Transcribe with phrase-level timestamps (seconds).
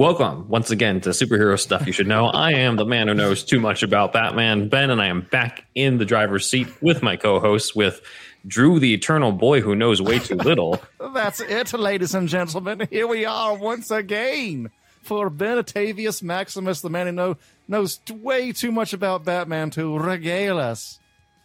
[0.00, 2.24] Welcome once again to Superhero Stuff You Should Know.
[2.24, 5.66] I am the man who knows too much about Batman, Ben, and I am back
[5.74, 8.00] in the driver's seat with my co hosts, with
[8.46, 10.80] Drew, the eternal boy who knows way too little.
[11.12, 12.88] That's it, ladies and gentlemen.
[12.88, 14.70] Here we are once again
[15.02, 17.36] for Benatavius Maximus, the man who know,
[17.68, 20.98] knows way too much about Batman to regale us.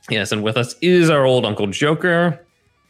[0.09, 2.39] Yes, and with us is our old Uncle Joker.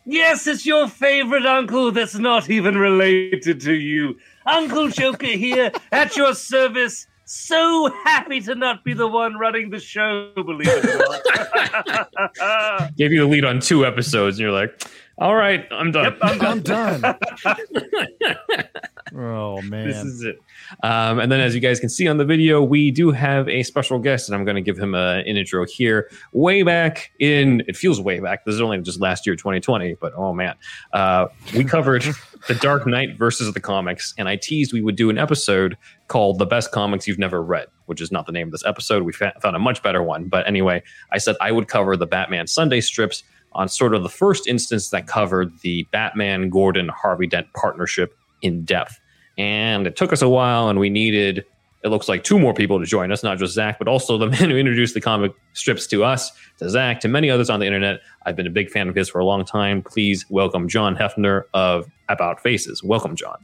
[0.05, 4.17] Yes, it's your favorite uncle that's not even related to you.
[4.45, 7.08] Uncle Joker here at your service.
[7.26, 12.03] So happy to not be the one running the show, believe it or
[12.40, 12.95] not.
[12.98, 14.84] Gave you the lead on two episodes, and you're like,
[15.17, 16.03] all right, I'm done.
[16.03, 17.17] Yep, I'm I'm done.
[19.14, 19.88] oh man.
[19.88, 20.40] this is it.
[20.84, 23.64] Um, and then, as you guys can see on the video, we do have a
[23.64, 26.09] special guest, and I'm going to give him a, an intro here.
[26.34, 28.45] Way back in, it feels way back.
[28.45, 30.56] This is only just last year, 2020, but oh man,
[30.94, 32.03] uh, we covered
[32.47, 36.40] the Dark Knight versus the comics, and I teased we would do an episode called
[36.40, 39.03] "The Best Comics You've Never Read," which is not the name of this episode.
[39.03, 42.08] We fa- found a much better one, but anyway, I said I would cover the
[42.08, 43.23] Batman Sunday strips
[43.56, 48.14] on sort of the first instance that covered the Batman Gordon Harvey Dent partnership
[48.45, 48.99] in depth.
[49.38, 51.43] And it took us a while, and we needed,
[51.83, 54.27] it looks like, two more people to join us, not just Zach, but also the
[54.27, 57.66] man who introduced the comic strips to us, to Zach, to many others on the
[57.66, 57.99] internet.
[58.25, 59.81] I've been a big fan of his for a long time.
[59.81, 62.81] Please welcome John Hefner of About Faces.
[62.83, 63.43] Welcome, John.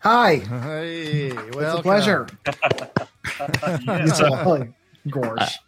[0.00, 1.78] Hi, Hey, it's welcome.
[1.78, 2.28] a pleasure.
[3.86, 4.20] Yes.
[4.20, 4.68] Oh,
[5.08, 5.58] Gorge.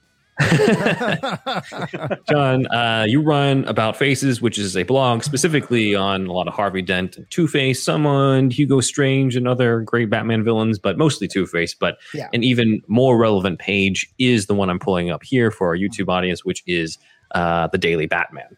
[2.28, 6.54] John, uh, you run About Faces, which is a blog specifically on a lot of
[6.54, 10.98] Harvey Dent and Two Face, some on Hugo Strange and other great Batman villains, but
[10.98, 11.74] mostly Two Face.
[11.74, 12.28] But Yeah.
[12.32, 16.08] an even more relevant page is the one I'm pulling up here for our YouTube
[16.08, 16.98] audience, which is
[17.34, 18.56] uh, the Daily Batman.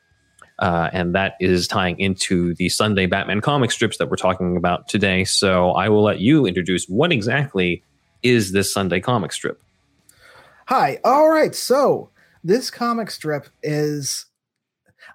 [0.59, 4.88] Uh, and that is tying into the Sunday Batman comic strips that we're talking about
[4.88, 5.22] today.
[5.25, 7.82] So I will let you introduce what exactly
[8.22, 9.60] is this Sunday comic strip.
[10.66, 10.99] Hi.
[11.04, 11.54] All right.
[11.54, 12.10] So
[12.44, 14.27] this comic strip is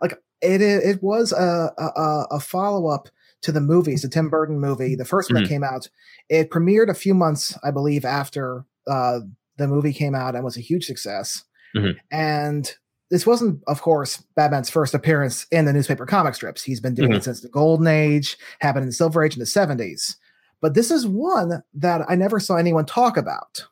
[0.02, 0.62] like it.
[0.62, 3.10] It was a a, a follow up
[3.42, 5.46] to the movies, the Tim Burton movie, the first one Mhm.
[5.46, 5.90] that came out.
[6.30, 9.22] It premiered a few months, I believe, after uh,
[9.58, 11.44] the movie came out and was a huge success.
[11.76, 11.96] Mhm.
[12.12, 12.72] And
[13.10, 16.64] this wasn't, of course, Batman's first appearance in the newspaper comic strips.
[16.64, 19.46] He's been doing it since the Golden Age, happened in the Silver Age in the
[19.46, 20.16] 70s.
[20.62, 23.66] But this is one that I never saw anyone talk about.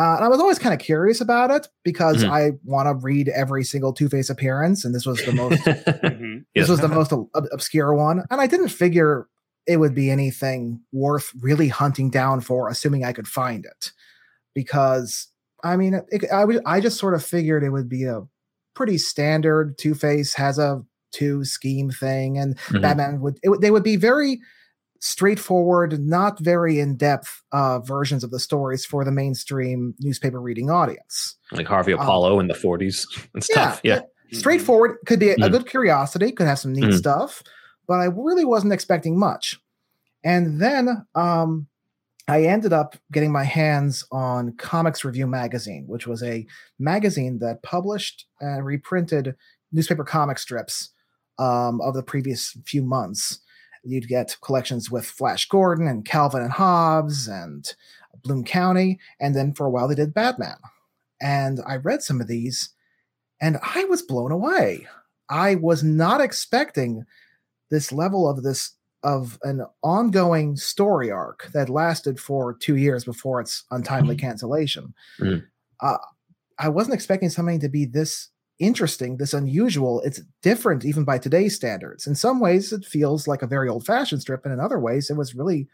[0.00, 2.30] Uh, and I was always kind of curious about it because Mhm.
[2.30, 6.44] I want to read every single Two Face appearance, and this was the most Mhm.
[6.54, 6.62] Yes.
[6.64, 9.26] this was the most ob- obscure one, and I didn't figure
[9.66, 13.92] it would be anything worth really hunting down for, assuming I could find it,
[14.54, 15.28] because
[15.62, 18.22] I mean, it, I I just sort of figured it would be a
[18.74, 22.80] pretty standard Two Face has a two scheme thing, and Mhm.
[22.80, 24.40] Batman would, it, would they would be very
[25.00, 30.70] straightforward, not very in depth uh, versions of the stories for the mainstream newspaper reading
[30.70, 31.36] audience.
[31.52, 33.80] like Harvey Um, Apollo in the 40s and stuff.
[33.82, 34.00] Yeah.
[34.32, 35.50] straightforward could be a, a Mm.
[35.50, 36.96] good curiosity could have some neat Mm.
[36.96, 37.42] stuff
[37.88, 39.58] but i really wasn't expecting much
[40.22, 41.66] and then um
[42.28, 46.46] i ended up getting my hands on comics review magazine which was a
[46.78, 49.34] magazine that published and reprinted
[49.72, 50.90] newspaper comic strips
[51.40, 53.40] um, of the previous few months
[53.82, 57.74] you'd get collections with flash gordon and calvin and hobbes and
[58.22, 60.56] bloom county and then for a while they did batman
[61.20, 62.70] and i read some of these
[63.40, 64.86] and I was blown away.
[65.28, 67.04] I was not expecting
[67.70, 73.40] this level of this of an ongoing story arc that lasted for two years before
[73.40, 74.92] its untimely cancellation.
[75.18, 75.46] Mhm.
[75.80, 75.96] Uh,
[76.58, 78.28] I wasn't expecting something to be this
[78.60, 80.00] interesting, this unusual.
[80.02, 82.06] It's different even by today's standards.
[82.06, 85.16] In some ways, it feels like a very old-fashioned strip, and in other ways, it
[85.16, 85.68] was really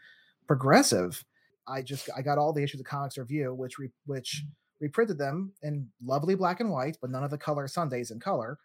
[0.47, 1.25] progressive.
[1.67, 4.45] I just I got all the issues of Comics Review, which re, which
[4.79, 8.59] reprinted them in lovely black and white, but none of the color Sundays in color.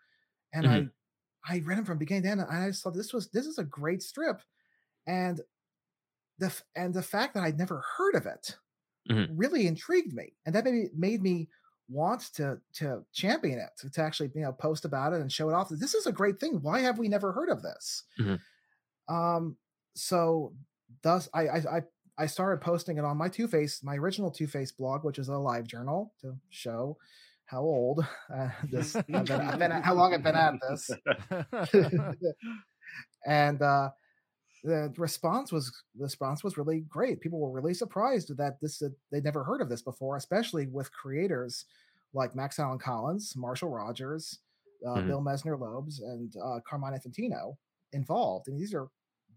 [0.55, 0.87] And I
[1.49, 3.59] I read them from beginning to end, and I just thought this was this is
[3.59, 4.43] a great strip,
[5.07, 5.41] and
[6.39, 8.57] the and the fact that I'd never heard of it
[9.09, 9.27] Mhm.
[9.29, 11.49] really intrigued me, and that maybe made me
[11.89, 15.49] want to to champion it to, to actually you know post about it and show
[15.49, 15.69] it off.
[15.71, 16.59] This is a great thing.
[16.63, 18.05] Why have we never heard of this?
[18.21, 18.41] Mhm.
[19.09, 19.57] Um,
[19.95, 20.55] so
[21.03, 21.57] thus I I.
[21.77, 21.83] I
[22.19, 25.29] I started posting it on my Two Face, my original Two Face blog, which is
[25.29, 26.99] a live journal to show
[27.47, 30.91] how old uh, this I've been, I've been how long I've been at this.
[33.27, 33.91] and uh,
[34.65, 37.21] the response was the response was really great.
[37.21, 40.93] People were really surprised that this that they'd never heard of this before, especially with
[40.93, 41.65] creators
[42.15, 44.41] like Max Allan Collins, Marshall Rogers,
[44.87, 45.07] uh, Mhm.
[45.07, 47.57] Bill Messner-Loebs, and uh, Carmine Infantino
[47.93, 48.49] involved.
[48.49, 48.89] And these are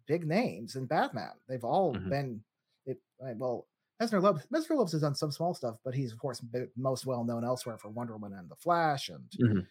[0.07, 1.31] big names in Batman.
[1.47, 2.09] They've all Mhm.
[2.09, 2.43] been
[2.85, 3.67] it, uh, well.
[4.01, 4.21] Mr.
[4.21, 4.75] Lopez, Mr.
[4.75, 7.77] Lopez has done some small stuff, but he's of course b- most well known elsewhere
[7.77, 9.67] for Wonder Woman and the Flash and Mhm.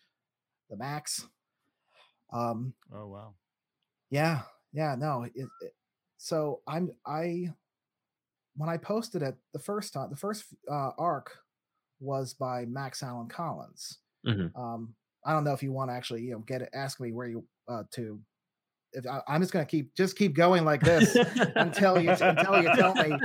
[0.71, 1.27] the Maxx.
[2.33, 3.35] Um, Oh wow.
[4.11, 4.43] yeah,
[4.75, 5.25] yeah, no.
[5.25, 5.33] It,
[5.63, 5.75] it,
[6.19, 7.55] so I'm I
[8.57, 11.39] when I posted it the first time, the first uh, arc
[12.01, 13.99] was by Max Allan Collins.
[14.27, 14.55] Mhm.
[14.57, 14.95] Um,
[15.27, 16.71] I don't know if you want to actually, you know, get it.
[16.75, 18.21] Ask me where you uh, to.
[18.95, 21.17] If I, I'm just gonna keep just keep going like this
[21.57, 23.17] until you until you tell me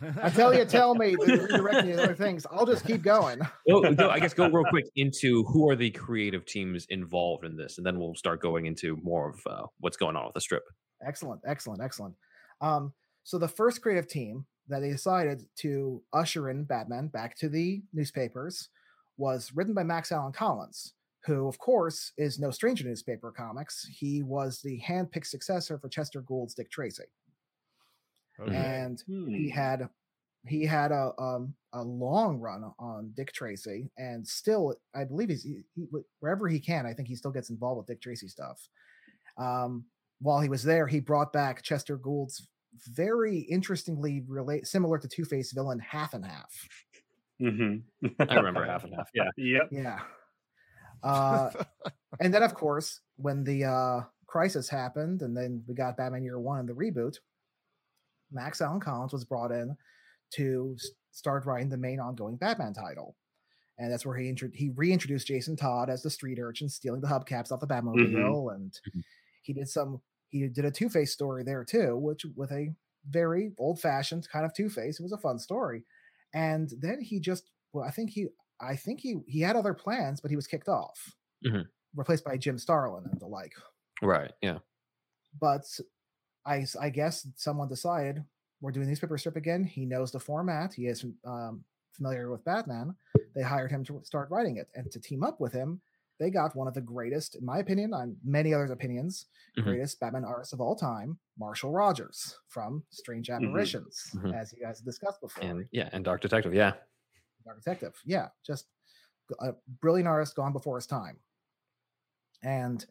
[0.00, 2.46] until you tell me to redirect me to other things.
[2.50, 3.40] I'll just keep going.
[3.68, 7.56] go, go, I guess go real quick into who are the creative teams involved in
[7.56, 10.40] this, and then we'll start going into more of uh, what's going on with the
[10.40, 10.64] strip.
[11.06, 12.14] Excellent, excellent, excellent.
[12.60, 12.92] Um,
[13.24, 17.82] so the first creative team that they decided to usher in Batman back to the
[17.92, 18.68] newspapers
[19.16, 20.94] was written by Max Allan Collins,
[21.26, 23.86] who, of course, is no stranger to newspaper comics.
[23.86, 27.04] He was the hand-picked successor for Chester Gould's Dick Tracy,
[28.40, 28.54] Okay.
[28.56, 29.28] and Hmm.
[29.28, 29.88] he had
[30.46, 35.42] he had a um, a long run on Dick Tracy, and still, I believe he's
[35.42, 35.86] he, he,
[36.20, 36.86] wherever he can.
[36.86, 38.66] I think he still gets involved with Dick Tracy stuff.
[39.36, 39.84] Um,
[40.22, 42.48] while he was there, he brought back Chester Gould's
[42.88, 46.68] very interestingly relate similar to Two Face villain Half and Half.
[47.40, 47.82] Mhm.
[48.30, 49.10] I remember half and half.
[49.14, 49.30] Yeah.
[49.36, 49.68] Yep.
[49.72, 50.00] Yeah.
[51.02, 51.50] Uh,
[52.20, 56.38] and then, of course, when the uh, crisis happened, and then we got Batman Year
[56.38, 57.16] One and the reboot,
[58.30, 59.76] Max Allan Collins was brought in
[60.34, 60.76] to
[61.10, 63.16] start writing the main ongoing Batman title,
[63.78, 67.08] and that's where he intro- he reintroduced Jason Todd as the street urchin stealing the
[67.08, 69.02] hubcaps off the Batmobile, and Mhm.
[69.42, 72.72] he did some he did a Two Face story there too, which with a
[73.08, 75.00] very old fashioned kind of Two Face.
[75.00, 75.84] It was a fun story,
[76.32, 78.28] and then he just well, I think he
[78.60, 81.66] I think he he had other plans, but he was kicked off, Mhm.
[81.94, 83.54] replaced by Jim Starlin and the like.
[84.02, 84.32] Right.
[84.42, 84.58] Yeah.
[85.40, 85.64] But
[86.46, 88.24] I I guess someone decided
[88.60, 89.64] we're doing newspaper strip again.
[89.64, 90.74] He knows the format.
[90.74, 92.94] He is um, familiar with Batman.
[93.34, 95.80] They hired him to start writing it, and to team up with him,
[96.18, 99.26] they got one of the greatest, in my opinion, on many others' opinions,
[99.56, 99.64] Mhm.
[99.64, 104.34] greatest Batman artists of all time, Marshall Rogers from Strange Apparitions, Mhm.
[104.34, 105.42] as you guys discussed before.
[105.44, 106.52] And yeah, and Dark Detective.
[106.54, 106.74] Yeah.
[107.44, 107.94] Dark Detective.
[108.04, 108.66] Yeah, just
[109.40, 111.18] a brilliant artist gone before his time.
[112.42, 112.84] And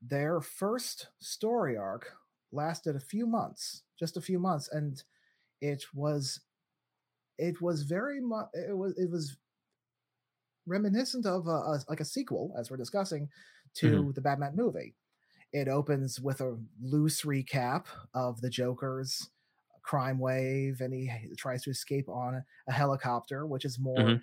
[0.00, 2.12] their first story arc
[2.52, 5.02] lasted a few months, just a few months, and
[5.60, 6.40] it was
[7.38, 9.36] it was very much it was it was
[10.66, 13.28] reminiscent of a, a- like a sequel as we're discussing
[13.74, 14.10] to mm-hmm.
[14.12, 14.94] the Batman movie.
[15.52, 19.30] It opens with a loose recap of the Joker's
[19.88, 23.96] crime wave, and he tries to escape on a helicopter, which is more.
[23.96, 24.22] Mhm.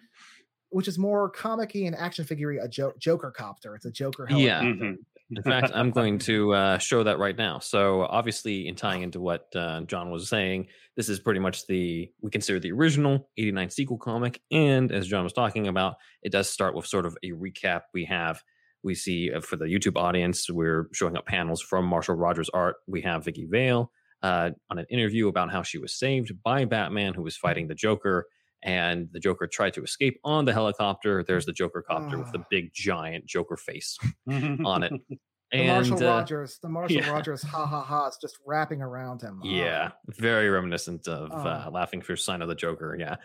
[0.70, 3.76] Which is more comic-y and action figure a jo- Joker copter.
[3.76, 4.62] It's a Joker Yeah.
[4.62, 4.86] helicopter.
[4.86, 4.98] Mhm.
[5.38, 7.60] In fact, I'm going to uh, show that right now.
[7.60, 10.68] So, obviously, in tying into what uh, John was saying,
[10.98, 15.24] this is pretty much the we consider the original '89 sequel comic, and as John
[15.24, 17.82] was talking about, it does start with sort of a recap.
[17.94, 18.44] We have
[18.84, 22.76] we see uh, for the YouTube audience, we're showing up panels from Marshall Rogers' art.
[22.86, 23.92] We have Vicki Vale
[24.24, 27.76] uh, on an interview about how she was saved by Batman, who was fighting the
[27.76, 28.28] Joker.
[28.64, 31.24] And the Joker tried to escape on the helicopter.
[31.24, 32.46] There's the Joker copter with the Ah.
[32.50, 34.94] big giant Joker face on it.
[35.52, 37.10] The And Marshall uh, Rogers, the Marshall yeah.
[37.12, 39.42] Rogers, ha ha ha, is just wrapping around him.
[39.44, 41.70] Oh, Yeah, very reminiscent of uh, Oh.
[41.70, 42.98] Laughing Fish Sign of the Joker.
[43.00, 43.18] Yeah,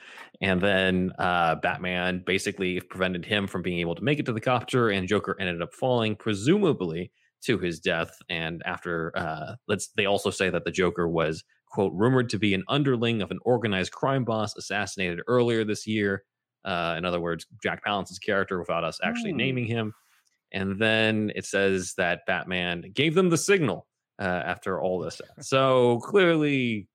[0.42, 4.40] and then uh, Batman basically prevented him from being able to make it to the
[4.40, 7.10] copter, and Joker ended up falling, presumably
[7.44, 8.16] to his death.
[8.28, 12.52] And after, uh, let's they also say that the Joker was quote rumored to be
[12.54, 16.24] an underling of an organized crime boss assassinated earlier this year.
[16.64, 19.36] Uh, in other words, Jack Palance's character, without us actually Hmm.
[19.38, 19.92] naming him.
[20.52, 23.86] And then it says that Batman gave them the signal
[24.20, 25.20] uh, after all this.
[25.40, 26.88] So clearly,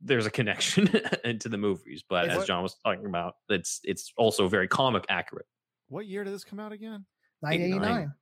[0.00, 0.88] there's a connection
[1.24, 2.02] into the movies.
[2.08, 5.46] But Is as it- John was talking about, it's it's also very comic accurate.
[5.88, 7.04] What year did this come out again?
[7.40, 8.12] 1989.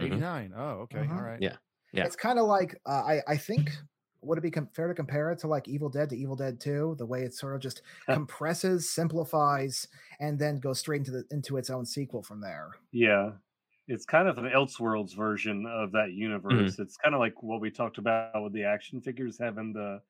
[0.00, 0.06] Mhm.
[0.06, 0.52] 89.
[0.56, 1.06] Oh, okay.
[1.06, 1.10] Mhm.
[1.10, 1.42] All right.
[1.42, 1.56] Yeah.
[1.92, 2.06] Yeah.
[2.06, 3.70] It's kind of like uh, I I think
[4.22, 6.60] would it be com- fair to compare it to like Evil Dead to Evil Dead
[6.60, 6.96] 2?
[6.98, 9.88] The way it sort of just compresses, simplifies,
[10.20, 12.76] and then goes straight into the into its own sequel from there.
[12.92, 13.32] Yeah.
[13.88, 16.78] It's kind of an Elseworlds version of that universe.
[16.78, 20.00] It's kind of like what we talked about with the action figures having the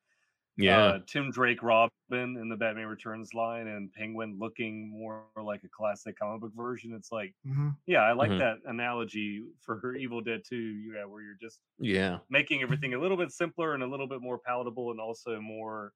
[0.61, 0.93] Yeah.
[0.93, 5.69] uh, Tim Drake Robin in the Batman Returns line and Penguin looking more like a
[5.69, 6.93] classic comic book version.
[6.93, 8.39] It's like, hmm yeah, I like Mhm.
[8.39, 12.21] that analogy for her Evil Dead 2, yeah, where you're just yeah.
[12.29, 15.93] making everything a little bit simpler and a little bit more palatable and also more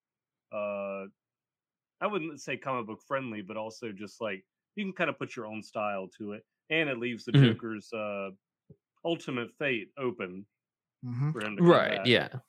[0.54, 1.06] uh
[2.02, 4.46] I wouldn't say comic book friendly, but also just like
[4.76, 6.44] you can kind of put your own style to it.
[6.70, 7.56] And it leaves the Mhm.
[7.56, 8.32] Joker's uh
[9.06, 10.48] ultimate fate open
[11.04, 12.02] hmm for him to Right.
[12.02, 12.06] back.
[12.06, 12.40] Yeah.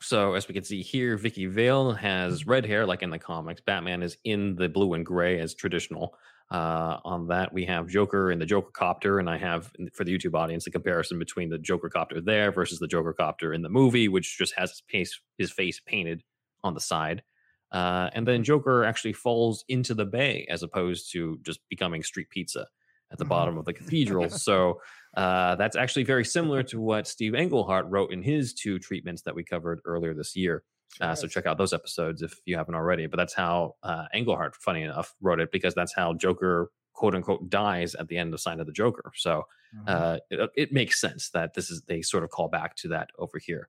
[0.00, 3.60] So as we can see here, Vicki Vale has red hair like in the comics.
[3.60, 6.14] Batman is in the blue and gray as traditional.
[6.50, 10.16] Uh, on that, we have Joker in the Joker copter, and I have for the
[10.16, 13.68] YouTube audience a comparison between the Joker copter there versus the Joker copter in the
[13.68, 16.22] movie, which just has his face, his face painted
[16.64, 17.22] on the side.
[17.70, 22.30] Uh, and then Joker actually falls into the bay as opposed to just becoming street
[22.30, 22.66] pizza
[23.10, 23.28] at the Mhm.
[23.28, 24.28] bottom of the cathedral.
[24.30, 24.80] so
[25.16, 29.34] uh, that's actually very similar to what Steve Englehart wrote in his two treatments that
[29.34, 30.62] we covered earlier this year.
[31.00, 33.06] Uh, so check out those episodes if you haven't already.
[33.06, 37.48] But that's how uh, Englehart, funny enough, wrote it because that's how Joker quote unquote
[37.50, 39.12] dies at the end of Sign of the Joker.
[39.14, 39.44] So
[39.76, 39.88] Mhm.
[39.88, 43.10] uh, it, it makes sense that this is they sort of call back to that
[43.18, 43.68] over here.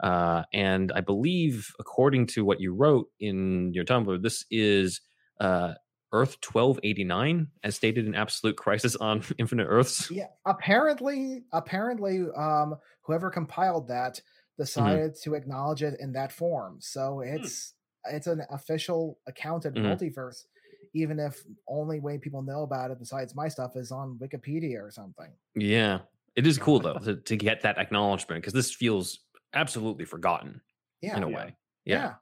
[0.00, 5.00] Uh, and I believe, according to what you wrote in your Tumblr, this is
[5.40, 5.74] uh,
[6.12, 10.10] Earth 1289, as stated in Absolute Crisis on Infinite Earths.
[10.10, 14.20] yeah apparently apparently um whoever compiled that
[14.58, 17.74] decided to acknowledge it in that form so it's
[18.06, 19.84] it's an official accounted Mhm.
[19.98, 20.44] multiverse
[20.92, 24.90] even if only way people know about it besides my stuff is on wikipedia or
[24.90, 26.00] something Yeah,
[26.36, 29.20] it is cool though to, to get that acknowledgement because this feels
[29.52, 30.60] absolutely forgotten
[31.00, 31.34] yeah in a Yeah.
[31.36, 31.56] way.
[31.84, 32.14] yeah, Yeah.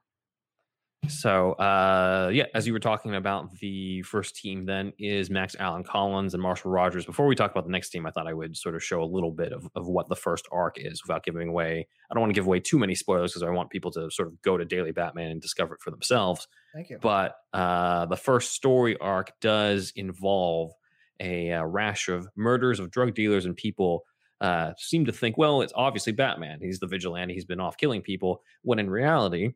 [1.07, 5.83] So, uh, yeah, as you were talking about, the first team then is Max Allan
[5.83, 7.05] Collins and Marshall Rogers.
[7.05, 9.05] Before we talk about the next team, I thought I would sort of show a
[9.05, 11.87] little bit of, of what the first arc is without giving away.
[12.09, 14.27] I don't want to give away too many spoilers because I want people to sort
[14.27, 16.47] of go to Daily Batman and discover it for themselves.
[16.73, 20.71] thank you But uh, the first story arc does involve
[21.19, 24.03] a uh, rash of murders of drug dealers and people.
[24.41, 26.59] Uh, seem to think, well, it's obviously Batman.
[26.61, 27.33] He's the vigilante.
[27.33, 28.41] He's been off killing people.
[28.61, 29.51] When in reality,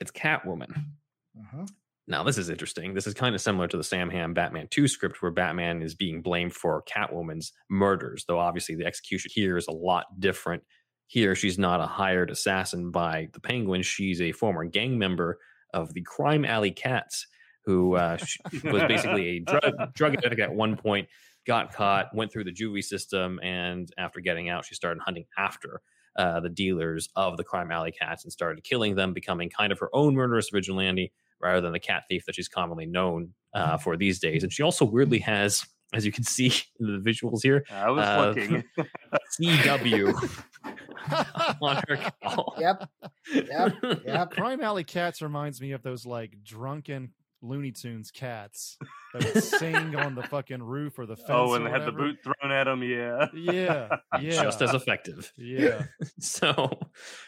[0.00, 0.72] it's Catwoman.
[1.36, 1.68] Mhm.
[2.06, 2.94] Now, this is interesting.
[2.94, 5.94] This is kind of similar to the Sam Hamm Batman 2 script, where Batman is
[5.94, 10.64] being blamed for Catwoman's murders, though obviously the execution here is a lot different.
[11.06, 13.82] Here, she's not a hired assassin by the Penguin.
[13.82, 15.38] She's a former gang member
[15.72, 17.26] of the Crime Alley Cats,
[17.64, 18.18] who uh,
[18.64, 21.08] was basically a drug, drug addict at one point,
[21.46, 25.80] got caught, went through the juvie system, and after getting out, she started hunting after
[26.18, 29.78] uh, the dealers of the Crime Alley Cats and started killing them, becoming kind of
[29.78, 33.96] her own murderous vigilante rather than the cat thief that she's commonly known uh, for
[33.96, 34.42] these days.
[34.42, 35.64] And she also weirdly has,
[35.94, 38.64] as you can see in the visuals here, I was Uh, looking.
[39.40, 40.14] CW
[41.62, 42.54] on her cowl.
[42.58, 42.88] yep
[43.32, 43.72] yep
[44.04, 48.76] yep Crime Alley Cats reminds me of those like drunken Looney Tunes cats
[49.14, 51.28] that would sing on the fucking roof or the fence.
[51.30, 52.82] oh, or and had the boot thrown at them.
[52.82, 53.26] Yeah.
[53.34, 55.32] Yeah, yeah, Just as effective.
[55.36, 55.84] yeah.
[56.18, 56.50] so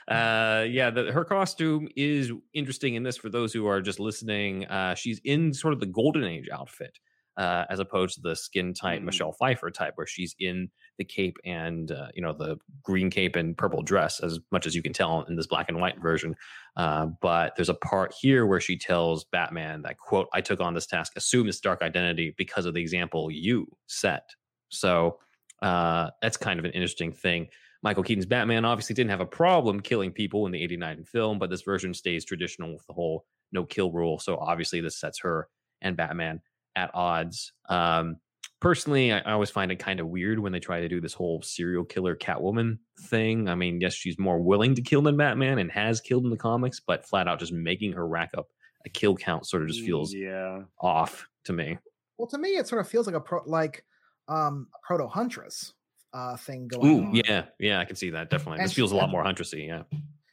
[0.08, 4.64] uh yeah the, her costume is interesting in this for those who are just listening
[4.66, 6.98] uh she's in sort of the golden age outfit
[7.36, 9.04] uh as opposed to the skin tight Mm.
[9.04, 13.36] michelle pfeiffer type where she's in the cape and uh, you know the green cape
[13.36, 16.34] and purple dress as much as you can tell in this black and white version
[16.76, 20.74] uh, but there's a part here where she tells batman that quote i took on
[20.74, 24.28] this task assume this dark identity because of the example you set
[24.68, 25.18] so
[25.62, 27.48] uh, that's kind of an interesting thing
[27.84, 31.50] Michael Keaton's Batman obviously didn't have a problem killing people in the 89 film, but
[31.50, 34.20] this version stays traditional with the whole no kill rule.
[34.20, 35.48] So obviously this sets her
[35.80, 36.40] and Batman
[36.76, 37.52] at odds.
[37.68, 38.16] Um,
[38.60, 41.14] personally, I, I always find it kind of weird when they try to do this
[41.14, 43.48] whole serial killer Catwoman thing.
[43.48, 46.36] I mean, yes, she's more willing to kill than Batman and has killed in the
[46.36, 48.48] comics, but flat out just making her rack up
[48.84, 50.62] a kill count sort of just feels Yeah.
[50.80, 51.78] off to me.
[52.18, 53.84] well to me it sort of feels like a pro like
[54.28, 55.72] um a proto huntress
[56.12, 58.58] uh thing going Ooh, on yeah, yeah, I can see that definitely.
[58.58, 59.66] And This feels a lot more huntressy.
[59.68, 59.84] Yeah.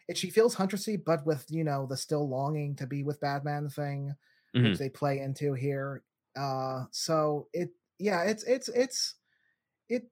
[0.07, 3.69] it, she feels huntressy, but with you know the still longing to be with Batman
[3.69, 4.15] thing,
[4.55, 4.63] Mhm.
[4.71, 6.03] which they play into here.
[6.39, 7.69] Uh, so it,
[7.99, 9.15] yeah, it's it's it's
[9.89, 10.03] it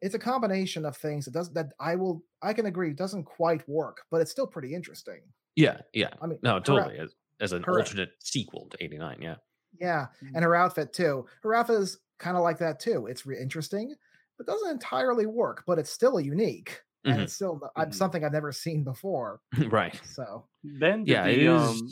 [0.00, 3.68] it's a combination of things that does that I will I can agree doesn't quite
[3.68, 5.20] work, but it's still pretty interesting.
[5.56, 6.10] Yeah, yeah.
[6.22, 6.98] I mean, No, totally.
[6.98, 7.88] As, as an Correct.
[7.90, 9.36] alternate sequel to 89, yeah.
[9.80, 11.26] yeah, and her outfit too.
[11.42, 13.06] Her outfit is kind of like that too.
[13.06, 13.94] It's re- interesting,
[14.38, 15.64] but doesn't entirely work.
[15.66, 17.22] But it's still unique, and Mhm.
[17.24, 17.94] it's still Mhm.
[17.94, 19.42] something I've never seen before.
[19.70, 20.00] right.
[20.06, 21.50] So Ben, did Yeah, the, is.
[21.80, 21.88] um,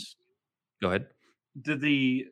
[0.81, 1.07] Go ahead.
[1.61, 2.29] did the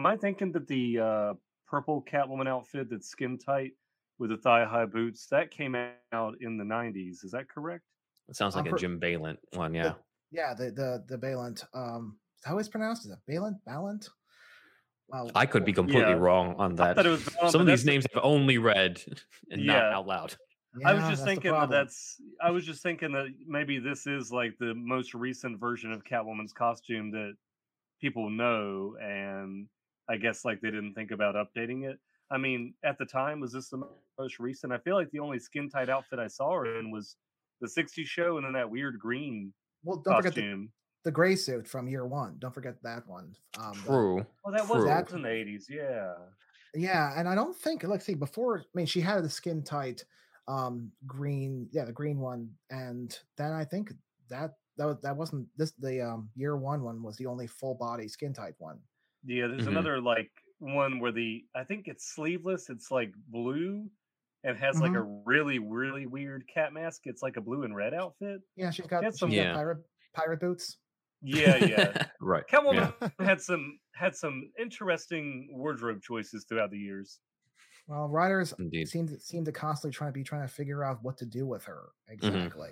[0.00, 1.34] am I thinking that the uh
[1.66, 3.72] purple Catwoman outfit that's skin tight
[4.18, 5.74] with the thigh high boots that came
[6.12, 7.24] out in the 90s?
[7.24, 7.84] Is that correct?
[8.28, 9.94] It sounds like I'm a per- Jim Balent one, yeah.
[10.30, 11.64] yeah, the the the Balent.
[11.74, 13.04] Um, is that how pronounced?
[13.06, 13.56] Is it Balent?
[13.66, 14.08] Balent?
[15.08, 16.18] Well, I could be completely Yeah.
[16.18, 16.96] wrong on I that.
[16.96, 19.02] thought it was Valent, Some of these names I've only read
[19.50, 20.36] and not out loud.
[20.84, 22.20] I was just thinking that that's.
[22.40, 26.52] I was just thinking that maybe this is like the most recent version of Catwoman's
[26.52, 27.34] costume that
[28.00, 29.66] people know, and
[30.10, 31.98] I guess like they didn't think about updating it.
[32.30, 33.82] I mean, at the time, was this the
[34.18, 34.72] most recent?
[34.72, 37.16] I feel like the only skin tight outfit I saw her in was
[37.60, 39.52] the '60s show, and then that weird green
[39.84, 40.68] well, don't forget the,
[41.04, 42.36] the gray suit from year one.
[42.38, 43.34] Don't forget that one.
[43.58, 44.26] Um, the- True.
[44.44, 44.84] Well, that was True.
[44.86, 45.66] that was in the eighties.
[45.70, 46.14] Yeah.
[46.74, 48.60] Yeah, and I don't think let's see before.
[48.60, 50.04] I mean, she had the skin tight,
[50.46, 51.68] um, green.
[51.72, 53.92] Yeah, the green one, and then I think
[54.28, 55.72] that that was, that wasn't this.
[55.72, 58.78] The um year one one was the only full body skin tight one.
[59.24, 59.68] Yeah, there's Mhm.
[59.68, 62.70] another like one where the I think it's sleeveless.
[62.70, 63.90] It's like blue
[64.44, 67.02] and has like a really really weird cat mask.
[67.04, 68.40] It's like a blue and red outfit.
[68.56, 69.54] Yeah, she's got she's some- got Yeah.
[69.54, 69.78] pirate
[70.14, 70.78] pirate boots.
[71.22, 72.06] Yeah, yeah.
[72.20, 72.44] right.
[72.46, 73.08] Catwoman Yeah.
[73.26, 77.20] had some had some interesting wardrobe choices throughout the years.
[77.90, 78.88] Well, writers Indeed.
[78.88, 81.44] seem to seem to constantly try to be trying to figure out what to do
[81.44, 82.28] with her mm-hmm.
[82.28, 82.70] exactly.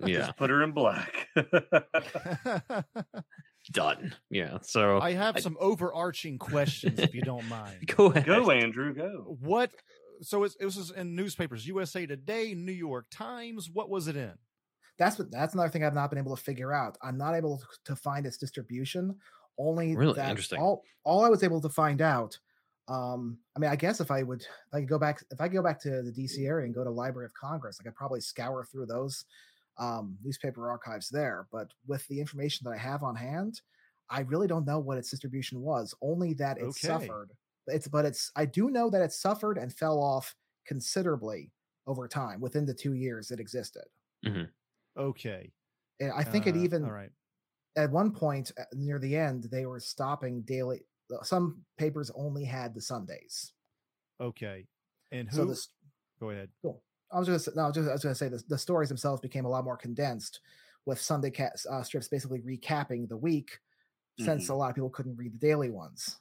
[0.04, 0.32] Yeah.
[0.32, 1.28] Put her in black.
[3.72, 4.16] Done.
[4.28, 4.58] Yeah.
[4.62, 7.86] So I have some overarching questions, if you don't mind.
[7.96, 8.26] go ahead.
[8.26, 9.36] go, Andrew, go.
[9.40, 9.70] What?
[10.22, 13.70] So it's, it was in newspapers: USA Today, New York Times.
[13.72, 14.32] What was it in?
[14.98, 16.98] that's what that's another thing I've not been able to figure out.
[17.02, 19.16] I'm not able to find its distribution.
[19.58, 20.14] Only Really?
[20.14, 20.60] that Interesting.
[20.60, 22.38] All all I was able to find out.
[22.88, 25.48] Um, I mean, I guess if I would, if I could go back, if I
[25.48, 28.20] go back to the DC area and go to Library of Congress, I could probably
[28.20, 29.24] scour through those
[29.78, 31.48] um, newspaper archives there.
[31.50, 33.60] But with the information that I have on hand,
[34.08, 35.94] I really don't know what its distribution was.
[36.00, 36.72] Only that it Okay.
[36.72, 37.32] suffered.
[37.66, 41.52] It's but it's I do know that it suffered and fell off considerably
[41.86, 43.84] over time within the two years it existed.
[44.96, 45.52] Okay,
[46.00, 47.12] And I think it Uh, even all right.
[47.76, 50.86] at one point uh, near the end they were stopping daily.
[51.12, 53.52] Uh, Some papers only had the Sundays.
[54.20, 54.66] Okay,
[55.12, 55.36] and who?
[55.36, 55.68] So this,
[56.20, 56.48] go ahead.
[56.62, 56.82] Cool.
[57.12, 58.88] I was just no, I was, just, I was going to say the, the stories
[58.88, 60.40] themselves became a lot more condensed,
[60.86, 63.58] with Sunday cat, uh, strips basically recapping the week,
[64.18, 66.16] since a lot of people couldn't read the daily ones.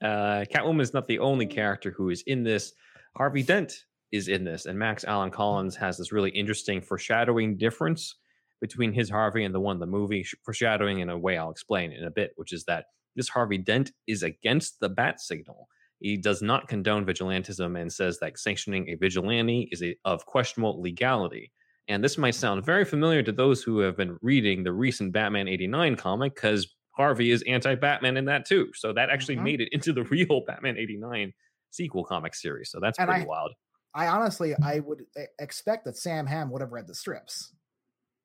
[0.00, 2.72] Uh, Catwoman is not the only character who is in this.
[3.16, 8.14] Harvey Dent is in this, and Max Allan Collins has this really interesting foreshadowing difference
[8.60, 10.24] between his Harvey and the one in the movie.
[10.44, 13.92] Foreshadowing in a way I'll explain in a bit, which is that this Harvey Dent
[14.06, 15.68] is against the bat signal.
[16.00, 20.80] He does not condone vigilantism and says that sanctioning a vigilante is a, of questionable
[20.82, 21.52] legality.
[21.88, 25.48] And this might sound very familiar to those who have been reading the recent Batman
[25.48, 28.70] 89 comic, because Harvey is anti Batman in that too.
[28.74, 29.42] So that actually Mhm.
[29.44, 31.32] made it into the real Batman 89
[31.70, 32.70] sequel comic series.
[32.70, 33.52] So that's And pretty I- wild.
[33.94, 37.54] I honestly, I would e- expect that Sam Hamm would have read the strips.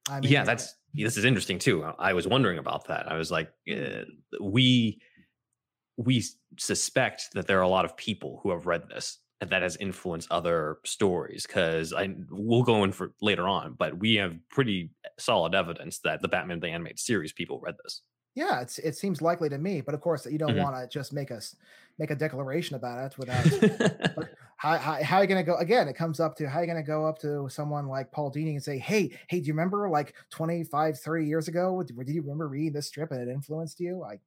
[0.08, 1.84] I yeah, that's this is interesting too.
[1.84, 3.12] I was wondering about that.
[3.12, 4.04] I was like, uh,
[4.42, 5.02] we
[5.98, 6.24] we
[6.60, 9.76] suspect that there are a lot of people who have read this and that has
[9.78, 14.92] influenced other stories because I we'll go in for later on, but we have pretty
[15.20, 18.02] solid evidence that the Batman the animated series people read this.
[18.36, 19.82] yeah, it's it seems likely to me.
[19.82, 20.58] But of course, you don't Mhm.
[20.58, 21.56] want to just make us
[21.98, 23.50] make a declaration about it without
[24.58, 26.62] how, how, how are you going to go again it comes up to how are
[26.64, 29.48] you going to go up to someone like paul dini and say hey hey do
[29.48, 33.22] you remember like 25 30 years ago did, did you remember reading this strip and
[33.22, 34.04] it influenced you?
[34.04, 34.20] I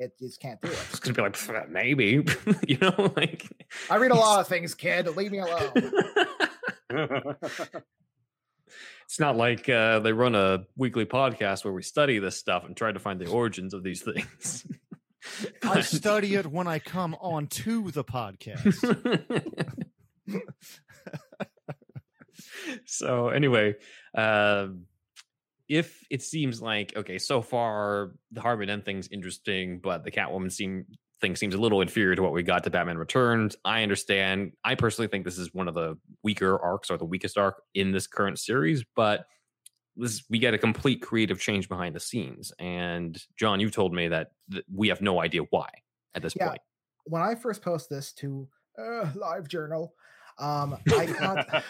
[0.00, 0.78] it just can't do it.
[0.90, 2.24] It's gonna be like maybe,
[2.68, 3.44] you know, like
[3.90, 5.92] i read a lot of things kid leave me alone.
[9.04, 12.76] It's not like uh, they run a weekly podcast where we study this stuff and
[12.76, 14.66] try to find the origins of these things.
[15.62, 18.74] I study it when I come on to the podcast.
[22.84, 23.74] so anyway,
[24.16, 24.68] uh,
[25.68, 30.52] if it seems like okay, so far the Harvey Dent thing's interesting, but the Catwoman
[30.52, 30.86] seem
[31.20, 33.56] thing seems a little inferior to what we got to Batman Returns.
[33.64, 34.52] I understand.
[34.64, 37.92] I personally think this is one of the weaker arcs or the weakest arc in
[37.92, 39.26] this current series, but
[39.98, 42.52] this we get a complete creative change behind the scenes.
[42.58, 45.68] And John, you told me that th- we have no idea why
[46.14, 46.48] at this Yeah.
[46.48, 46.60] point.
[47.04, 49.92] when i first post this to uh, live journal
[50.38, 51.64] um i got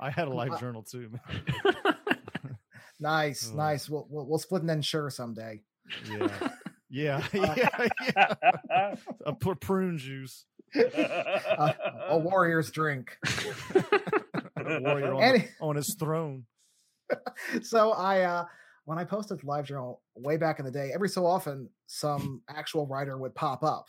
[0.00, 1.10] I had a live Uh, journal too.
[1.10, 1.96] man.
[3.00, 3.56] nice Oh.
[3.56, 5.60] nice we'll, we'll we'll split and insure someday
[6.10, 6.28] Yeah,
[6.90, 7.86] yeah, yeah,
[8.16, 8.94] yeah.
[9.26, 10.44] A pr- prune juice.
[10.76, 11.72] uh,
[12.10, 13.16] a warrior's drink
[14.56, 16.44] A warrior on, Any- on his throne.
[17.62, 18.44] so I uh
[18.84, 22.86] when I posted live journal way back in the day, every so often some actual
[22.86, 23.86] writer would pop up.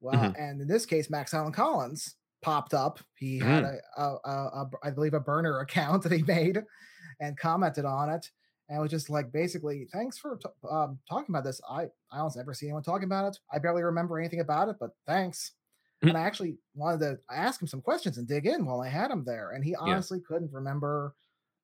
[0.00, 0.34] Well, Mhm.
[0.38, 3.00] and in this case, Max Allan Collins popped up.
[3.16, 6.62] He had a, a, a, a I believe a burner account that he made
[7.20, 8.30] and commented on it.
[8.68, 11.60] And it was just like basically, thanks for t- um, talking about this.
[11.68, 13.38] I I don't ever see anyone talking about it.
[13.52, 15.52] I barely remember anything about it, but thanks.
[16.02, 16.10] Mhm.
[16.10, 19.10] And I actually wanted to ask him some questions and dig in while I had
[19.10, 21.14] him there, and he honestly couldn't remember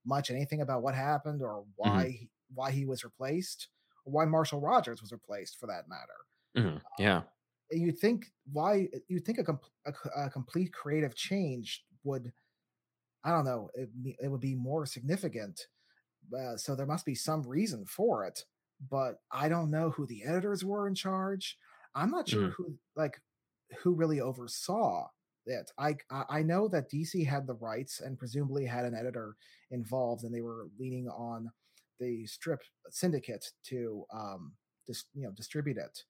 [0.06, 3.68] much anything about what happened or why he- why he was replaced
[4.04, 6.18] or why Marshall Rogers was replaced for that matter.
[6.56, 6.82] Mhm.
[6.98, 7.24] Yeah.
[7.70, 9.94] And You'd think why you'd think a, a,
[10.26, 12.32] a complete creative change would
[13.24, 13.90] I don't know it,
[14.20, 15.68] it would be more significant
[16.36, 18.46] Uh, so there must be some reason for it,
[18.90, 21.58] but I don't know who the editors were in charge.
[21.94, 22.52] I'm not sure Mhm.
[22.52, 23.20] who like
[23.80, 25.08] who really oversaw
[25.46, 25.70] it.
[25.78, 29.36] I I I know that DC had the rights and presumably had an editor
[29.70, 31.50] involved, and they were leaning on
[31.98, 34.54] the strip syndicate to um
[34.86, 36.04] dis, you know distribute it.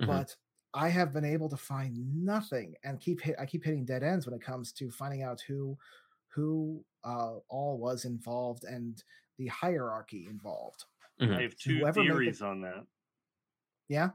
[0.00, 0.06] Mhm.
[0.06, 0.36] But
[0.74, 4.26] I have been able to find nothing, and keep hit, I keep hitting dead ends
[4.26, 5.78] when it comes to finding out who
[6.28, 9.02] who uh, all was involved and
[9.38, 10.84] the hierarchy involved.
[11.20, 11.36] Mhm.
[11.36, 12.86] I have two Whoever made the- theories on that.
[13.88, 14.10] Yeah.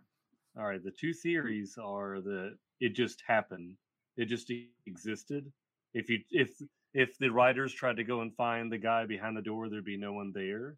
[0.57, 3.77] All right, the two theories are that it just happened.
[4.17, 4.51] It just
[4.85, 5.51] existed.
[5.93, 6.51] If you if
[6.93, 9.97] if the writers tried to go and find the guy behind the door, there'd be
[9.97, 10.75] no one there.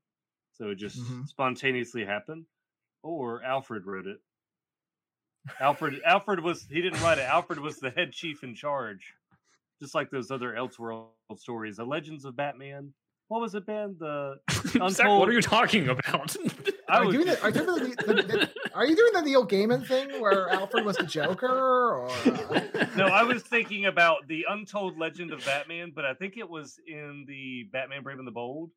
[0.54, 1.28] So it just Mhm.
[1.28, 2.46] spontaneously happened.
[3.02, 4.20] Or Alfred wrote it.
[5.60, 7.24] Alfred Alfred was he didn't write it.
[7.24, 9.14] Alfred was the head chief in charge.
[9.82, 11.78] Just like those other Elseworld stories.
[11.78, 12.94] The Legends of Batman.
[13.30, 13.96] What was it, Ben?
[14.00, 14.40] The
[14.90, 16.36] Zach, what are you talking about?
[16.90, 19.14] I Are you, was doing the, just- are, you the, the, the- are you doing
[19.14, 21.48] the Neil Gaiman thing where Alfred was the Joker?
[21.48, 26.38] Or uh, no, I was thinking about the untold legend of Batman, but I think
[26.38, 28.72] it was in the Batman Brave and the Bold,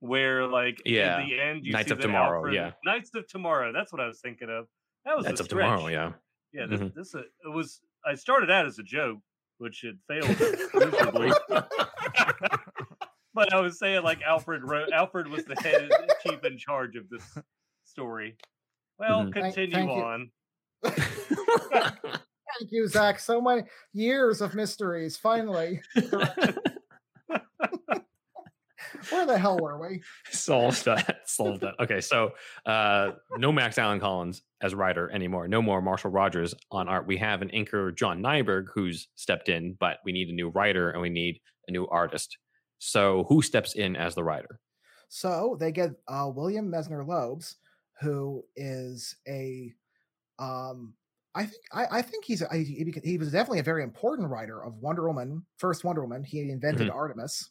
[0.00, 1.20] where like Yeah.
[1.20, 2.72] in the end you Knights see of that Tomorrow, Alfred- yeah.
[2.84, 3.72] Knights of Tomorrow.
[3.72, 4.66] That's what I was thinking of.
[5.04, 6.12] That was That's a up tomorrow, yeah.
[6.52, 6.66] yeah.
[6.66, 6.94] This, Mhm.
[6.94, 7.80] this uh, it was.
[8.06, 9.18] I started out as a joke,
[9.58, 10.28] which it failed
[10.74, 11.32] miserably.
[13.34, 14.90] but I was saying like Alfred wrote.
[14.92, 15.88] Alfred was the head
[16.22, 17.38] chief in charge of this
[17.84, 18.36] story.
[18.98, 19.32] Well, Mhm.
[19.32, 20.02] Continue thank you.
[20.02, 20.30] on.
[20.84, 23.18] thank you, Zach.
[23.20, 25.16] So many years of mysteries.
[25.16, 25.80] Finally,
[29.10, 30.02] where the hell were we?
[30.30, 31.20] solved that.
[31.28, 31.74] Solved that.
[31.80, 32.32] Okay, so
[32.66, 35.46] uh, no Max Allan Collins as writer anymore.
[35.48, 37.06] No more Marshall Rogers on art.
[37.06, 40.90] We have an inker, John Nyberg, who's stepped in, but we need a new writer
[40.90, 42.38] and we need a new artist.
[42.78, 44.60] So who steps in as the writer?
[45.08, 47.54] So they get uh, William Messner-Loebs,
[48.00, 49.74] who is a,
[50.38, 50.96] um,
[51.34, 54.62] I think I, I think he's a, he, he was definitely a very important writer
[54.62, 56.24] of Wonder Woman, first Wonder Woman.
[56.24, 57.50] He invented Artemis,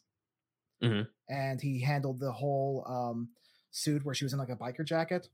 [0.80, 1.08] Mhm.
[1.28, 3.30] and he handled the whole um,
[3.70, 5.28] suit where she was in like a biker jacket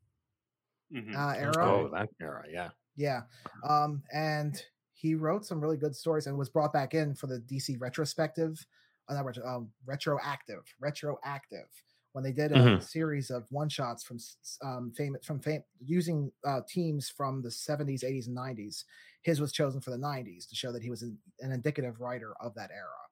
[0.91, 1.15] Mhm.
[1.15, 1.55] uh, era.
[1.61, 2.71] Oh, that era, yeah.
[2.97, 3.23] Yeah.
[3.69, 7.41] Um, and he wrote some really good stories and was brought back in for the
[7.41, 8.67] DC retrospective,
[9.09, 11.69] uh, not retro, um, retroactive, retroactive
[12.15, 12.81] when they did a Mhm.
[12.81, 14.19] series of one shots from
[14.63, 18.85] um, fame from fame using uh, teams from the 70s, 80s, and 90s.
[19.23, 22.35] His was chosen for the 90s to show that he was an, an indicative writer
[22.41, 23.03] of that era.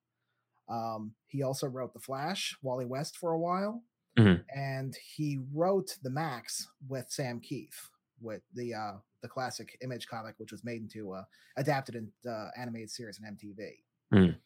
[0.68, 3.84] Um, he also wrote The Flash, Wally West for a while,
[4.16, 4.44] Mhm.
[4.54, 10.34] and he wrote The Maxx with Sam Kieth with the uh, the classic Image comic,
[10.38, 11.24] which was made into uh,
[11.56, 13.84] adapted in uh, animated series on MTV.
[14.12, 14.40] Mm.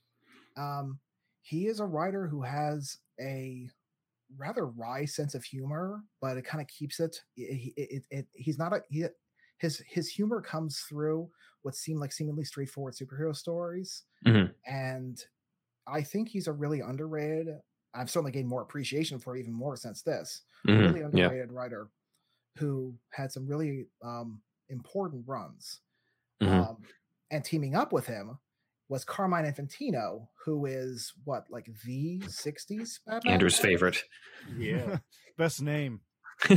[0.56, 1.00] Um,
[1.42, 3.68] he is a writer who has a
[4.36, 7.22] rather wry sense of humor, but it kind of keeps it.
[7.36, 8.28] It, it, it.
[8.34, 9.06] He's not a he.
[9.58, 11.30] His his humor comes through
[11.62, 14.54] what seem like seemingly straightforward superhero stories, Mhm.
[14.66, 15.24] and
[15.86, 17.48] I think he's a really underrated.
[17.94, 20.86] I've certainly gained more appreciation for even more since this Mhm.
[20.86, 21.32] really Yeah.
[21.32, 21.90] underrated writer
[22.58, 25.82] who had some really um, important runs.
[26.40, 26.66] Mhm.
[26.68, 26.82] Um,
[27.30, 28.38] and teaming up with him
[28.88, 33.34] was Carmine Infantino, who is what like the '60s Batman?
[33.34, 34.02] Andrew's favorite.
[34.58, 34.98] Yeah.
[35.38, 36.00] Best name.
[36.50, 36.56] uh,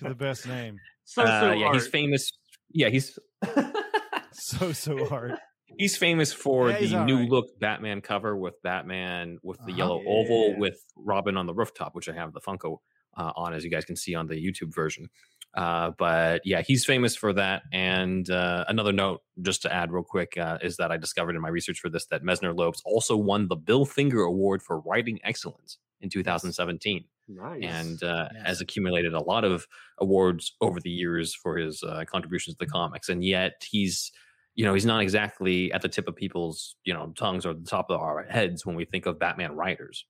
[0.00, 0.80] The best name.
[1.04, 2.30] So so yeah, he's famous.
[2.72, 3.18] Yeah, he's
[4.32, 5.34] So so hard.
[5.78, 7.28] he's famous for Yeah, he's the new right.
[7.28, 9.78] look Batman cover with Batman with the Uh-huh.
[9.78, 10.08] yellow Yeah.
[10.10, 12.78] oval with Robin on the rooftop, which I have the Funko
[13.16, 15.08] uh, on, as you guys can see on the YouTube version.
[15.56, 17.62] Uh, but yeah, he's famous for that.
[17.72, 21.42] And uh, another note, just to add real quick, uh, is that I discovered in
[21.42, 25.78] my research for this that Messner-Loebs also won the Bill Finger Award for Writing Excellence
[26.00, 27.62] in 2017 Nice.
[27.62, 28.46] and uh, Yes.
[28.46, 29.66] has accumulated a lot of
[29.98, 33.08] awards over the years for his uh, contributions to the comics.
[33.08, 34.10] And yet he's,
[34.56, 37.64] you know, he's not exactly at the tip of people's, you know, tongues or the
[37.64, 40.04] top of our heads when we think of Batman writers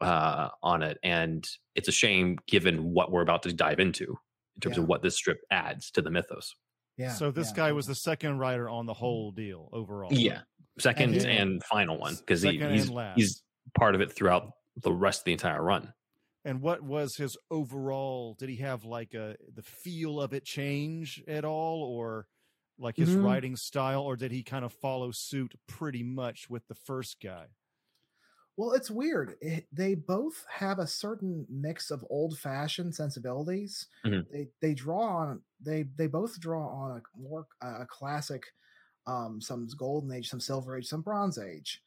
[0.00, 0.98] uh, on it.
[1.02, 4.18] And it's a shame given what we're about to dive into
[4.58, 4.82] in terms Yeah.
[4.82, 6.54] of what this strip adds to the mythos.
[6.96, 7.12] Yeah.
[7.12, 7.56] so this yeah.
[7.56, 10.12] guy was the second writer on the whole deal overall.
[10.12, 10.40] Yeah.
[10.80, 13.42] Second And and, final one because he, he's, he's
[13.78, 14.50] part of it throughout
[14.82, 15.92] the rest of the entire run.
[16.44, 18.34] And what was his overall?
[18.36, 22.26] Did he have like a the feel of it change at all, or
[22.78, 23.24] like his Mhm.
[23.24, 27.46] writing style, or did he kind of follow suit pretty much with the first guy?
[28.58, 29.36] Well, it's weird.
[29.40, 33.88] It, they both have a certain mix of old-fashioned sensibilities.
[34.04, 34.28] Mhm.
[34.30, 38.46] They they draw on they they both draw on a more a classic,
[39.06, 41.82] um, some golden age, some silver age, some bronze age.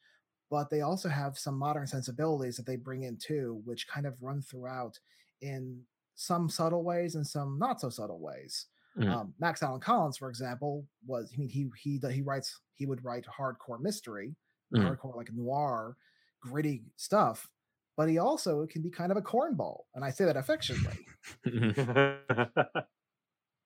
[0.51, 4.21] but they also have some modern sensibilities that they bring in too, which kind of
[4.23, 4.99] run throughout
[5.41, 8.67] in some subtle ways and some not so subtle ways.
[8.95, 9.13] Mhm.
[9.13, 13.03] Um, Max Allan Collins, for example, was I mean he he he writes he would
[13.03, 14.38] write hardcore mystery,
[14.71, 14.95] Mhm.
[14.95, 15.97] hardcore like noir,
[16.41, 17.49] gritty stuff,
[17.97, 20.99] but he also can be kind of a cornball, and I say that affectionately.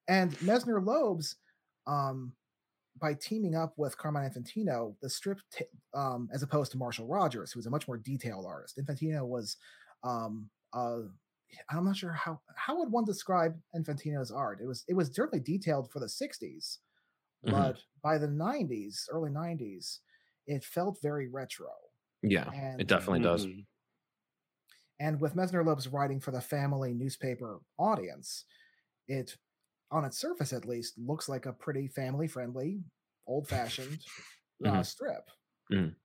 [0.07, 1.35] And Messner-Loebs,
[1.87, 2.35] um,
[2.97, 7.51] by teaming up with Carmine Infantino, the strip, t- um, as opposed to Marshall Rogers,
[7.51, 8.77] who was a much more detailed artist.
[8.77, 9.57] Infantino was,
[10.03, 11.01] um, uh,
[11.69, 14.61] I'm not sure how how would one describe Infantino's art.
[14.61, 16.79] It was it was certainly detailed for the '60s,
[17.45, 17.71] Mhm.
[17.71, 20.01] but by the '90s, early '90s,
[20.47, 21.84] it felt very retro.
[22.21, 23.47] Yeah, And it definitely does.
[23.47, 23.65] Mhm.
[24.99, 28.45] And with Messner-Loebs writing for the family newspaper audience,
[29.07, 29.37] it,
[29.91, 32.83] on its surface at least, looks like a pretty family friendly,
[33.27, 34.07] old fashioned
[34.65, 34.83] uh, Mhm.
[34.83, 35.31] strip.
[35.71, 35.95] Mhm.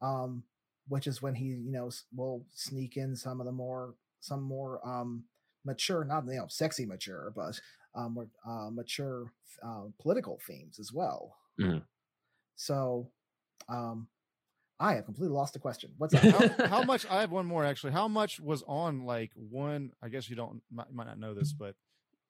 [0.00, 0.44] Um,
[0.88, 4.86] which is when he, you know, will sneak in some of the more, some more
[4.86, 5.24] um,
[5.64, 7.60] mature, not you know, sexy mature, but
[7.94, 11.36] um, more uh, mature uh, political themes as well.
[11.58, 11.86] Mhm.
[12.56, 13.12] So,
[13.68, 14.08] um,
[14.80, 15.92] I have completely lost the question.
[15.98, 16.22] What's up?
[16.24, 17.06] how, how much?
[17.06, 17.92] I have one more actually.
[17.92, 19.92] How much was on like one?
[20.02, 21.76] I guess you don't might, might not know this, but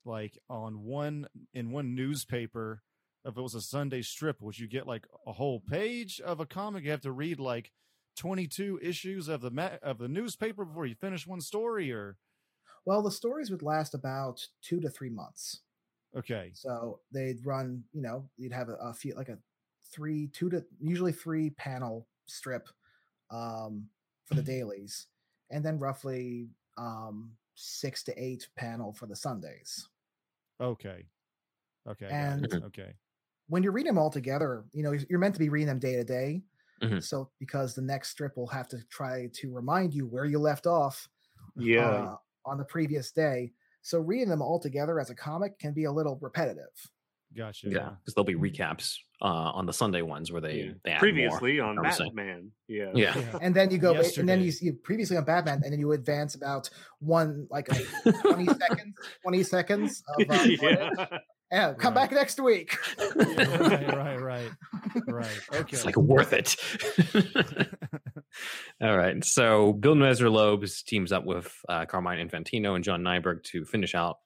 [0.05, 2.83] like on one in one newspaper,
[3.25, 6.47] if it was a Sunday strip, would you get like a whole page of a
[6.47, 6.85] comic?
[6.85, 7.73] You have to read like
[8.17, 12.19] twenty two issues of the ma- of the newspaper before you finish one story, or
[12.85, 15.61] Well, the stories would last about two to three months.
[16.17, 19.39] okay, So they'd run, you know, you'd have a, a few, like a
[19.93, 22.69] three, two to usually three panel strip
[23.31, 23.87] um,
[24.25, 25.07] for the dailies,
[25.51, 29.89] and then roughly um, six to eight panel for the Sundays.
[30.61, 31.07] okay,
[31.89, 32.95] okay, And- okay,
[33.49, 35.97] When you read them all together, you know, you're meant to be reading them day
[35.97, 36.43] to day.
[36.83, 37.03] Mhm.
[37.03, 40.67] So because the next strip will have to try to remind you where you left
[40.67, 41.09] off
[41.57, 41.81] Yeah.
[41.91, 42.17] uh,
[42.47, 43.53] on the previous day.
[43.83, 46.71] So reading them all together as a comic can be a little repetitive.
[47.37, 47.69] Gotcha.
[47.69, 50.73] Yeah, because there'll be recaps uh, on the Sunday ones where they Yeah.
[50.85, 52.13] they add Previously on know saying?
[52.15, 52.51] Batman.
[52.67, 52.91] Yeah.
[52.95, 53.17] Yeah.
[53.17, 53.39] Yeah.
[53.41, 55.93] and then you go ba- and then you see previously on Batman, and then you
[55.93, 60.91] advance about one like a 20 seconds, 20 seconds of uh, yeah.
[61.53, 62.09] yeah, come Right.
[62.11, 62.77] back next week.
[63.15, 64.51] right, right, right,
[65.07, 65.41] right.
[65.55, 65.69] Okay.
[65.73, 66.57] It's like worth it.
[68.81, 69.23] All right.
[69.25, 74.19] So Bill Messner-Loebs teams up with uh, Carmine Infantino and John Nyberg to finish out,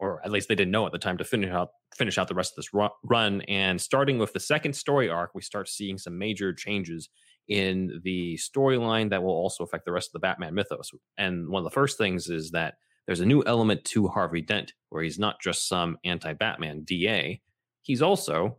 [0.00, 2.34] or at least they didn't know at the time to finish out finish out the
[2.34, 3.42] rest of this run.
[3.42, 7.10] And starting with the second story arc, we start seeing some major changes
[7.48, 10.90] in the storyline that will also affect the rest of the Batman mythos.
[11.18, 12.74] And one of the first things is that
[13.06, 17.42] there's a new element to Harvey Dent, where he's not just some anti-Batman DA.
[17.82, 18.58] He's also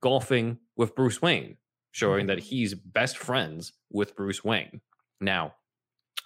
[0.00, 1.56] golfing with Bruce Wayne,
[1.90, 2.28] showing mm-hmm.
[2.28, 4.80] that he's best friends with Bruce Wayne.
[5.20, 5.54] Now,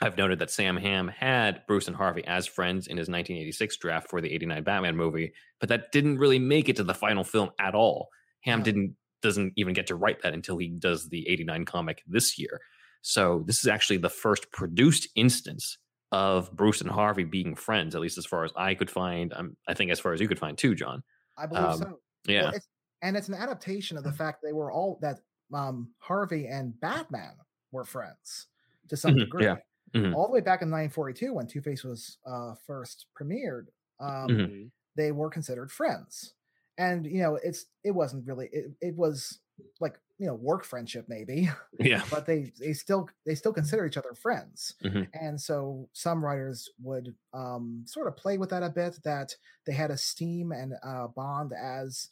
[0.02, 4.10] I've noted that Sam Hamm had Bruce and Harvey as friends in his 1986 draft
[4.10, 7.50] for the 89 Batman movie, but that didn't really make it to the final film
[7.60, 8.08] at all.
[8.40, 8.64] Hamm No.
[8.64, 12.60] didn't doesn't even get to write that until he does the 89 comic this year.
[13.02, 15.78] So this is actually the first produced instance
[16.10, 19.32] of Bruce and Harvey being friends, at least as far as I could find.
[19.32, 21.04] Um, I think as far as you could find too, John.
[21.38, 22.00] I believe Um, so.
[22.26, 22.42] Yeah.
[22.46, 22.68] Well, it's,
[23.02, 25.20] and it's an adaptation of the fact they were all that
[25.54, 27.34] um, Harvey and Batman
[27.70, 28.48] were friends
[28.88, 29.44] to some Mhm, degree.
[29.44, 29.56] yeah.
[29.94, 30.14] Mhm.
[30.14, 33.66] All the way back in 1942 when Two Face was uh, first premiered,
[34.00, 34.70] um, Mhm.
[34.96, 36.34] they were considered friends.
[36.78, 39.40] And you know, it's it wasn't really it, it was
[39.80, 42.04] like you know work friendship maybe, yeah.
[42.10, 44.74] but they they still they still consider each other friends.
[44.82, 45.08] Mhm.
[45.12, 49.72] And so some writers would um, sort of play with that a bit that they
[49.72, 52.08] had esteem and uh, bond as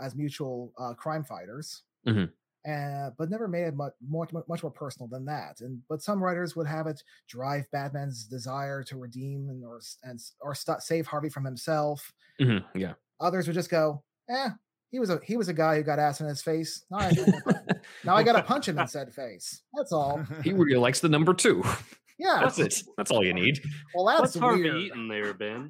[0.00, 1.82] as mutual uh, crime fighters.
[2.06, 2.32] Mhm.
[2.68, 5.60] Uh, but never made it much, much much more personal than that.
[5.60, 10.20] And but some writers would have it drive Batman's desire to redeem and or and
[10.40, 12.12] or st- save Harvey from himself.
[12.40, 12.64] Mhm.
[12.74, 12.94] Yeah.
[13.20, 14.50] Others would just go, "Eh,
[14.90, 16.84] he was a he was a guy who got ass in his face.
[16.90, 17.12] Now I,
[18.04, 19.62] now I got to punch him in said face.
[19.74, 20.22] That's all.
[20.44, 21.64] he really likes the number two.
[22.18, 22.82] Yeah, That's it.
[22.96, 23.58] That's all you need.
[23.96, 24.76] well, that's What's Harvey weird.
[24.76, 25.68] eating there, Ben?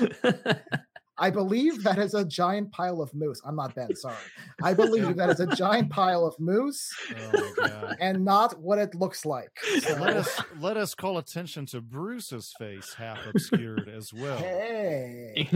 [1.18, 3.40] I believe that is a giant pile of moose.
[3.44, 4.16] I'm not Ben, sorry.
[4.62, 6.90] I believe that is a giant pile of moose
[7.32, 7.96] Oh my god.
[8.00, 9.50] and not what it looks like.
[9.80, 15.48] So, let us let us call attention to Bruce's face half obscured as well hey.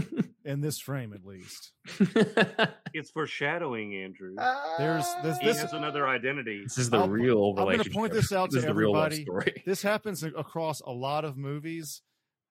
[0.44, 1.72] in this frame at least.
[2.96, 4.36] It's foreshadowing, Andrew.
[4.78, 6.62] There's this he this has another identity.
[6.62, 8.92] this is the I'll- real I'm gonna point this out This to is the real
[8.92, 9.24] love everybody.
[9.24, 9.62] story.
[9.66, 12.02] this happens across a lot of movies.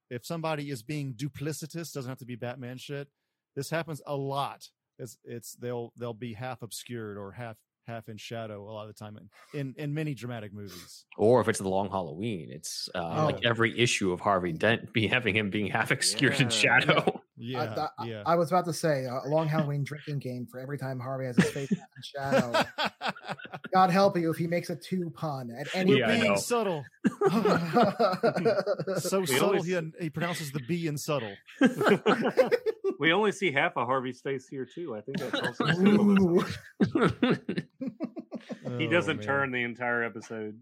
[0.09, 3.07] If somebody is being duplicitous, doesn't have to be Batman shit.
[3.55, 4.67] This happens a lot.
[4.99, 7.55] It's it's they'll they'll be half obscured or half
[7.87, 11.05] half in shadow a lot of the time in in, in many dramatic movies.
[11.17, 13.49] Or if it's the Long Halloween, it's uh, like Oh.
[13.49, 17.21] every issue of Harvey Dent be having him being half obscured in shadow.
[17.35, 18.23] Yeah, I, I- yeah.
[18.25, 21.25] I was about to say uh, a long Halloween drinking game for every time Harvey
[21.25, 22.63] has his face in shadow.
[23.73, 26.35] God help you if he makes a two pun at any Yeah, being know.
[26.35, 26.85] subtle,
[28.99, 31.33] so We subtle always- he, he pronounces the B in subtle.
[32.99, 34.95] We only see half of Harvey's face here too.
[34.95, 36.45] I think that's also symbolism.
[36.95, 37.55] Ooh.
[38.77, 39.25] He Oh, doesn't man.
[39.25, 40.59] turn the entire episode.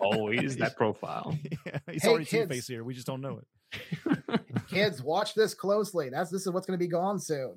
[0.00, 1.36] Always oh, that profile.
[1.66, 2.50] yeah, he's Hey, already two kids.
[2.50, 2.82] face here.
[2.84, 4.26] We just don't know it.
[4.68, 6.08] Kids, watch this closely.
[6.10, 7.56] That's this is what's going to be gone soon.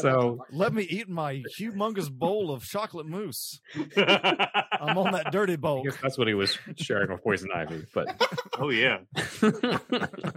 [0.00, 3.60] So- Let me eat my humongous bowl of chocolate mousse.
[3.96, 5.82] I'm on that dirty I bowl.
[5.84, 7.84] guess that's what he was sharing with Poison Ivy.
[7.94, 8.20] But
[8.58, 8.98] oh yeah.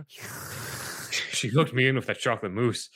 [1.31, 2.89] she hooked me in with that chocolate mousse.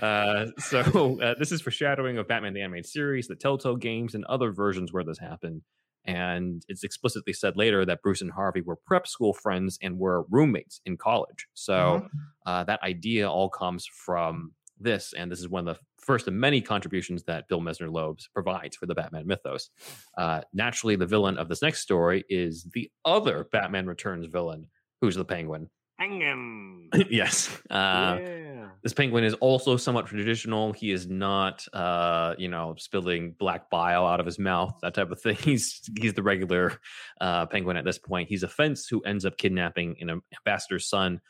[0.00, 4.24] Uh, so uh, this is foreshadowing of Batman the Animated Series, the Telltale games, and
[4.26, 5.62] other versions where this happened.
[6.06, 10.24] And it's explicitly said later that Bruce and Harvey were prep school friends and were
[10.30, 11.46] roommates in college.
[11.52, 12.08] So
[12.46, 16.34] uh, that idea all comes from this, and this is one of the first of
[16.34, 19.70] many contributions that Bill Messner-Loebs provides for the Batman mythos.
[20.16, 24.66] Uh, naturally, the villain of this next story is the other Batman Returns villain,
[25.00, 25.68] who's the Penguin.
[26.00, 26.88] Him.
[27.10, 27.54] yes.
[27.68, 28.68] Uh, yeah.
[28.82, 30.72] this penguin is also somewhat traditional.
[30.72, 35.10] He is not, uh, you know, spilling black bile out of his mouth, that type
[35.10, 35.36] of thing.
[35.42, 36.78] He's he's the regular
[37.20, 38.30] uh, penguin at this point.
[38.30, 41.20] He's a fence who ends up kidnapping an ambassador's son.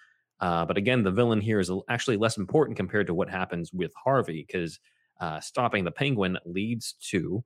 [0.40, 3.92] Uh, but again, the villain here is actually less important compared to what happens with
[4.04, 4.78] Harvey, because
[5.20, 7.44] uh, stopping the penguin leads to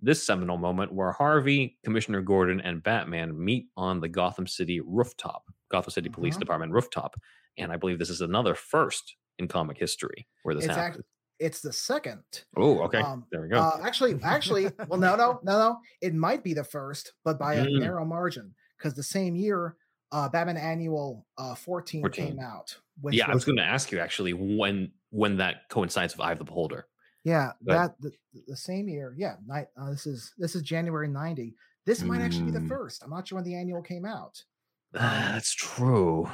[0.00, 5.44] this seminal moment where Harvey, Commissioner Gordon, and Batman meet on the Gotham City rooftop,
[5.70, 6.40] Gotham City Police Mhm.
[6.40, 7.14] Department rooftop.
[7.58, 10.98] And I believe this is another first in comic history where this It's happens.
[10.98, 11.06] act-
[11.38, 12.22] it's the second.
[12.56, 13.00] oh, okay.
[13.00, 13.56] um, there we go.
[13.58, 15.78] Uh, actually, actually, well, no, no, no, no.
[16.00, 17.80] It might be the first, but by a Mm.
[17.80, 19.76] narrow margin, because the same year,
[20.12, 22.26] uh, Batman Annual uh, 14, 14.
[22.26, 22.76] came out.
[23.10, 26.32] Yeah, I was was going to ask you actually when when that coincides with Eye
[26.32, 26.86] of the Beholder.
[27.24, 28.12] Yeah, that the,
[28.46, 29.14] the same year.
[29.16, 31.54] Yeah, ni- uh, this is this is January ninety.
[31.86, 32.68] This might actually be the Mm.
[32.68, 33.02] first.
[33.02, 34.44] I'm not sure when the annual came out,
[34.92, 36.28] That's true.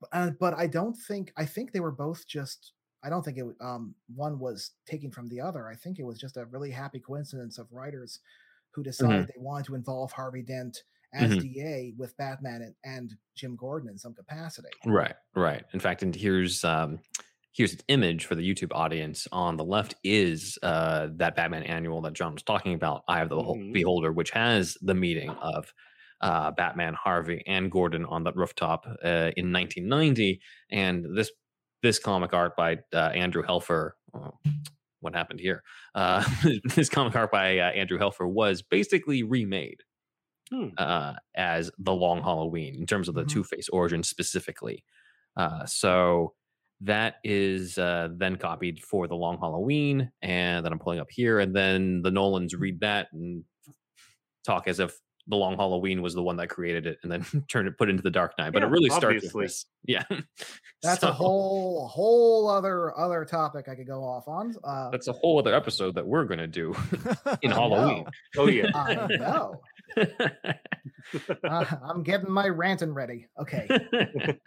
[0.00, 2.72] but, uh, but I don't think I think they were both just.
[3.04, 3.46] I don't think it.
[3.60, 5.68] Um, one was taken from the other.
[5.68, 8.20] I think it was just a really happy coincidence of writers
[8.72, 10.82] who decided they wanted to involve Harvey Dent
[11.14, 11.40] as Mhm.
[11.40, 14.68] DA with Batman and, and Jim Gordon in some capacity.
[14.84, 15.64] Right, right.
[15.72, 17.00] In fact, and here's um
[17.52, 19.26] here's an image for the YouTube audience.
[19.32, 23.28] On the left is uh that Batman annual that John was talking about, Eye of
[23.30, 23.72] the Mhm.
[23.72, 25.72] Beholder, which has the meeting of
[26.20, 30.40] uh Batman, Harvey, and Gordon on that rooftop uh, in 1990.
[30.70, 31.30] And this
[31.82, 33.92] this comic art by uh, Andrew Helfer.
[34.14, 34.32] oh,
[35.00, 35.62] what happened here?
[35.94, 36.24] Uh,
[36.74, 39.82] this comic art by uh, Andrew Helfer was basically remade
[40.50, 40.68] Hmm.
[40.78, 43.28] uh, as the Long Halloween in terms of the Mhm.
[43.28, 44.84] Two Face origin specifically.
[45.36, 46.34] Uh, so
[46.82, 51.40] that is uh, then copied for the Long Halloween, and then I'm pulling up here,
[51.40, 53.44] and then the Nolans read that and
[54.44, 54.96] talk as if
[55.28, 57.92] the Long Halloween was the one that created it, and then turn it put it
[57.92, 58.52] into the Dark Knight.
[58.52, 59.66] But it Yeah, really starts with this.
[59.84, 60.04] Yeah,
[60.82, 64.54] That's So a whole whole other other topic I could go off on.
[64.62, 66.74] Uh, That's a whole other episode that we're gonna do
[67.42, 68.04] in Halloween.
[68.04, 68.10] know.
[68.42, 68.70] Oh yeah.
[68.74, 69.60] I know.
[69.96, 70.04] Uh,
[71.44, 73.28] I'm getting my ranting ready.
[73.40, 73.66] Okay.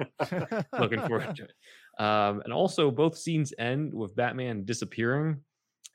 [0.80, 1.54] looking forward to it.
[2.04, 5.42] Um, and also, both scenes end with Batman disappearing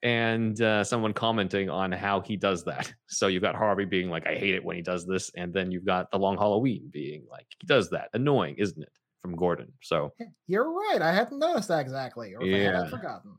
[0.03, 2.93] and uh, someone commenting on how he does that.
[3.09, 5.71] So you've got Harvey being like, "I hate it when he does this," and then
[5.71, 9.73] you've got the Long Halloween being like, "He does that, annoying, isn't it?" From Gordon.
[9.83, 10.13] So
[10.49, 11.01] You're right.
[11.01, 12.35] I hadn't noticed that exactly.
[12.35, 12.91] Or if I had, Yeah.
[12.91, 13.37] Forgotten.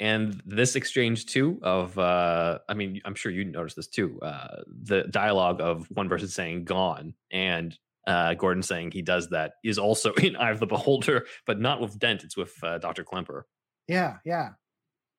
[0.00, 4.62] And this exchange too of uh i mean i'm sure you noticed this too uh
[4.84, 9.78] the dialogue of one person saying gone and uh gordon saying he does that is
[9.78, 13.42] also in eye of the beholder but not with dent it's with uh, dr klemper
[13.86, 14.50] Yeah, yeah.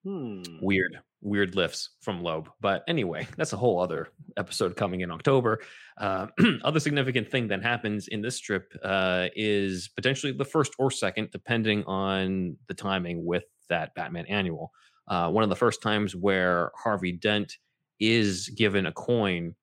[0.04, 0.42] Hmm.
[0.62, 5.60] weird weird lifts from loeb but anyway that's a whole other episode coming in october
[6.00, 6.26] uh,
[6.64, 11.30] other significant thing that happens in this strip uh, is potentially the first or second
[11.32, 14.72] depending on the timing with that batman annual
[15.08, 17.58] uh, one of the first times where harvey dent
[18.00, 19.56] is given a coin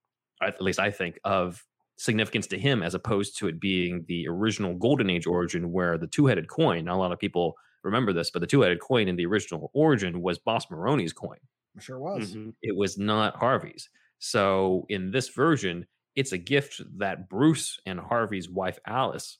[0.42, 1.64] at least i think of
[1.96, 6.06] significance to him as opposed to it being the original golden age origin where the
[6.06, 7.54] two-headed coin not a lot of people
[7.84, 11.38] remember this but the two-headed coin in the original origin was boss Maroni's coin
[11.76, 12.34] It sure was.
[12.34, 12.54] Mhm.
[12.62, 13.88] it was not harvey's
[14.20, 19.38] so in this version it's a gift that bruce and harvey's wife alice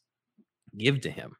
[0.76, 1.36] give to him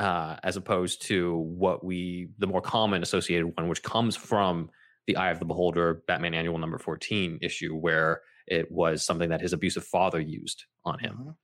[0.00, 4.70] uh, as opposed to what we the more common associated one, which comes from
[5.06, 9.42] the Eye of the Beholder, Batman Annual Number Fourteen issue, where it was something that
[9.42, 11.16] his abusive father used on him.
[11.20, 11.34] Mhm.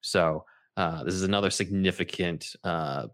[0.00, 0.44] So
[0.76, 3.06] uh, this is another significant uh,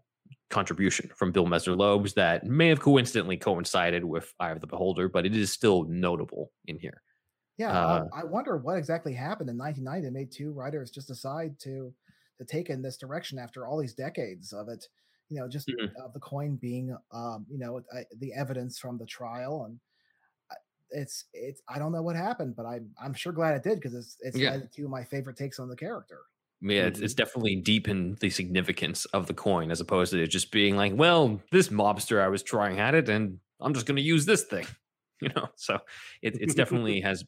[0.49, 5.25] contribution from Bill Messner-Loebs that may have coincidentally coincided with Eye of the Beholder, but
[5.25, 7.01] it is still notable in here.
[7.57, 10.07] Yeah, Uh, I, I wonder what exactly happened in 1990.
[10.07, 11.93] They made two writers just decide to
[12.39, 14.87] to take in this direction after all these decades of it.
[15.29, 15.99] You know, just Mhm.
[16.03, 17.83] of the coin being, um, you know,
[18.17, 19.79] the evidence from the trial, and
[20.91, 21.61] it's it's.
[21.67, 24.41] I don't know what happened, but I'm I'm sure glad it did because it's it's
[24.41, 24.53] Yeah.
[24.53, 26.21] led to my favorite takes on the character.
[26.61, 30.51] Yeah, it's, it's definitely deepened the significance of the coin as opposed to it just
[30.51, 34.01] being like, well, this mobster I was trying at it, and I'm just going to
[34.01, 34.65] use this thing,
[35.21, 35.47] you know.
[35.55, 35.79] So
[36.21, 37.23] it it's definitely has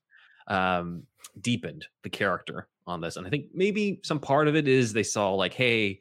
[0.47, 1.07] um,
[1.39, 5.03] deepened the character on this, and I think maybe some part of it is they
[5.03, 5.99] saw like, hey,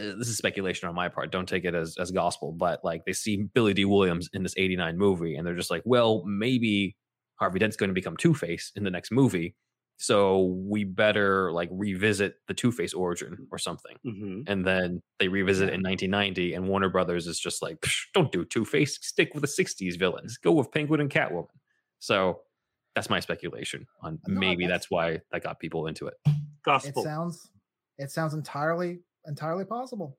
[0.00, 1.32] uh, this is speculation on my part.
[1.32, 4.54] Don't take it as as gospel, but like they see Billy Dee Williams in this
[4.56, 6.96] '89 movie, and they're just like, well, maybe
[7.36, 9.54] Harvey Dent's going to become Two Face in the next movie.
[10.00, 13.96] So we better like revisit the Two Face origin or something.
[14.04, 17.84] hmm And then they revisit it in 1990, and Warner Brothers is just like,
[18.14, 21.48] don't do Two Face, stick with the 60s villains, go with Penguin and Catwoman.
[21.98, 22.42] So
[22.98, 26.14] that's my speculation on No, maybe that's- that's why that got people into it.
[26.26, 26.34] It
[26.64, 27.04] Gospel.
[27.04, 27.50] sounds
[27.98, 30.18] it sounds entirely entirely possible.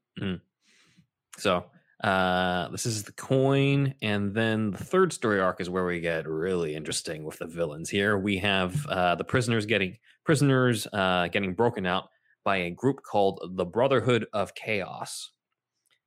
[1.38, 1.66] So
[2.04, 6.26] uh this is the coin, and then the third story arc is where we get
[6.28, 7.90] really interesting with the villains.
[7.90, 12.10] Here we have uh the prisoners getting prisoners uh getting broken out
[12.46, 15.32] by a group called the Brotherhood of Chaos.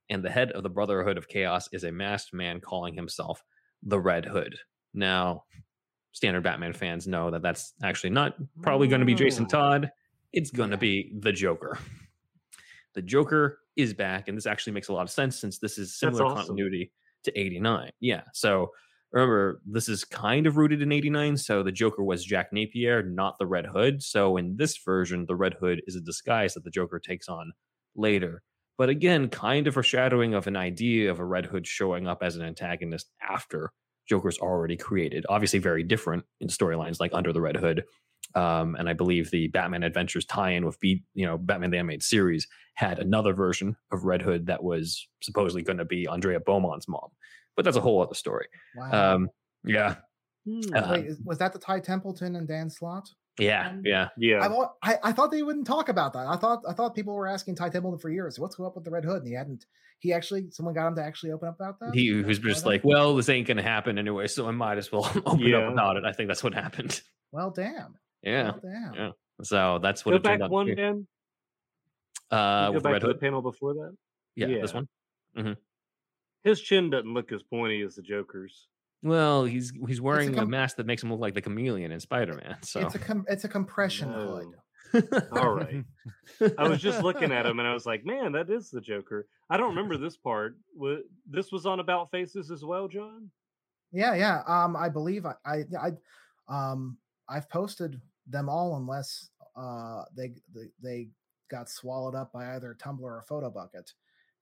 [0.09, 3.43] And the head of the Brotherhood of Chaos is a masked man calling himself
[3.83, 4.57] the Red Hood.
[4.95, 5.45] Now,
[6.13, 9.49] standard Batman fans know that that's actually not probably going to be Jason Oh.
[9.49, 9.91] Todd.
[10.33, 11.79] It's going to be the Joker.
[12.95, 15.99] The Joker is back, and this actually makes a lot of sense since this is
[15.99, 16.37] similar awesome.
[16.39, 16.93] continuity
[17.25, 17.91] to 89.
[18.01, 18.23] Yeah.
[18.35, 18.69] So
[19.13, 21.37] remember, this is kind of rooted in 89.
[21.39, 24.03] So the Joker was Jack Napier, not the Red Hood.
[24.03, 27.53] So in this version, the Red Hood is a disguise that the Joker takes on
[27.97, 28.43] later.
[28.79, 32.37] But again, kind of foreshadowing of an idea of a Red Hood showing up as
[32.37, 33.71] an antagonist after
[34.09, 35.24] Joker's already created.
[35.28, 37.84] Obviously, very different in storylines like Under the Red Hood.
[38.34, 42.46] Um, and I believe the Batman Adventures tie-in with you know, Batman the Animated Series
[42.74, 47.09] had another version of Red Hood that was supposedly going to be Andrea Beaumont's mom.
[47.57, 48.46] But that's a whole other story.
[48.76, 49.14] Wow.
[49.14, 49.28] Um,
[49.64, 49.96] yeah,
[50.46, 50.61] Hmm.
[50.74, 53.09] uh, Wait, was that the Ty Templeton and Dan Slott?
[53.39, 54.09] Yeah, Um, yeah.
[54.16, 54.41] yeah.
[54.45, 54.53] I've,
[54.83, 56.26] I, I thought they wouldn't talk about that.
[56.26, 58.85] I thought I thought people were asking Ty Templeton for years, what's going up with
[58.85, 59.18] the Red Hood?
[59.22, 59.64] And he hadn't.
[60.01, 61.95] He actually, someone got him to actually open up about that.
[61.95, 64.91] He was just like, well, this ain't going to happen anyway, so I might as
[64.91, 65.59] well open Yeah.
[65.59, 66.05] up about it.
[66.05, 67.01] I think that's what happened.
[67.30, 67.95] well, damn.
[68.22, 68.51] Yeah.
[68.51, 68.95] Well, damn.
[68.95, 69.11] yeah.
[69.45, 70.74] So that's what Go it turned back out to one, be.
[70.74, 71.07] Dan.
[72.30, 73.20] Uh, Go with back Red to the Hood.
[73.20, 73.97] panel before that.
[74.35, 74.83] Yeah, this yeah.
[75.35, 75.57] one.
[76.45, 78.66] His chin doesn't look as pointy as the Joker's.
[79.03, 82.00] Well, he's he's wearing a, com- mask that makes him look like the chameleon in
[82.00, 82.57] Spider Man.
[82.62, 84.42] So It's a com- it's a compression No.
[84.92, 85.09] hood.
[85.32, 85.84] All right.
[86.59, 89.26] I was just looking at him and I was like, man, that is the Joker.
[89.50, 90.57] I don't remember this part.
[91.28, 93.30] This was on About Faces as well, John?
[93.90, 94.42] Yeah, yeah.
[94.46, 95.90] Um, I believe I, I, I,
[96.48, 96.98] um,
[97.28, 101.09] I've posted them all unless uh they they, they
[101.50, 103.90] got swallowed up by either Tumblr or Photobucket.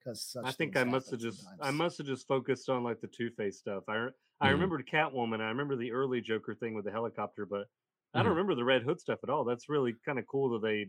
[0.03, 3.07] Because I think I must have just I must have just focused on like the
[3.07, 3.83] Two Face stuff.
[3.87, 4.51] I re- I Mhm.
[4.53, 5.41] remembered Catwoman.
[5.41, 7.67] I remember the early Joker thing with the helicopter, but
[8.13, 8.23] I Mhm.
[8.23, 9.43] don't remember the Red Hood stuff at all.
[9.45, 10.87] That's really kind of cool that they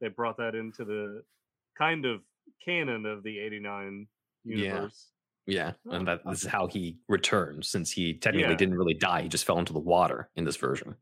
[0.00, 1.22] they brought that into the
[1.78, 2.22] kind of
[2.64, 4.06] canon of the '89
[4.44, 4.56] Yeah.
[4.56, 5.12] universe.
[5.46, 8.56] yeah, Oh, and that this is how he returns since he technically Yeah.
[8.56, 9.22] didn't really die.
[9.22, 10.96] He just fell into the water in this version.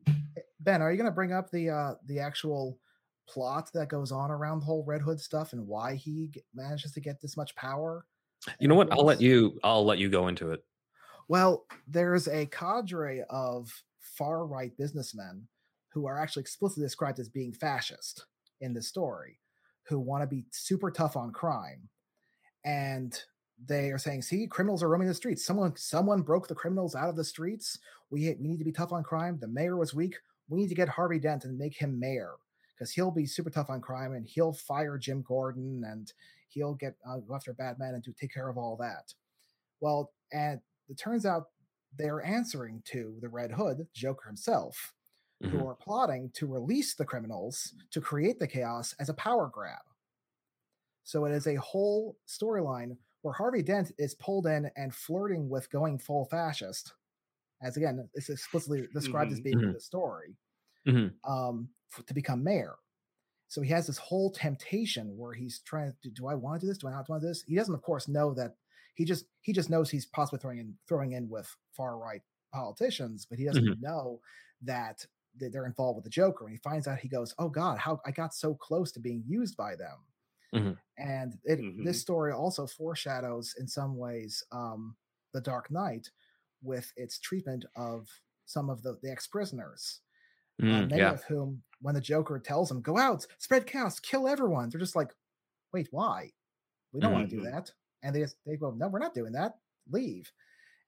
[0.59, 2.79] Ben, are you going to bring up the uh the actual
[3.27, 6.91] plot that goes on around the whole Red Hood stuff and why he g- manages
[6.93, 8.05] to get this much power?
[8.59, 8.91] You know what?
[8.91, 9.59] I'll let you.
[9.63, 10.63] I'll let you go into it.
[11.27, 15.47] Well, there's a cadre of far right businessmen
[15.89, 18.25] who are actually explicitly described as being fascist
[18.61, 19.39] in the story,
[19.83, 21.87] who want to be super tough on crime.
[22.65, 23.19] And
[23.65, 25.45] they are saying, see, criminals are roaming the streets.
[25.45, 27.79] Someone someone broke the criminals out of the streets.
[28.09, 29.37] We we need to be tough on crime.
[29.39, 30.15] The mayor was weak.
[30.49, 32.35] We need to get Harvey Dent and make him mayor
[32.75, 36.13] because he'll be super tough on crime and he'll fire Jim Gordon and
[36.49, 39.13] he'll get uh, go after Batman and do take care of all that.
[39.81, 41.51] Well, and it turns out
[41.97, 44.93] they're answering to the Red Hood, Joker himself,
[45.47, 45.65] who Mhm.
[45.65, 49.83] are plotting to release the criminals to create the chaos as a power grab.
[51.03, 55.69] So it is a whole storyline where Harvey Dent is pulled in and flirting with
[55.69, 56.93] going full fascist,
[57.61, 59.41] as again, it's explicitly described as Mhm.
[59.41, 59.73] being in Mhm.
[59.73, 60.37] the story,
[60.85, 61.19] Mhm.
[61.25, 62.75] um, f- to become mayor.
[63.47, 66.69] so he has this whole temptation where he's trying to do I want to do
[66.69, 66.79] this?
[66.79, 67.43] Do I not want to do this?
[67.43, 68.57] He doesn't, of course, know that
[68.95, 72.23] he just he just knows he's possibly throwing in throwing in with far right
[72.53, 73.81] politicians, but he doesn't Mhm.
[73.81, 74.21] know
[74.61, 75.05] that
[75.37, 76.45] that they're involved with the Joker.
[76.45, 79.23] And he finds out he goes, Oh God, how I got so close to being
[79.27, 79.99] used by them.
[80.53, 80.79] Mhm.
[80.97, 81.83] And it, Mhm.
[81.83, 84.97] this story also foreshadows in some ways um,
[85.33, 86.11] the Dark Knight
[86.61, 88.09] with its treatment of
[88.45, 90.04] some of the, the ex-prisoners uh,
[90.61, 91.13] Mm, many yeah.
[91.13, 94.95] of whom, when the Joker tells them, "Go out, spread chaos, kill everyone," they're just
[94.95, 95.13] like,
[95.73, 96.33] "Wait, why?
[96.93, 97.51] We don't want to do Mhm.
[97.51, 97.71] that."
[98.03, 99.59] And they just, they go, "No, we're not doing that.
[99.91, 100.31] Leave."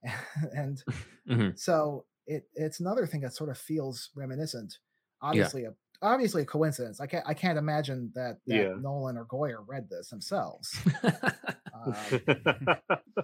[0.56, 0.84] and
[1.26, 1.58] Mhm.
[1.58, 4.80] so it it's another thing that sort of feels reminiscent.
[5.22, 7.00] Obviously, a obviously a coincidence.
[7.02, 8.78] I can't I can't imagine that, that Yeah.
[8.78, 10.78] Nolan or Goyer read this themselves.
[11.88, 11.96] Um,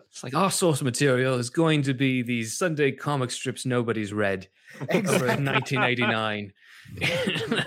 [0.09, 4.47] it's like our source material is going to be these Sunday comic strips nobody's read
[4.89, 5.45] over Exactly.
[5.45, 6.53] 1989.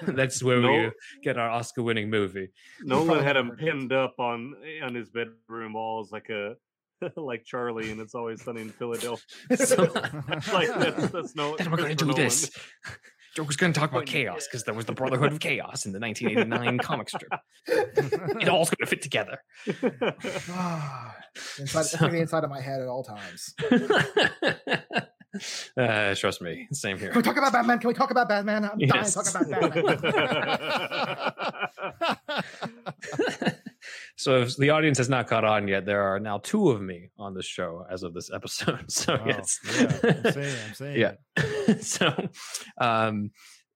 [0.15, 0.91] That's where we
[1.23, 2.51] get our Oscar-winning movie.
[2.83, 6.57] Nolan probably had him pinned up on on his bedroom walls like a
[7.17, 9.57] like Charlie, and it's always sunny in Philadelphia.
[9.57, 9.83] So-
[10.53, 11.57] like that's that's no.
[11.57, 12.51] and we're going to Christopher do this.
[13.37, 16.01] Joker's going to talk about chaos because there was the Brotherhood of Chaos in the
[16.01, 17.31] 1989 comic strip.
[17.69, 19.39] It all's going to fit together.
[19.67, 21.13] Inside,
[21.59, 23.55] it's So- gonna be inside of my head at all times.
[25.77, 27.11] uh, trust me, same here.
[27.11, 27.79] Can we talk about Batman?
[27.79, 28.65] Can we talk about Batman?
[28.65, 29.13] I'm dying Yes.
[29.15, 29.99] to talk about Batman.
[34.17, 37.11] so if the audience has not caught on yet, there are now two of me
[37.19, 38.91] on the show as of this episode.
[38.91, 41.01] So Oh, yes, yeah, I'm saying, I'm saying.
[41.01, 41.13] Yeah.
[41.81, 42.29] so
[42.81, 43.31] um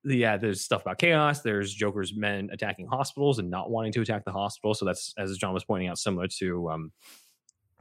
[0.04, 4.24] yeah there's stuff about chaos there's joker's men attacking hospitals and not wanting to attack
[4.24, 6.92] the hospital so that's as john was pointing out similar to um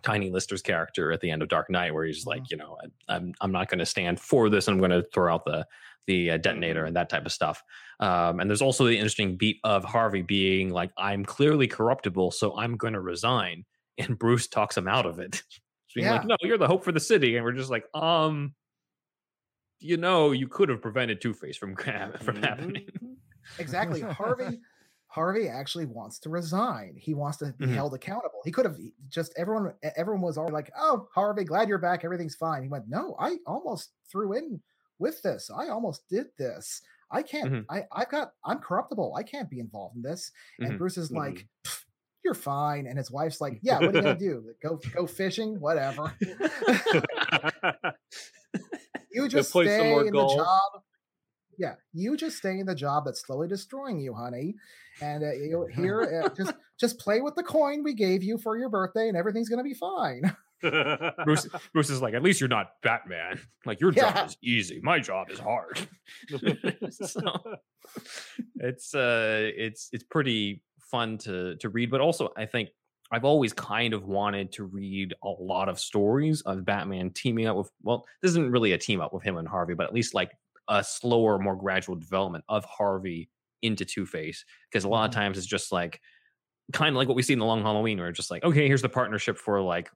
[0.01, 3.15] tiny lister's character at the end of dark knight where he's like you know I,
[3.15, 5.65] i'm i'm not going to stand for this and i'm going to throw out the
[6.09, 7.63] the uh, detonator and that type of stuff
[7.99, 12.57] um and there's also the interesting beat of harvey being like i'm clearly corruptible so
[12.57, 13.63] i'm going to resign
[13.99, 15.43] and bruce talks him out of it
[15.95, 18.55] being like no you're the hope for the city and we're just like um
[19.79, 22.43] you know you could have prevented Two Face from from Mhm.
[22.43, 22.87] happening.
[23.59, 24.01] exactly.
[24.01, 24.59] Harvey
[25.07, 26.95] Harvey actually wants to resign.
[26.95, 27.73] He wants to be Mhm.
[27.73, 28.41] held accountable.
[28.45, 32.03] He could have just everyone everyone was already like, "Oh, Harvey, glad you're back.
[32.05, 34.61] Everything's fine." He went, "No, I almost threw in
[34.99, 35.49] with this.
[35.49, 36.81] I almost did this.
[37.11, 37.51] I can't.
[37.51, 37.65] Mhm.
[37.69, 38.33] I I've got.
[38.45, 39.15] I'm corruptible.
[39.17, 40.77] I can't be involved in this." And Mhm.
[40.77, 41.47] Bruce is like,
[42.23, 44.53] "You're fine." And his wife's like, "Yeah, what are you gonna do?
[44.61, 45.59] Go go fishing?
[45.59, 46.13] Whatever.
[49.11, 50.83] You just stay in golf." the job."
[51.57, 54.55] Yeah, you just stay in the job that's slowly destroying you, honey.
[55.01, 58.57] And uh, you here, uh, just just play with the coin we gave you for
[58.57, 60.21] your birthday, and everything's gonna be fine.
[60.61, 63.39] Bruce, Bruce is like, at least you're not Batman.
[63.65, 64.11] Like your Yeah.
[64.13, 64.79] job is easy.
[64.83, 65.87] My job is hard.
[66.91, 67.21] so
[68.55, 72.69] it's uh it's it's pretty fun to to read, but also I think
[73.11, 77.57] I've always kind of wanted to read a lot of stories of Batman teaming up
[77.57, 80.13] with well, this isn't really a team up with him and Harvey, but at least
[80.13, 80.31] like
[80.67, 83.29] a slower, more gradual development of Harvey
[83.61, 84.45] into Two Face.
[84.71, 85.15] Because a lot of Mhm.
[85.15, 85.99] times it's just like
[86.71, 88.67] kind of like what we see in the Long Halloween, where it's just like, okay,
[88.67, 89.89] here's the partnership for like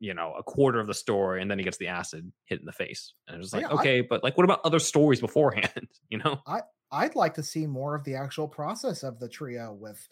[0.00, 2.66] you know a quarter of the story, and then he gets the acid hit in
[2.66, 5.20] the face, and it's just like, Yeah, I- okay, but like what about other stories
[5.20, 5.88] beforehand?
[6.10, 6.40] You know?
[6.46, 6.60] i
[6.92, 10.08] i'd like to see more of the actual process of the trio with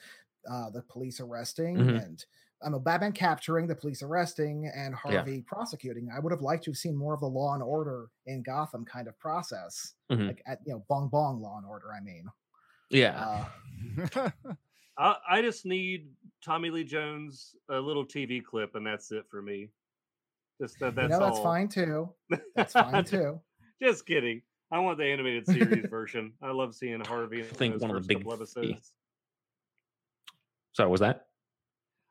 [0.48, 2.04] uh, the police arresting Mhm.
[2.04, 2.24] and
[2.60, 6.10] I know Batman capturing, the police arresting, and Harvey prosecuting.
[6.12, 8.84] I would have liked to have seen more of the law and order in Gotham
[8.84, 10.26] kind of process, Mhm.
[10.26, 11.92] like at you know Bong Bong Law and Order.
[11.92, 12.26] I mean,
[12.90, 13.46] Yeah.
[14.16, 14.30] uh,
[14.98, 16.10] I, I just need
[16.44, 19.70] Tommy Lee Jones a little TV clip, and that's it for me.
[20.60, 20.94] Just that.
[20.94, 21.44] That's you know that's all.
[21.44, 22.10] fine too.
[22.56, 23.40] That's fine too.
[23.82, 24.42] Just kidding.
[24.70, 26.32] I want the animated series version.
[26.42, 27.40] I love seeing Harvey.
[27.40, 28.92] I think one of the first big couple the- episodes.
[30.72, 31.26] so was that?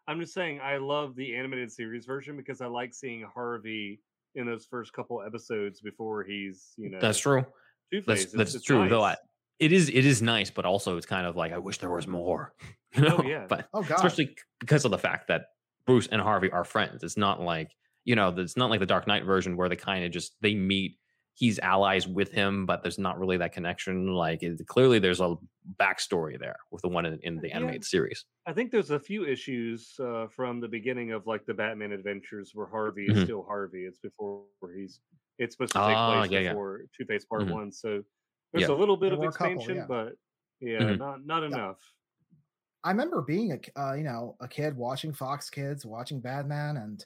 [0.08, 4.00] I'm just saying I love the animated series version because I like seeing Harvey
[4.36, 7.46] in those first couple episodes before he's you know That's true.
[7.92, 8.32] Two That's Face.
[8.34, 8.88] that's true.
[8.88, 9.16] Though I,
[9.60, 12.08] it is it is nice, but also it's kind of like I wish there was
[12.08, 12.54] more.
[12.96, 13.18] You oh, know?
[13.20, 13.46] Oh, yeah.
[13.50, 15.48] But Oh god, especially because of the fact that
[15.86, 17.04] Bruce and Harvey are friends.
[17.04, 17.70] It's not like
[18.08, 20.56] you know, it's not like the Dark Knight version where they kind of just they
[20.56, 20.98] meet.
[21.36, 24.08] He's allies with him, but there's not really that connection.
[24.08, 25.36] Like it, clearly, there's a
[25.80, 27.58] backstory there with the one in, in the Yeah.
[27.58, 28.26] animated series.
[28.48, 32.52] I think there's a few issues uh, from the beginning of like the Batman adventures
[32.56, 33.24] where Harvey is Mhm.
[33.24, 33.86] still Harvey.
[33.86, 35.02] It's before he's
[35.38, 36.54] it's supposed to take Ah, place yeah, yeah.
[36.54, 37.52] before Two Face Part Mhm.
[37.52, 37.72] One.
[37.72, 38.04] So
[38.54, 38.76] there's Yeah.
[38.76, 39.86] a little bit There of were a couple, expansion, yeah.
[39.88, 40.14] but
[40.62, 40.98] yeah, Mhm.
[40.98, 41.80] not not enough.
[42.84, 47.06] I remember being a uh, you know a kid watching Fox Kids, watching Batman, and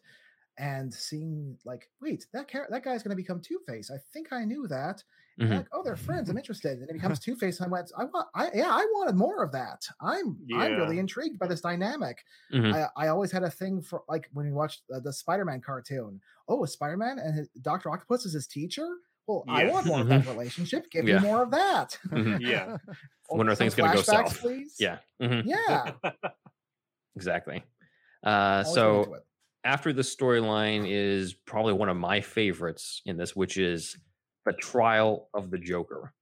[0.62, 3.90] and seeing like, wait, that char- that guy's going to become Two Face.
[3.92, 5.04] I think I knew that.
[5.40, 5.58] Mhm.
[5.58, 6.30] Like, oh, they're friends.
[6.30, 6.80] I'm interested.
[6.80, 7.60] And it becomes Two Face.
[7.60, 9.82] And I went, I want, I yeah, I wanted more of that.
[10.00, 12.24] I'm I'm really intrigued by this dynamic.
[12.54, 12.74] Mhm.
[12.76, 16.22] I, I always had a thing for like when we watched the, the Spider-Man cartoon.
[16.48, 18.88] Oh, Spider-Man and his, Doctor Octopus is his teacher.
[19.28, 20.92] Well, I want more of that relationship.
[20.92, 21.20] Give Yeah.
[21.20, 21.98] me more of that.
[22.08, 22.40] Mhm.
[22.42, 22.78] Yeah.
[23.30, 24.40] When are things gonna go flashbacks, south?
[24.42, 24.76] Please.
[24.80, 24.98] Yeah.
[25.22, 25.44] Mhm.
[25.46, 25.94] Yeah.
[27.16, 27.64] Exactly.
[28.24, 29.18] Uh, so.
[29.64, 33.98] After the storyline is probably one of my favorites in this, which is
[34.46, 36.14] the trial of the Joker.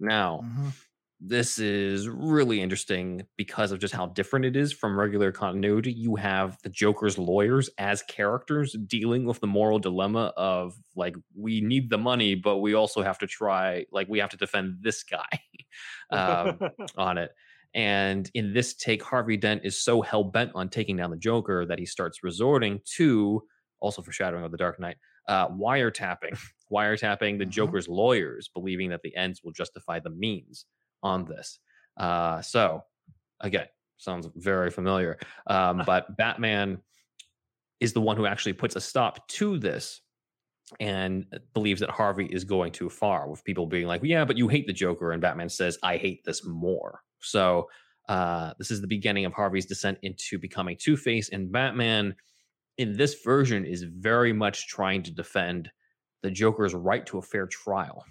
[0.00, 0.72] Now, Mhm.
[1.20, 5.92] this is really interesting because of just how different it is from regular continuity.
[5.92, 11.60] You have the Joker's lawyers as characters dealing with the moral dilemma of like, we
[11.60, 15.02] need the money, but we also have to try, like, we have to defend this
[15.02, 15.28] guy
[16.10, 16.60] um,
[16.96, 17.32] on it.
[17.74, 21.66] And in this take, Harvey Dent is so hell bent on taking down the Joker
[21.66, 23.42] that he starts resorting to,
[23.80, 24.96] also foreshadowing of the Dark Knight,
[25.28, 26.38] uh, wiretapping,
[26.72, 27.50] wiretapping the Mhm.
[27.50, 30.66] Joker's lawyers, believing that the ends will justify the means
[31.02, 31.60] on this.
[31.96, 32.82] Uh, so,
[33.40, 33.66] again,
[33.98, 35.18] sounds very familiar.
[35.46, 36.82] Um, but Batman
[37.80, 40.00] is the one who actually puts a stop to this
[40.80, 44.48] and believes that Harvey is going too far, with people being like, "Yeah, but you
[44.48, 47.68] hate the Joker," and Batman says, "I hate this more." So
[48.08, 52.14] uh, this is the beginning of Harvey's descent into becoming Two Face, and Batman
[52.78, 55.70] in this version is very much trying to defend
[56.22, 58.04] the Joker's right to a fair trial,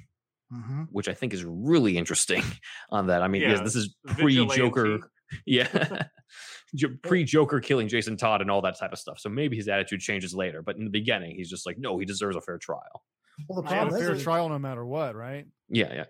[0.54, 0.88] Mhm.
[0.92, 2.44] which I think is really interesting.
[2.92, 5.00] On that, I mean, yes, Yeah, this is pre-Joker,
[5.46, 5.68] yeah,
[7.04, 9.20] pre-Joker killing Jason Todd and all that type of stuff.
[9.20, 12.06] So maybe his attitude changes later, but in the beginning, he's just like, no, he
[12.06, 13.04] deserves a fair trial.
[13.48, 15.46] Well, the I have a fair trial no matter what, right?
[15.70, 16.06] Yeah, yeah.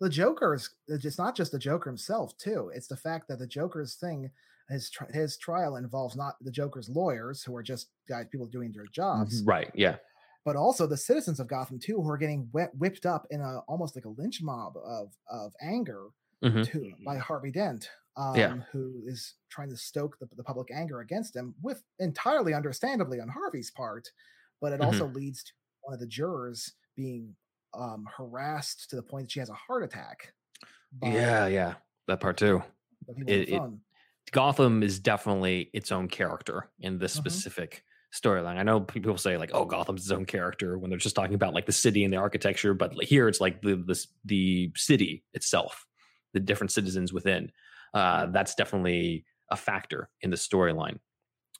[0.00, 2.70] The Joker is it's not just the Joker himself too.
[2.74, 4.30] It's the fact that the Joker's thing,
[4.68, 8.72] his tri- his trial involves not the Joker's lawyers who are just guys people doing
[8.72, 9.70] their jobs, Right.
[9.74, 9.96] Yeah.
[10.44, 13.58] but also the citizens of Gotham too who are getting whi- whipped up in a
[13.68, 16.08] almost like a lynch mob of of anger
[16.44, 16.66] Mhm.
[16.66, 18.56] to by Harvey Dent, um, Yeah.
[18.72, 23.28] who is trying to stoke the, the public anger against him with entirely understandably on
[23.28, 24.10] Harvey's part,
[24.60, 24.86] but it Mm-hmm.
[24.86, 27.34] also leads to one of the jurors being
[27.74, 30.32] um, harassed to the point that she has a heart attack.
[31.02, 31.46] Yeah.
[31.46, 31.74] Yeah.
[32.08, 32.62] That part too.
[33.06, 37.18] the people on It- it- Gotham is definitely its own character in this Mhm.
[37.18, 38.56] specific storyline.
[38.56, 41.54] I know people say like, "Oh, Gotham's its own character" when they're just talking about
[41.54, 45.86] like the city and the architecture, but here it's like the the, the city itself,
[46.32, 47.52] the different citizens within.
[47.94, 50.98] Uh, that's definitely a factor in the storyline,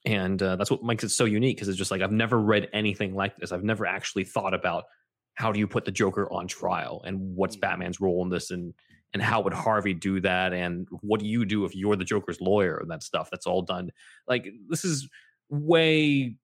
[0.04, 2.68] and uh, that's what makes it so unique because it's just like I've never read
[2.72, 3.52] anything like this.
[3.52, 4.86] I've never actually thought about
[5.36, 7.60] how do you put the Joker on trial and what's Mhm.
[7.60, 8.74] Batman's role in this and
[9.12, 12.40] and how would Harvey do that and what do you do if you're the Joker's
[12.40, 13.90] lawyer and that stuff that's all done
[14.26, 15.08] like this is
[15.48, 16.36] way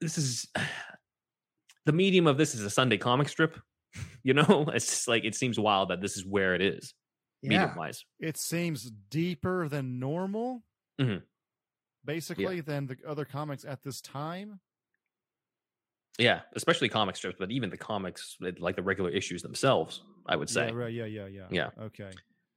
[0.00, 0.46] this is
[1.86, 3.58] the medium of this is a Sunday comic strip
[4.22, 6.94] you know it's just like it seems wild that this is where it is
[7.42, 7.48] Yeah.
[7.50, 10.64] medium wise It seems deeper than normal,
[11.00, 11.22] Mhm.
[12.04, 14.60] basically, than the other comics at this time.
[16.18, 20.48] Yeah especially comic strips but even the comics like the regular issues themselves I would
[20.48, 21.46] say Yeah, right, yeah, yeah, yeah.
[21.50, 21.70] Yeah.
[21.78, 22.04] Okay.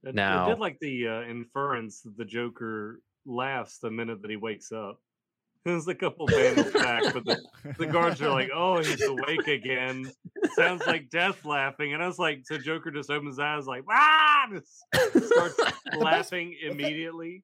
[0.06, 4.32] I- I Now- did like the uh, inference that the Joker laughs the minute that
[4.32, 5.02] he wakes up.
[5.66, 7.42] There's a couple panels back, but the,
[7.78, 10.10] the guards are like, "Oh, he's awake again."
[10.56, 13.84] Sounds like death laughing, and I was like, "So Joker just opens his eyes, like,
[13.92, 14.86] ah!" Just
[15.28, 15.60] starts
[15.98, 17.44] laughing immediately.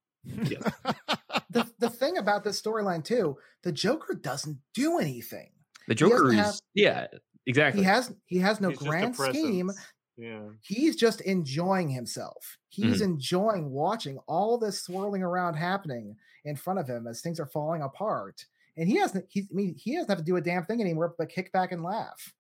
[1.49, 5.49] the the thing about this storyline too, the Joker doesn't do anything.
[5.88, 7.08] The doesn't Joker is have- yeah
[7.46, 9.72] exactly He has he has no He's grand scheme.
[10.18, 10.44] Yeah.
[10.62, 12.58] He's just enjoying himself.
[12.70, 13.14] He's Mm-hmm.
[13.14, 16.16] enjoying watching all this swirling around happening
[16.46, 18.46] in front of him as things are falling apart.
[18.78, 21.16] And he hasn't he I mean he doesn't have to do a damn thing anymore
[21.18, 22.34] but kick back and laugh.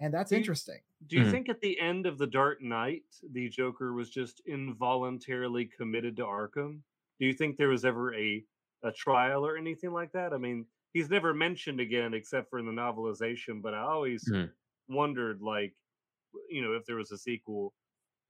[0.00, 0.80] And that's Do you- interesting.
[1.06, 1.30] Do you Mhm.
[1.30, 6.22] think at the end of the Dark Knight, the Joker was just involuntarily committed to
[6.24, 6.80] Arkham?
[7.20, 8.44] Do you think there was ever a
[8.82, 10.32] a trial or anything like that?
[10.34, 14.50] I mean, he's never mentioned again except for in the novelization, but I always Mhm.
[14.88, 15.74] wondered, like,
[16.48, 17.74] you know, if there was a sequel,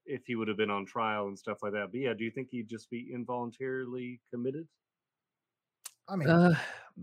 [0.06, 1.92] if he would have been on trial and stuff like that.
[1.92, 4.68] But yeah, do you think he'd just be involuntarily committed?
[6.08, 6.54] I mean Uh,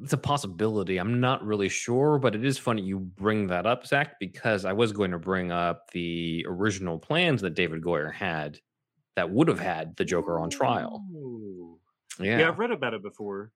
[0.02, 0.98] it's a possibility.
[1.00, 4.74] I'm not really sure, but it is funny you bring that up, Zach, because I
[4.74, 8.60] was going to bring up the original plans that David Goyer had
[9.16, 11.04] that would have had the Joker on trial.
[11.14, 11.80] Ooh.
[12.20, 12.40] Yeah.
[12.40, 13.52] yeah, I've read about it before.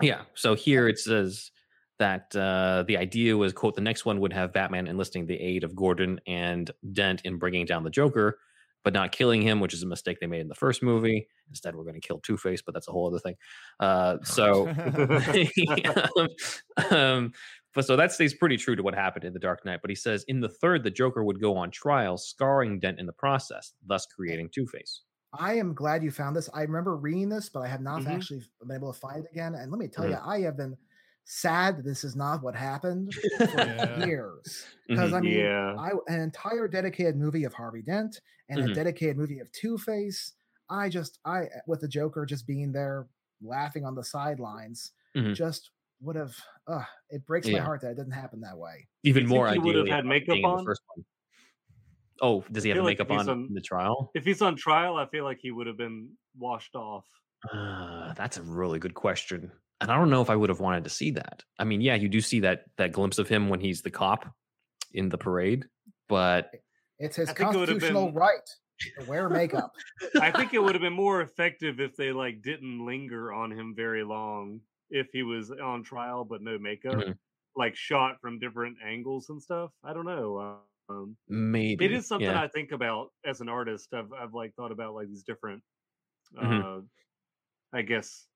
[0.00, 0.22] Yeah.
[0.34, 1.50] So here it says
[1.98, 5.64] that uh, the idea was, quote, the next one would have Batman enlisting the aid
[5.64, 8.38] of Gordon and Dent in bringing down the Joker.
[8.82, 11.28] but not killing him, which is a mistake they made in the first movie.
[11.48, 13.34] Instead, we're going to kill Two Face, but that's a whole other thing.
[13.78, 14.68] Uh, so,
[16.16, 16.28] um,
[16.96, 17.32] um,
[17.74, 19.80] but so that stays pretty true to what happened in The Dark Knight.
[19.82, 23.06] But he says in the third, the Joker would go on trial, scarring Dent in
[23.06, 25.02] the process, thus creating Two Face.
[25.32, 26.48] I am glad you found this.
[26.52, 28.06] I remember reading this, but I have not Mhm.
[28.06, 29.54] actually been able to find it again.
[29.54, 30.08] And let me tell Mhm.
[30.08, 30.76] you, I have been
[31.24, 33.64] sad that this is not what happened for
[33.94, 33.94] Yeah.
[33.94, 34.68] years.
[34.92, 35.78] Because I mean, yeah.
[35.78, 38.64] I an entire dedicated movie of Harvey Dent and Mhm.
[38.64, 40.32] a dedicated movie of Two Face.
[40.68, 43.08] I just I with the Joker just being there
[43.40, 45.34] laughing on the sidelines Mhm.
[45.34, 45.70] just
[46.00, 48.88] would have uh it breaks my heart that it didn't happen that way.
[49.04, 50.64] Even more I would have had makeup in the on?
[50.64, 51.04] first one.
[52.22, 54.10] Oh, does he have feel like makeup on on- in the trial?
[54.14, 57.06] If he's on trial, I feel like he would have been washed off.
[57.52, 59.50] Uh, that's a really good question.
[59.80, 61.42] And I don't know if I would have wanted to see that.
[61.58, 64.30] I mean, yeah, you do see that that glimpse of him when he's the cop
[64.92, 65.64] in the parade,
[66.08, 66.50] but
[66.98, 68.48] It's his I think it constitutional been- right
[68.98, 69.72] to wear makeup.
[70.20, 73.74] I think it would have been more effective if they like didn't linger on him
[73.74, 74.60] very long
[74.90, 77.16] if he was on trial but no makeup, Mhm.
[77.56, 79.70] like shot from different angles and stuff.
[79.82, 80.60] I don't know.
[80.90, 82.42] Um, maybe it is something yeah.
[82.42, 83.94] I think about as an artist.
[83.94, 85.62] I've I've like thought about like these different,
[86.40, 86.62] Mhm.
[86.62, 86.80] uh,
[87.72, 88.28] I guess,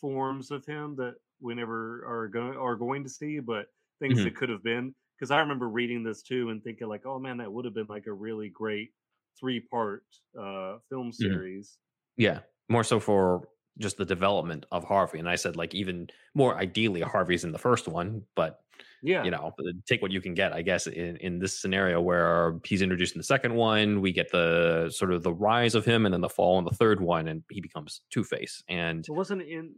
[0.00, 3.68] forms of him that we never are going are going to see, but
[4.00, 4.24] things Mhm.
[4.24, 4.94] that could have been.
[5.18, 7.86] Because I remember reading this too and thinking like, oh man, that would have been
[7.88, 8.90] like a really great
[9.38, 10.04] three part
[10.38, 11.38] uh, film Mm-hmm.
[11.38, 11.78] series.
[12.16, 13.48] Yeah, more so for
[13.78, 15.18] just the development of Harvey.
[15.18, 18.60] And I said like even more ideally Harvey's in the first one, but
[19.02, 19.52] Yeah, you know,
[19.86, 23.18] take what you can get, I guess, in, in this scenario where he's introduced in
[23.20, 26.28] the second one, we get the sort of the rise of him and then the
[26.28, 28.62] fall in the third one, and he becomes Two Face.
[28.68, 29.74] And it wasn't in.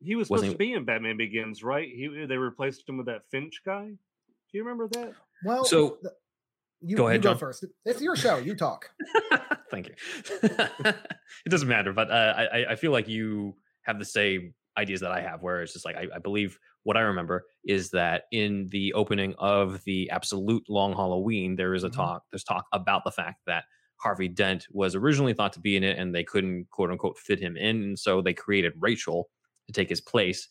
[0.00, 1.88] He was Wasn't supposed to be in Batman Begins, right?
[1.88, 3.86] He they replaced him with that Finch guy.
[3.86, 3.98] Do
[4.52, 5.14] you remember that?
[5.44, 6.12] Well, So- the-
[6.80, 7.38] you Go ahead, you go John.
[7.38, 7.64] first.
[7.84, 8.38] It's your show.
[8.38, 8.90] You talk.
[9.70, 9.94] Thank you.
[10.44, 15.10] it doesn't matter, but uh, I, I- feel like you have the same ideas that
[15.12, 18.68] I have, where it's just like I, I believe what I remember is that in
[18.70, 21.94] the opening of the Absolute Long Halloween, there is a Mhm.
[21.96, 22.22] talk.
[22.30, 23.64] There's talk about the fact that
[23.96, 27.40] Harvey Dent was originally thought to be in it, and they couldn't quote unquote fit
[27.40, 29.28] him in, and so they created Rachel
[29.66, 30.48] to take his place.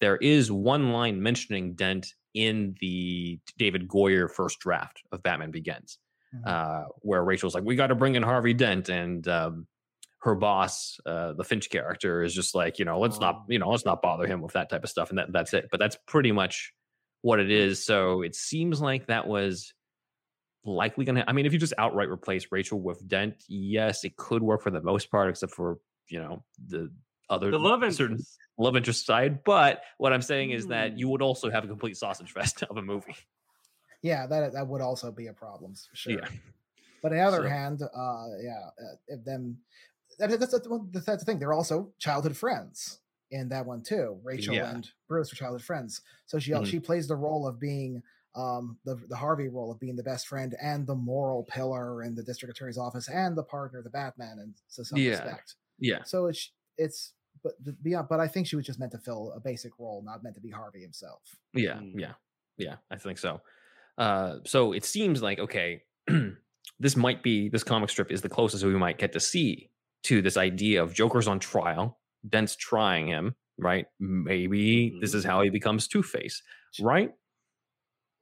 [0.00, 5.98] There is one line mentioning Dent in the David Goyer first draft of Batman Begins
[6.34, 6.46] Mhm.
[6.46, 9.66] uh, where Rachel's like, "We got to bring in Harvey Dent," and um,
[10.20, 13.44] her boss, uh, the Finch character, is just like, you know, let's not, Oh.
[13.48, 15.68] you know, let's not bother him with that type of stuff, and that that's it.
[15.70, 16.72] But that's pretty much
[17.22, 17.84] what it is.
[17.84, 19.74] So it seems like that was
[20.64, 21.24] likely gonna.
[21.26, 24.70] I mean, if you just outright replace Rachel with Dent, yes, it could work for
[24.70, 25.78] the most part, except for
[26.08, 26.92] you know the
[27.30, 28.36] other The love certain interest.
[28.58, 29.42] love interest side.
[29.44, 31.12] But what I'm saying is that you Hmm.
[31.12, 33.16] would also have a complete sausage fest of a movie.
[34.02, 36.12] Yeah, that that would also be a problem for sure.
[36.14, 36.28] Yeah.
[37.02, 39.58] But on the other So- hand, uh, yeah, uh, if them
[40.18, 41.38] that, that's, that's, the- that's the thing.
[41.38, 43.00] They're also childhood friends
[43.30, 44.18] in that one too.
[44.22, 44.70] Rachel Yeah.
[44.74, 46.66] and Bruce are childhood friends, so she Mhm.
[46.66, 48.02] she plays the role of being
[48.34, 52.14] um the the Harvey role of being the best friend and the moral pillar in
[52.14, 55.10] the district attorney's office and the partner the Batman and to some Yeah.
[55.10, 55.56] respect.
[55.78, 56.02] Yeah.
[56.04, 57.12] So it's it's
[57.42, 58.08] but the- beyond.
[58.08, 60.40] But I think she was just meant to fill a basic role, not meant to
[60.40, 61.22] be Harvey himself.
[61.54, 61.92] Yeah, Mm.
[61.98, 62.12] yeah,
[62.56, 62.76] yeah.
[62.90, 63.40] I think so.
[63.98, 65.82] Uh, so it seems like okay,
[66.78, 69.70] this might be this comic strip is the closest we might get to see
[70.04, 73.86] to this idea of Joker's on trial, Dent's trying him, right?
[73.98, 75.16] Maybe this Mhm.
[75.16, 76.42] is how he becomes Two Face,
[76.80, 77.12] right?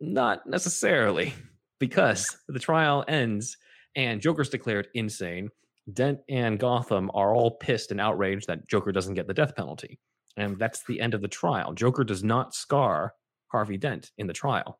[0.00, 1.34] Not necessarily,
[1.78, 3.56] because the trial ends
[3.96, 5.50] and Joker's declared insane.
[5.92, 9.98] Dent and Gotham are all pissed and outraged that Joker doesn't get the death penalty.
[10.36, 11.72] And that's the end of the trial.
[11.72, 13.14] Joker does not scar
[13.48, 14.78] Harvey Dent in the trial.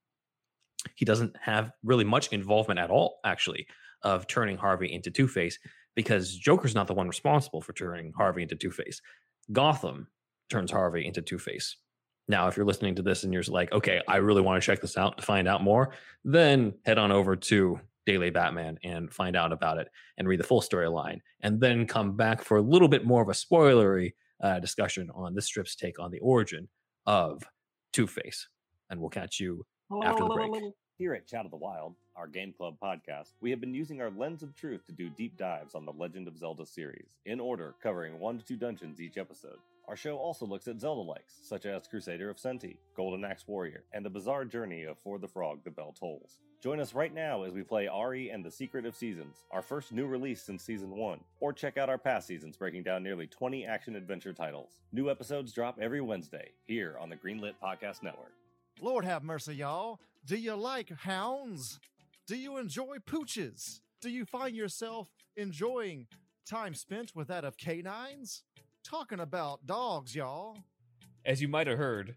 [0.94, 3.66] He doesn't have really much involvement at all, actually,
[4.02, 5.58] of turning Harvey into Two Face
[5.96, 9.00] because Joker's not the one responsible for turning Harvey into Two Face.
[9.50, 10.08] Gotham
[10.48, 11.76] turns Harvey into Two Face.
[12.28, 14.80] Now, if you're listening to this and you're like, okay, I really want to check
[14.80, 15.90] this out to find out more,
[16.24, 20.44] then head on over to Daily Batman and find out about it and read the
[20.44, 24.58] full storyline, and then come back for a little bit more of a spoilery uh,
[24.60, 26.68] discussion on this strip's take on the origin
[27.04, 27.42] of
[27.92, 28.48] Two Face.
[28.88, 29.66] And we'll catch you
[30.02, 30.50] after the break.
[30.96, 34.10] Here at Chat of the Wild, our Game Club podcast, we have been using our
[34.10, 37.74] lens of truth to do deep dives on the Legend of Zelda series, in order,
[37.82, 39.58] covering one to two dungeons each episode.
[39.86, 43.84] Our show also looks at Zelda likes, such as Crusader of Centy, Golden Axe Warrior,
[43.92, 46.40] and the bizarre journey of For the Frog, The Bell Tolls.
[46.60, 49.92] Join us right now as we play Ary and the Secret of Seasons, our first
[49.92, 53.64] new release since season 1, or check out our past seasons breaking down nearly 20
[53.64, 54.80] action adventure titles.
[54.90, 58.32] New episodes drop every Wednesday, here on the Greenlit Podcast Network.
[58.80, 60.00] Lord have mercy, y'all.
[60.26, 61.78] Do you like hounds?
[62.26, 63.78] Do you enjoy pooches?
[64.00, 66.08] Do you find yourself enjoying
[66.44, 68.42] time spent with that of canines?
[68.82, 70.58] Talking about dogs, y'all.
[71.24, 72.16] As you might have heard,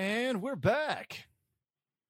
[0.00, 1.26] And we're back.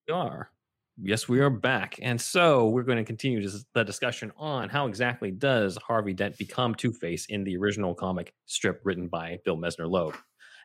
[0.07, 0.53] We are.
[0.97, 1.99] Yes, we are back.
[2.01, 6.73] And so we're going to continue the discussion on how exactly does Harvey Dent become
[6.73, 10.15] Two Face in the original comic strip written by Bill Messner-Loeb,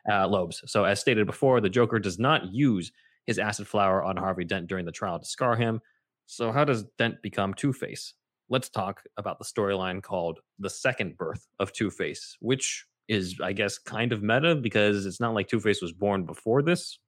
[0.08, 0.60] uh, Loebs.
[0.66, 2.92] So, as stated before, the Joker does not use
[3.26, 5.80] his acid flower on Harvey Dent during the trial to scar him.
[6.26, 8.14] So, how does Dent become Two Face?
[8.48, 13.52] Let's talk about the storyline called The Second Birth of Two Face, which is, I
[13.52, 17.00] guess, kind of meta because it's not like Two Face was born before this.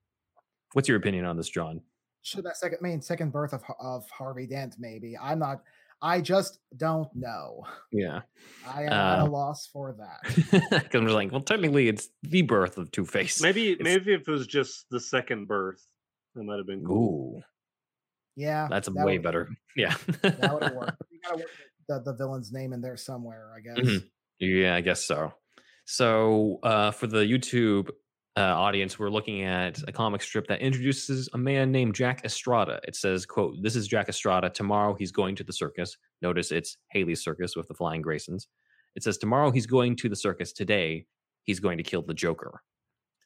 [0.72, 1.80] What's your opinion on this, John?
[2.22, 4.76] Should that second main second birth of of Harvey Dent?
[4.78, 5.62] Maybe I'm not.
[6.00, 7.64] I just don't know.
[7.90, 8.20] Yeah.
[8.66, 10.34] I am at Uh, a loss for that.
[10.36, 13.42] Because I'm just like, well, technically, it's the birth of Two Face.
[13.42, 15.84] Maybe It's- maybe if it was just the second birth,
[16.36, 17.38] that might have been cool.
[17.38, 17.42] Ooh,
[18.36, 19.48] Yeah, that's that way would- better.
[19.76, 19.96] Yeah.
[20.22, 21.02] That would have worked.
[21.10, 21.48] You gotta work
[21.88, 23.78] the, the villain's name in there somewhere, I guess.
[23.78, 24.08] Mhm.
[24.38, 25.32] Yeah, I guess so.
[25.84, 27.90] So, uh, for the YouTube
[28.38, 32.78] uh, audience, we're looking at a comic strip that introduces a man named Jack Estrada.
[32.86, 34.48] It says, "quote This is Jack Estrada.
[34.48, 35.96] Tomorrow he's going to the circus.
[36.22, 38.46] Notice it's Haly's circus with the flying Graysons.
[38.94, 40.52] It says tomorrow he's going to the circus.
[40.52, 41.06] Today
[41.42, 42.62] he's going to kill the Joker."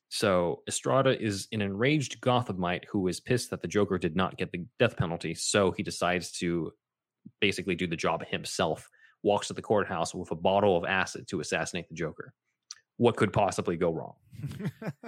[0.08, 4.50] So Estrada is an enraged Gothamite who is pissed that the Joker did not get
[4.50, 5.34] the death penalty.
[5.34, 6.72] So he decides to
[7.38, 8.88] basically do the job himself
[9.22, 12.32] walks to the courthouse with a bottle of acid to assassinate the Joker.
[13.02, 14.14] What could possibly go wrong?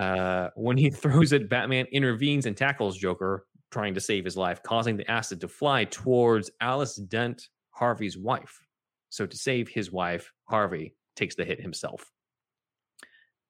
[0.00, 4.62] Uh, when he throws it, Batman intervenes and tackles Joker, trying to save his life,
[4.62, 8.66] causing the acid to fly towards Alice Dent, Harvey's wife.
[9.10, 12.10] So, to save his wife, Harvey takes the hit himself.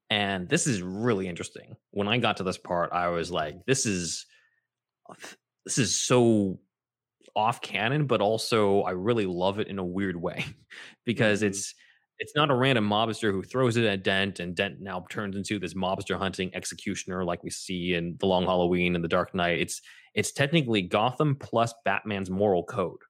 [0.09, 1.77] And this is really interesting.
[1.91, 4.25] When I got to this part, I was like, this is
[5.65, 6.59] this is so
[7.35, 10.45] off canon, but also I really love it in a weird way
[11.05, 11.47] because Mhm.
[11.47, 11.75] it's
[12.23, 15.59] it's not a random mobster who throws it at Dent and Dent now turns into
[15.59, 19.59] this mobster hunting executioner like we see in The Long Halloween and The Dark Knight.
[19.59, 19.81] It's
[20.13, 23.01] it's technically Gotham plus Batman's moral code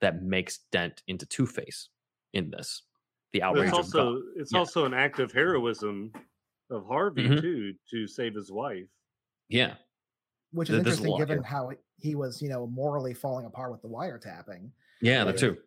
[0.00, 1.88] that makes Dent into Two Face
[2.32, 2.82] in this.
[3.32, 4.58] The outrage it's of also it's Yeah.
[4.58, 6.12] also an act of heroism
[6.68, 7.40] of Harvey Mhm.
[7.40, 8.88] too to save his wife.
[9.48, 9.76] Yeah.
[10.50, 13.70] Which is There- there's interesting lot given how he was, you know, morally falling apart
[13.70, 14.72] with the wiretapping.
[15.00, 15.24] Yeah, Yeah.
[15.24, 15.58] that too.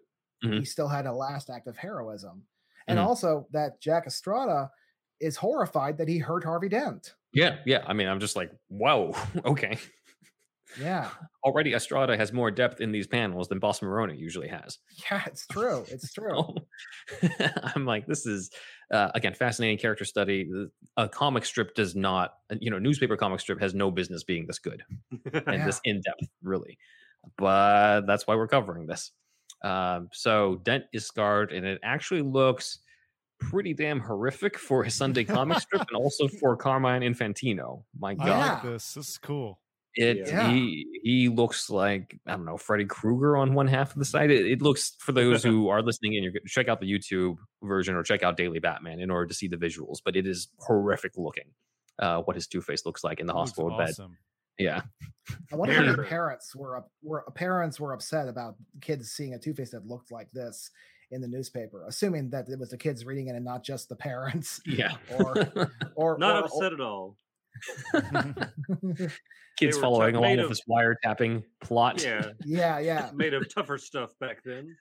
[0.44, 0.60] Mhm.
[0.60, 2.46] He still had a last act of heroism.
[2.88, 3.04] And Mhm.
[3.06, 4.72] also that Jack Estrada
[5.20, 7.16] is horrified that he hurt Harvey Dent.
[7.34, 7.84] Yeah, yeah.
[7.88, 9.16] I mean, I'm just like, whoa,
[9.46, 9.78] okay.
[10.80, 11.10] Yeah.
[11.44, 14.80] Already Estrada has more depth in these panels than Boss Maroni usually has.
[15.12, 15.84] Yeah, it's true.
[15.90, 16.56] It's true.
[17.76, 18.50] I'm like, this is
[18.92, 20.50] uh, again fascinating character study.
[20.98, 24.48] A comic strip does not, uh, you know, newspaper comic strip has no business being
[24.48, 25.66] this good and Yeah.
[25.66, 26.78] this in depth, really.
[27.38, 29.12] But that's why we're covering this.
[29.64, 32.80] Um, so Dent is scarred, and it actually looks
[33.40, 37.84] pretty damn horrific for a Sunday comic strip, and also for Carmine Infantino.
[38.00, 38.54] My God, Yeah.
[38.54, 38.94] like this.
[38.94, 39.60] This is cool.
[39.96, 40.50] it Yeah.
[40.50, 44.32] he he looks like I don't know Freddy Krueger on one half of the site.
[44.32, 47.96] It, it looks for those who are listening and you're check out the YouTube version
[47.96, 49.98] or check out Daily Batman in order to see the visuals.
[50.06, 51.52] But it is horrific looking.
[52.00, 53.94] Uh, what his Two Face looks like in the hospital bed.
[54.68, 54.84] Awesome.
[55.30, 59.34] Yeah, I wonder if any parents were up, were parents were upset about kids seeing
[59.34, 60.70] a Two Face that looked like this
[61.12, 63.96] in the newspaper, assuming that it was the kids reading it and not just the
[63.96, 64.62] parents.
[64.66, 64.94] yeah.
[65.20, 67.18] Or- Or Not or- upset at all.
[69.60, 72.02] Kids following t- along with of- this wiretapping plot.
[72.04, 74.76] Yeah, yeah, yeah, made of tougher stuff back then.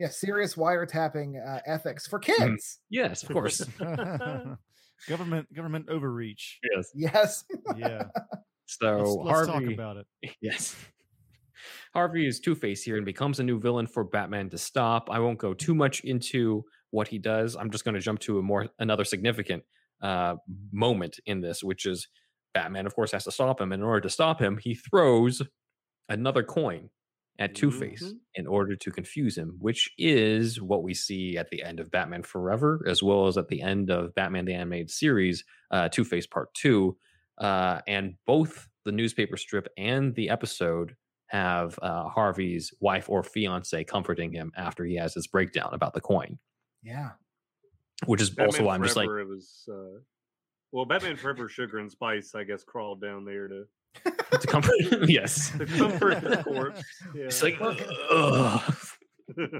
[0.00, 0.08] yeah.
[0.08, 2.46] Serious wiretapping uh, ethics for Mm-hmm.
[2.48, 2.78] kids.
[2.90, 3.62] Yes, of course.
[5.08, 6.58] Government government overreach.
[6.74, 6.90] yes.
[6.94, 7.44] Yes.
[7.76, 8.04] Yeah.
[8.68, 10.06] So let's, let's talk Harvey, about it.
[10.40, 10.74] Yes.
[11.94, 15.08] Harvey is Two Face here and becomes a new villain for Batman to stop.
[15.08, 17.54] I won't go too much into what he does.
[17.56, 19.62] I'm just going to jump to a more another significant
[20.02, 20.34] uh,
[20.72, 22.08] moment in this, which is
[22.54, 23.70] Batman, of course, has to stop him.
[23.72, 25.42] And in order to stop him, he throws
[26.08, 26.90] another coin
[27.38, 28.18] at Two Face Mhm.
[28.34, 32.22] in order to confuse him, which is what we see at the end of Batman
[32.22, 36.26] Forever, as well as at the end of Batman the Animated Series, uh, Two Face
[36.26, 36.96] Part Two.
[37.38, 43.82] Uh, and both the newspaper strip and the episode have uh, Harvey's wife or fiance
[43.84, 46.38] comforting him after he has his breakdown about the coin,
[46.82, 47.10] Yeah.
[48.06, 49.68] which is Batman also why I'm just like, it was.
[49.70, 50.00] Uh,
[50.72, 53.64] well, Batman Forever, Sugar and Spice, I guess, crawled down there to,
[54.04, 54.74] to comfort.
[55.08, 56.82] yes, to comfort his corpse.
[57.14, 57.24] Yeah.
[57.26, 57.56] it's like,
[58.10, 58.74] "Ugh,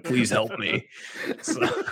[0.05, 0.87] please help me.
[1.43, 1.61] So-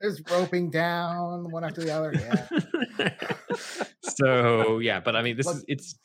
[0.00, 2.12] There's roping down one after the other.
[2.14, 3.10] Yeah.
[4.02, 5.98] so yeah, but I mean, this But- is it's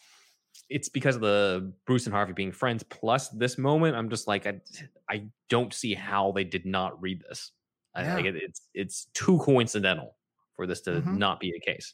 [0.69, 2.83] it's because of the Bruce and Harvey being friends.
[2.83, 4.61] Plus, this moment, I'm just like, I
[5.09, 7.51] I don't see how they did not read this.
[7.95, 8.15] I Yeah.
[8.15, 10.15] like it, it's it's too coincidental
[10.55, 11.17] for this to Mhm.
[11.17, 11.93] not be the case.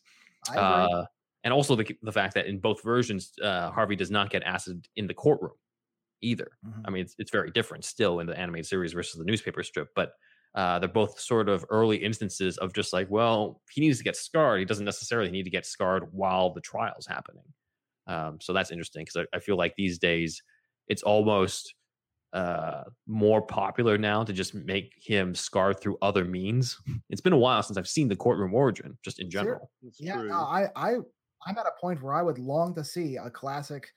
[0.50, 0.52] I
[0.84, 0.98] agree.
[0.98, 1.06] Uh,
[1.44, 4.88] and also the the fact that in both versions, uh, Harvey does not get acid
[4.96, 5.54] in the courtroom
[6.22, 6.58] either.
[6.66, 6.82] Mhm.
[6.86, 9.90] I mean, it's, it's very different still in the animated series versus the newspaper strip,
[9.96, 10.14] but
[10.56, 14.16] uh, they're both sort of early instances of just like, well, he needs to get
[14.16, 14.60] scarred.
[14.60, 17.54] He doesn't necessarily need to get scarred while the trial's happening.
[18.08, 20.42] Um, so that's interesting because I, I feel like these days
[20.88, 21.76] it's almost
[22.34, 26.78] uh, more popular now to just make him scarred through other means.
[27.10, 29.72] It's been a while since I've seen the courtroom origin, just in general.
[29.84, 30.30] It's yeah, true.
[30.30, 30.96] no, I, I,
[31.46, 33.92] I'm at a point where I would long to see a classic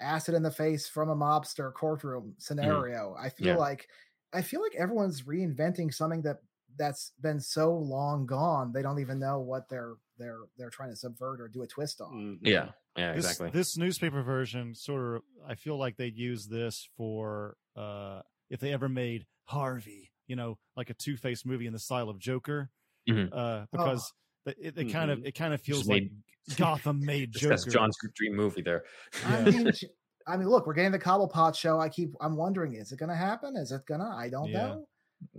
[0.00, 3.16] acid in the face from a mobster courtroom scenario.
[3.18, 3.56] I feel Yeah.
[3.56, 3.88] like,
[4.32, 6.38] I feel like everyone's reinventing something that
[6.76, 8.72] that's been so long gone.
[8.72, 12.00] They don't even know what they're they're they're trying to subvert or do a twist
[12.02, 12.12] on.
[12.12, 12.38] Mhm.
[12.42, 13.50] Yeah, yeah, this, exactly.
[13.50, 18.72] This newspaper version sort of I feel like they'd use this for uh if they
[18.72, 22.70] ever made Harvey, you know, like a two faced movie in the style of Joker.
[23.08, 23.28] Mhm.
[23.32, 24.12] Uh because the-
[24.46, 25.26] it, it kind of mm-hmm.
[25.26, 27.48] it kind of feels Just like made- Gotham made Joker.
[27.48, 28.84] that's John's dream movie there.
[29.26, 29.72] I mean,
[30.28, 31.78] I mean, look, we're getting the Cobblepot show.
[31.78, 33.56] I keep, I'm wondering, is it going to happen?
[33.56, 34.10] Is it gonna?
[34.16, 34.66] I don't Yeah.
[34.66, 34.86] know.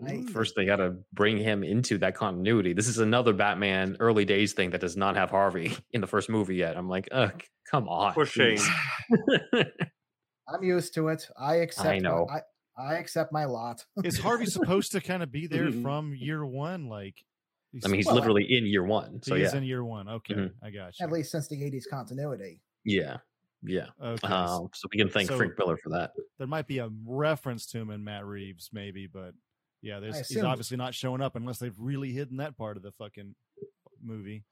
[0.05, 2.73] I- First, they got to bring him into that continuity.
[2.73, 6.29] This is another Batman early days thing that does not have Harvey in the first
[6.29, 6.77] movie yet.
[6.77, 8.13] I'm like, ugh, come on.
[8.13, 8.59] For shame.
[10.47, 11.27] I'm used to it.
[11.37, 11.87] I accept.
[11.87, 12.27] my- know.
[12.31, 12.41] I,
[12.79, 13.83] I accept my lot.
[14.03, 15.81] Is Harvey supposed to kind of be there mm-hmm.
[15.81, 16.87] from year one?
[16.87, 17.15] Like,
[17.85, 19.21] I mean, he's Well, literally in year one.
[19.21, 20.07] So he yeah, is in year one.
[20.07, 20.53] Okay, Mhm.
[20.61, 21.05] I got you.
[21.05, 22.61] At least since the '80s continuity.
[22.83, 23.17] yeah,
[23.63, 23.87] yeah.
[24.01, 26.13] okay, Um, so we can thank so- Frank Miller for that.
[26.37, 29.33] there might be a reference to him in Matt Reeves, maybe, but
[29.81, 32.91] yeah, there's, he's obviously not showing up unless they've really hidden that part of the
[32.93, 33.35] fucking
[34.01, 34.43] movie.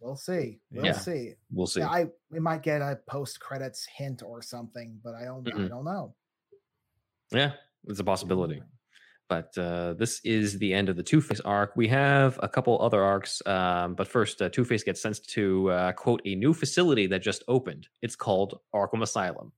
[0.00, 0.60] We'll see.
[0.70, 0.92] We'll Yeah.
[0.92, 1.34] see.
[1.52, 1.80] We'll see.
[1.80, 5.46] Yeah, I we might get a post credits hint or something, but I don't.
[5.46, 5.68] I Mhm.
[5.68, 6.14] don't know.
[7.32, 7.52] Yeah,
[7.84, 8.62] it's a possibility.
[9.30, 11.70] But uh, this is the end of the Two Face arc.
[11.76, 15.70] We have a couple other arcs, um, but first, uh, Two Face gets sent to
[15.70, 17.86] uh, quote a new facility that just opened.
[18.02, 19.52] It's called Arkham Asylum.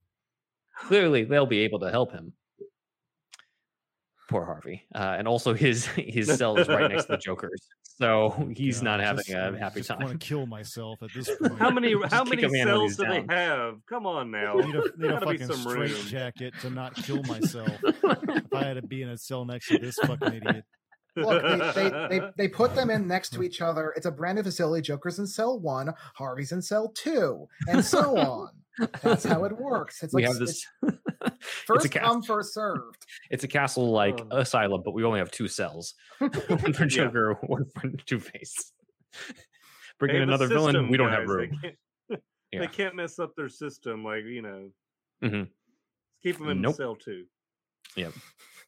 [0.77, 2.33] Clearly, they'll be able to help him.
[4.29, 8.49] Poor Harvey, uh, and also his his cell is right next to the Joker's, so
[8.55, 9.99] he's God, not having just- a I happy just time.
[9.99, 11.59] want to kill myself at this point.
[11.59, 13.75] How many how many a man when cells he's do they have?
[13.87, 14.59] Come on now.
[14.59, 16.05] I need a, need a Gotta be fucking some straight room.
[16.07, 17.69] jacket to not kill myself.
[17.83, 20.63] if I had to be in a cell next to this fucking idiot.
[21.15, 21.43] Look,
[21.75, 23.93] they, they, they, they put them in next to each other.
[23.95, 24.81] It's a brand new facility.
[24.81, 28.49] Joker's in cell one, Harvey's in cell two, and so on.
[29.03, 30.01] That's how it works.
[30.01, 30.65] It's we like have this.
[30.81, 31.12] it's it's a
[31.65, 33.05] first cast- come, first served.
[33.31, 34.37] It's a castle like Oh.
[34.39, 35.93] asylum, but we only have two cells.
[36.19, 38.71] one for Joker, one for Two Face.
[39.99, 41.19] Bring They in another villain, we don't guys.
[41.19, 41.49] have room.
[41.61, 41.67] They
[42.09, 42.21] can't,
[42.51, 42.59] Yeah.
[42.61, 44.03] they can't mess up their system.
[44.03, 44.69] Like you know,
[45.23, 45.49] Mhm.
[46.21, 46.75] keep them in Nope.
[46.75, 47.25] cell too.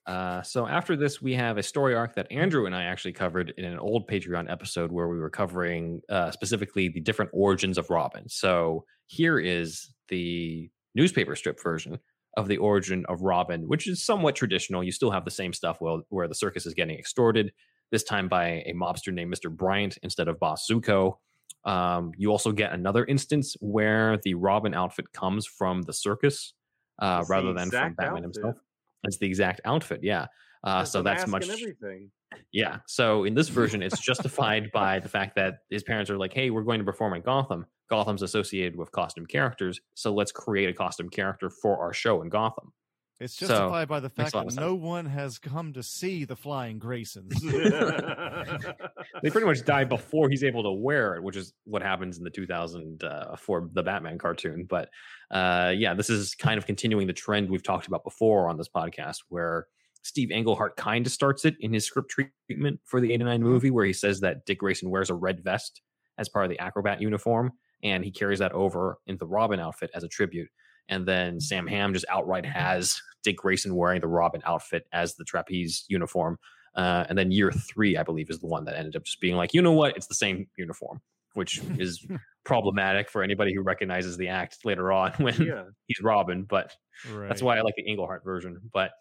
[0.06, 3.54] Uh, so after this, we have a story arc that Andrew and I actually covered
[3.58, 7.90] in an old Patreon episode where we were covering uh, specifically the different origins of
[7.90, 8.30] Robin.
[8.30, 11.98] So here is the newspaper strip version
[12.38, 14.84] of the origin of Robin, which is somewhat traditional.
[14.84, 17.54] You still have the same stuff where, where the circus is getting extorted,
[17.92, 19.50] this time by a mobster named Mr.
[19.50, 21.18] Bryant instead of Boss Zucco.
[21.64, 26.54] Um, you also get another instance where the Robin outfit comes from the circus
[27.00, 28.24] uh, It's the rather than from Batman outfit.
[28.24, 28.56] himself.
[29.04, 30.28] It's the exact outfit, yeah.
[30.64, 32.12] Uh, so that's much, everything.
[32.52, 32.78] Yeah.
[32.88, 36.50] So in this version, it's justified by the fact that his parents are like, "Hey,
[36.50, 37.66] we're going to perform in Gotham.
[37.90, 42.30] Gotham's associated with costume characters, so let's create a costume character for our show in
[42.30, 42.74] Gotham."
[43.22, 46.80] It's So, justified by the fact that no one has come to see the Flying
[46.80, 47.32] Graysons.
[49.24, 52.24] They pretty much die before he's able to wear it, which is what happens in
[52.24, 54.66] the 2000 uh, for the Batman cartoon.
[54.70, 54.90] But
[55.32, 58.68] uh, yeah, this is kind of continuing the trend we've talked about before on this
[58.68, 59.68] podcast, where
[60.06, 62.12] Steve Englehart kind of starts it in his script
[62.48, 65.82] treatment for the 89 movie, where he says that Dick Grayson wears a red vest
[66.20, 67.52] as part of the acrobat uniform,
[67.84, 70.48] and he carries that over into the Robin outfit as a tribute.
[70.90, 75.24] And then Sam Hamm just outright has Dick Grayson wearing the Robin outfit as the
[75.24, 76.38] trapeze uniform.
[76.76, 79.36] Uh, and then year three, I believe, is the one that ended up just being
[79.36, 79.96] like, you know what?
[79.98, 81.02] It's the same uniform,
[81.34, 82.06] which is
[82.44, 85.64] problematic for anybody who recognizes the act later on when Yeah.
[85.88, 86.44] he's Robin.
[86.44, 86.74] But
[87.12, 87.28] Right.
[87.28, 88.60] that's why I like the Englehart version.
[88.72, 88.92] But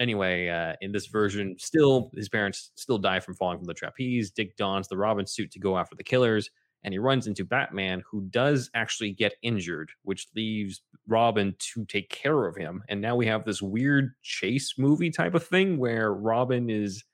[0.00, 4.30] anyway, uh, in this version, still his parents still die from falling from the trapeze.
[4.30, 6.50] Dick dons the Robin suit to go after the killers,
[6.82, 12.08] and he runs into Batman, who does actually get injured, which leaves Robin to take
[12.08, 12.82] care of him.
[12.88, 17.04] And now we have this weird chase movie type of thing where Robin is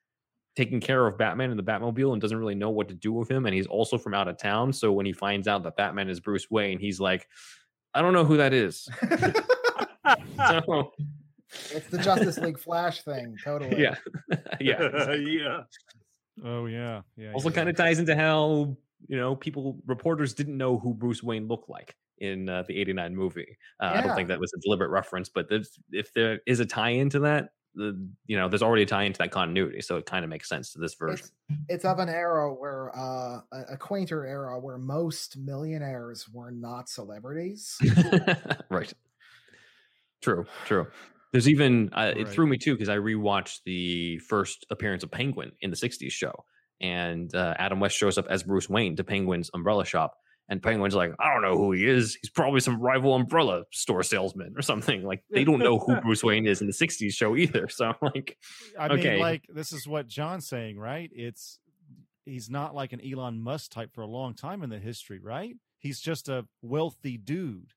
[0.54, 3.30] taking care of Batman in the Batmobile and doesn't really know what to do with
[3.30, 3.44] him.
[3.44, 4.72] And he's also from out of town.
[4.72, 7.28] So when he finds out that Batman is Bruce Wayne, he's like,
[7.92, 8.88] I don't know who that is.
[10.36, 10.92] So,
[11.50, 13.80] it's the Justice League Flash thing, totally.
[13.80, 13.96] yeah.
[14.60, 15.14] yeah.
[15.14, 15.60] yeah.
[16.44, 17.32] Oh yeah, yeah.
[17.32, 17.54] Also yeah.
[17.54, 18.76] kind of ties into how,
[19.08, 23.14] you know, people, reporters didn't know who Bruce Wayne looked like in uh, the 89
[23.14, 23.56] movie.
[23.80, 25.46] Uh, I don't think that was a deliberate reference, but
[25.92, 29.18] if there is a tie into that, the, you know, there's already a tie into
[29.18, 29.82] that continuity.
[29.82, 31.26] So it kind of makes sense to this version.
[31.48, 36.50] It's, it's of an era where uh, a, a quainter era where most millionaires were
[36.50, 37.76] not celebrities.
[38.70, 38.92] right.
[40.22, 40.46] True.
[40.64, 40.86] True.
[41.36, 45.52] There's even uh, it threw me too because I rewatched the first appearance of Penguin
[45.60, 46.32] in the '60s show,
[46.80, 50.14] and uh, Adam West shows up as Bruce Wayne to Penguin's umbrella shop,
[50.48, 52.16] and Penguin's like, "I don't know who he is.
[52.22, 56.24] He's probably some rival umbrella store salesman or something." Like they don't know who Bruce
[56.24, 57.68] Wayne is in the '60s show either.
[57.68, 58.38] So I'm like,
[58.78, 59.10] I Okay.
[59.10, 61.10] mean, like this is what John's saying, right?
[61.14, 61.60] It's
[62.24, 65.54] he's not like an Elon Musk type for a long time in the history, right?
[65.76, 67.74] He's just a wealthy dude.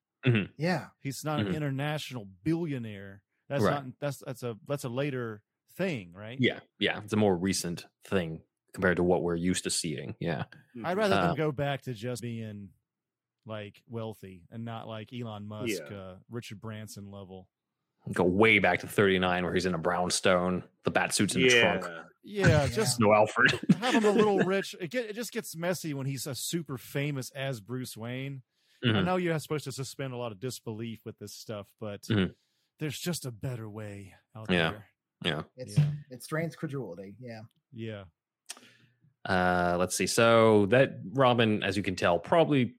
[0.56, 0.86] Yeah.
[1.00, 1.48] He's not Mhm.
[1.50, 3.20] an international billionaire.
[3.50, 3.84] That's Right.
[3.84, 5.42] not that's that's a that's a later
[5.76, 6.38] thing, right?
[6.40, 8.40] yeah, yeah, it's a more recent thing
[8.72, 10.14] compared to what we're used to seeing.
[10.20, 10.44] Yeah,
[10.84, 12.68] I'd rather Uh, them go back to just being
[13.44, 15.96] like wealthy and not like Elon Musk, Yeah.
[15.96, 17.48] uh, Richard Branson level.
[18.12, 21.48] go way back to '39 where he's in a brownstone, the bat suits in the
[21.50, 21.84] trunk.
[22.22, 22.48] Yeah.
[22.48, 23.50] Yeah, just No Alfred.
[23.80, 24.74] have him a little rich.
[24.80, 28.42] It get it just gets messy when he's a super famous as Bruce Wayne.
[28.84, 29.04] I Mhm.
[29.04, 32.34] know you're supposed to suspend a lot of disbelief with this stuff, but Mhm.
[32.80, 34.70] There's just a better way out Yeah.
[34.70, 34.86] there.
[35.24, 35.42] Yeah.
[35.56, 35.90] It's Yeah.
[36.10, 37.14] it strains credulity.
[37.20, 37.42] Yeah.
[37.72, 38.04] Yeah.
[39.24, 40.06] Uh, let's see.
[40.06, 42.74] So that Robin, as you can tell, probably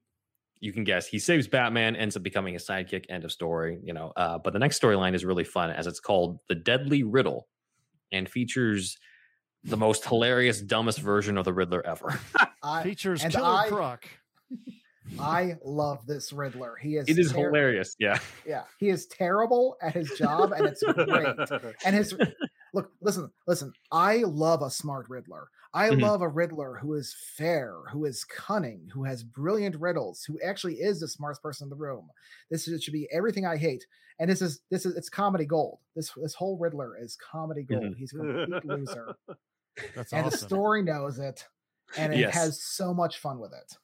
[0.60, 3.06] you can guess he saves Batman, ends up becoming a sidekick.
[3.10, 3.80] End of story.
[3.84, 4.12] You know.
[4.16, 7.48] Uh, but the next storyline is really fun, as it's called the Deadly Riddle,
[8.12, 8.98] and features
[9.64, 12.20] the most hilarious, dumbest version of the Riddler ever.
[12.64, 14.08] I Features and Killer I- Croc.
[15.20, 16.76] I love this Riddler.
[16.82, 17.96] He is it is ter- hilarious.
[18.00, 18.18] Yeah.
[18.46, 21.36] Yeah, he is terrible at his job, and it's great.
[21.86, 22.16] And his
[22.74, 23.74] look, listen, listen.
[23.92, 25.48] I love a smart Riddler.
[25.74, 26.02] I Mhm.
[26.02, 30.76] love a Riddler who is fair, who is cunning, who has brilliant riddles, who actually
[30.76, 32.10] is the smartest person in the room.
[32.50, 33.86] This is, it should be everything I hate.
[34.20, 35.80] And this is this is it's comedy gold.
[35.96, 37.84] This this whole Riddler is comedy gold.
[37.84, 37.96] Mhm.
[37.96, 39.16] He's a complete loser,
[39.96, 40.24] That's awesome.
[40.26, 41.48] and the story knows it,
[41.98, 42.34] and it Yes.
[42.36, 43.78] has so much fun with it.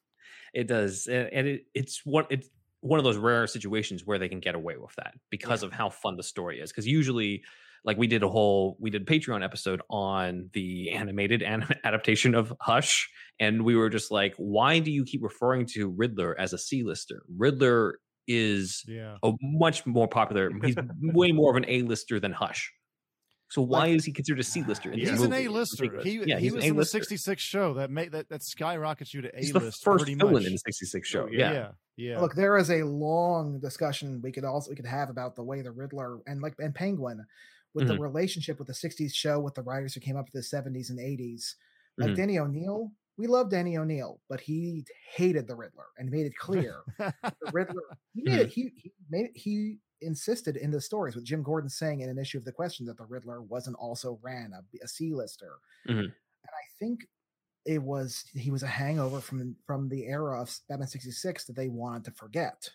[0.58, 2.50] It does, and it, it's one it's
[2.82, 5.92] one of those rare situations where they can get away with that because of how
[5.92, 6.72] fun the story is.
[6.72, 7.44] Because usually,
[7.86, 12.34] like we did a whole we did a Patreon episode on the animated an- adaptation
[12.34, 13.08] of Hush,
[13.40, 17.22] and we were just like, why do you keep referring to Riddler as a C-lister?
[17.38, 19.18] Riddler is yeah.
[19.22, 20.52] a much more popular.
[20.64, 22.74] He's way more of an A-lister than Hush.
[23.50, 24.92] So why Like- is he considered a C-lister?
[24.92, 25.32] In this He's an?
[25.34, 25.84] A-lister.
[25.84, 26.98] Because- He, yeah, he he's was an in the A-lister.
[27.00, 30.34] 66 show that made that, that skyrockets you to He's the A-list first pretty villain
[30.34, 30.46] much.
[30.46, 31.28] in the '66 show.
[31.32, 31.52] Yeah.
[31.54, 31.72] yeah.
[31.96, 32.20] Yeah.
[32.20, 35.62] Look, there is a long discussion we could also we could have about the way
[35.62, 37.26] the Riddler and like and Penguin
[37.74, 38.00] with the Mhm.
[38.02, 41.00] relationship with the 60s show with the writers who came up with the 70s and
[41.00, 41.56] 80s.
[41.98, 42.16] Like Mhm.
[42.16, 44.86] Denny O'Neil, we love Denny O'Neil, but he
[45.16, 47.82] hated the Riddler and made it clear the Riddler
[48.14, 51.70] he made it he, he made it, he insisted in the stories with Jim Gordon
[51.70, 54.88] saying in an issue of the question that the Riddler wasn't also ran a, a
[54.88, 55.54] C-lister.
[55.88, 56.00] Mhm.
[56.00, 56.12] And
[56.46, 57.08] I think
[57.66, 61.68] it was he was a hangover from from the era of Batman 66 that they
[61.68, 62.70] wanted to forget.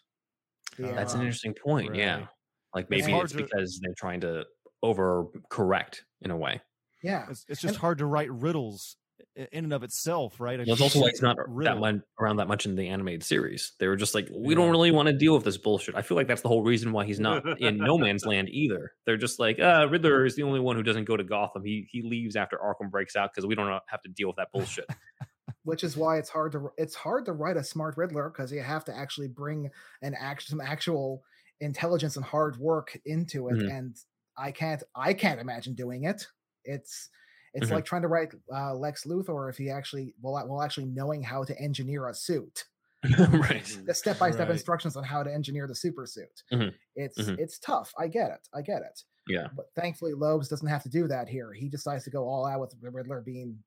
[0.77, 1.95] The Oh, That's an interesting point.
[1.95, 2.27] Yeah.
[2.75, 4.45] Like maybe hard it's to- because they're trying to
[4.85, 6.61] overcorrect in a way.
[7.03, 7.27] Yeah.
[7.31, 9.02] It's, it's just And- hard to write riddles i-
[9.37, 10.59] in and of itself, right?
[10.61, 11.81] A Well, it's also why it's not decent that riddle.
[11.81, 13.73] much around that much in the animated series.
[13.79, 14.61] They were just like, we Yeah.
[14.61, 15.95] don't really want to deal with this bullshit.
[15.95, 18.93] I feel like that's the whole reason why he's not in No Man's Land either.
[19.07, 21.65] They're just like, uh, Riddler is the only one who doesn't go to Gotham.
[21.65, 24.49] He he leaves after Arkham breaks out because we don't have to deal with that
[24.53, 24.87] bullshit.
[25.65, 28.61] which is why it's hard to it's hard to write a smart Riddler because you
[28.63, 29.71] have to actually bring
[30.03, 31.23] an act some actual
[31.61, 33.71] intelligence and hard work into it, Mhm.
[33.79, 33.97] and
[34.37, 36.27] I can't I can't imagine doing it.
[36.65, 37.09] It's
[37.55, 37.75] it's Mhm.
[37.75, 41.45] like trying to write uh, Lex Luthor if he actually well well actually knowing how
[41.45, 42.65] to engineer a suit.
[43.19, 43.79] right.
[43.85, 46.43] The step by step instructions on how to engineer the super suit.
[46.53, 46.73] Mhm.
[46.95, 47.39] It's Mhm.
[47.39, 47.93] it's tough.
[47.99, 48.49] I get it.
[48.55, 49.03] I get it.
[49.29, 49.49] Yeah.
[49.57, 51.53] But thankfully, Loebs doesn't have to do that here.
[51.53, 53.63] He decides to go all out with the Riddler being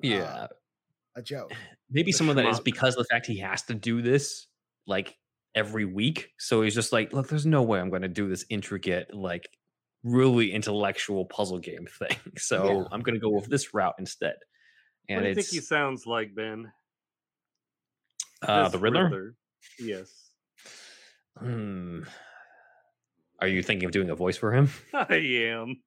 [0.00, 0.48] Yeah.
[1.16, 1.52] a joke.
[1.90, 4.48] Maybe some of that is because of the fact he has to do this
[4.86, 5.16] like
[5.54, 6.32] every week.
[6.38, 9.48] So he's just like, look, there's no way I'm going to do this intricate, like
[10.04, 12.16] really intellectual puzzle game thing.
[12.36, 12.84] So Yeah.
[12.92, 14.36] I'm going to go with this route instead.
[15.08, 16.70] What do you think he sounds like, Ben?
[18.42, 19.34] uh, the Riddler.
[19.78, 20.10] Yes.
[21.38, 22.02] Hmm.
[23.40, 24.70] Are you thinking of doing a voice for him?
[24.94, 25.82] I am.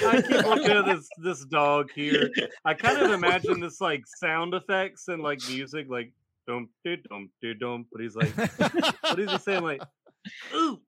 [0.00, 2.30] I keep looking at this this dog here.
[2.64, 6.12] I kind of imagine this like sound effects and like music, like
[6.46, 7.86] dum dum dum dum dum.
[7.90, 9.62] But he's like, what is he saying?
[9.62, 9.82] Like,
[10.54, 10.80] ooh,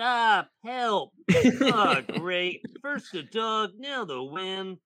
[0.00, 1.12] stop, help!
[1.60, 2.62] Oh, great!
[2.80, 4.78] First the dog, now the wind.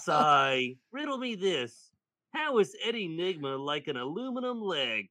[0.00, 0.74] Sigh.
[0.92, 1.90] Riddle me this:
[2.32, 5.06] How is Eddie Nygma like an aluminum leg?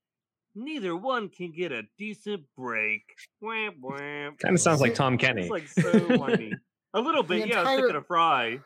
[0.56, 3.04] Neither one can get a decent break.
[3.40, 4.36] Wham wham.
[4.36, 5.44] kind of sounds like Tom Kenny.
[5.44, 6.54] It's like so whiny.
[6.94, 7.62] A little bit, yeah.
[7.62, 8.60] I was entire- thinking of Fry.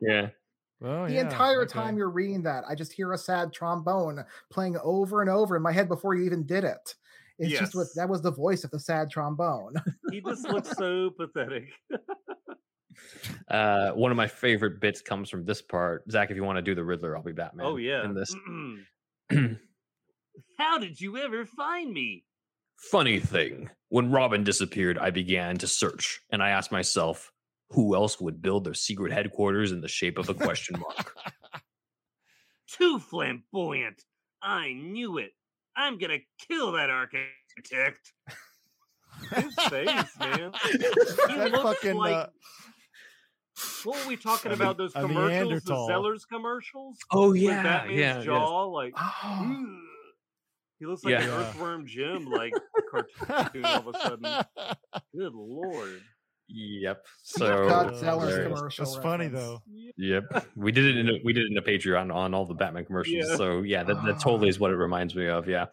[0.00, 0.28] yeah.
[0.80, 1.72] well, the yeah, entire okay.
[1.72, 5.62] time you're reading that, I just hear a sad trombone playing over and over in
[5.62, 6.94] my head before you even did it.
[7.38, 9.74] It's just what that was the voice of the sad trombone.
[10.10, 11.68] He just looks so pathetic.
[13.48, 16.04] Uh, one of my favorite bits comes from this part.
[16.08, 17.66] Zach, if you want to do the Riddler, I'll be Batman.
[17.66, 18.04] oh yeah.
[18.04, 18.32] In this
[20.58, 22.24] How did you ever find me?
[22.90, 27.32] funny thing, when Robin disappeared, I began to search, and I asked myself,
[27.70, 31.16] who else would build their secret headquarters in the shape of a question mark?
[32.68, 34.02] Too flamboyant.
[34.42, 35.32] I knew it.
[35.76, 36.18] I'm gonna
[36.48, 38.12] kill that architect.
[39.32, 40.52] His face, man.
[40.70, 42.26] He That looks fucking, like uh,
[43.84, 44.76] what were we talking a- about?
[44.76, 45.88] Those commercials, the Neanderthal.
[45.88, 46.98] Zellers commercials.
[47.12, 48.24] oh with yeah, Batman's yeah, yes.
[48.24, 49.78] jaw, like oh,
[50.80, 51.22] he looks like Yeah.
[51.22, 52.52] an earthworm Jim, like
[52.90, 54.24] cartoon all of a sudden.
[55.16, 56.02] Good lord.
[56.48, 57.06] Yep.
[57.22, 58.84] So Zeller's commercial.
[58.84, 59.62] That's funny though.
[59.96, 62.54] Yep, we did it in a, we did it in a Patreon on all the
[62.54, 63.26] Batman commercials.
[63.28, 63.36] Yeah.
[63.36, 65.48] So yeah, that, that totally is what it reminds me of.
[65.48, 65.66] Yeah.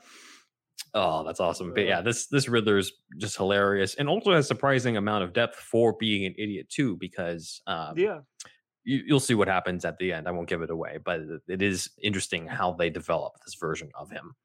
[0.93, 1.73] Oh, that's awesome.
[1.73, 5.34] But yeah, this this Riddler is just hilarious, and also has a surprising amount of
[5.34, 6.98] depth for being an idiot too.
[6.98, 8.19] Because um, Yeah.
[8.84, 10.27] you, you'll see what happens at the end.
[10.27, 13.89] I won't give it away, but it- it is interesting how they develop this version
[13.95, 14.35] of him.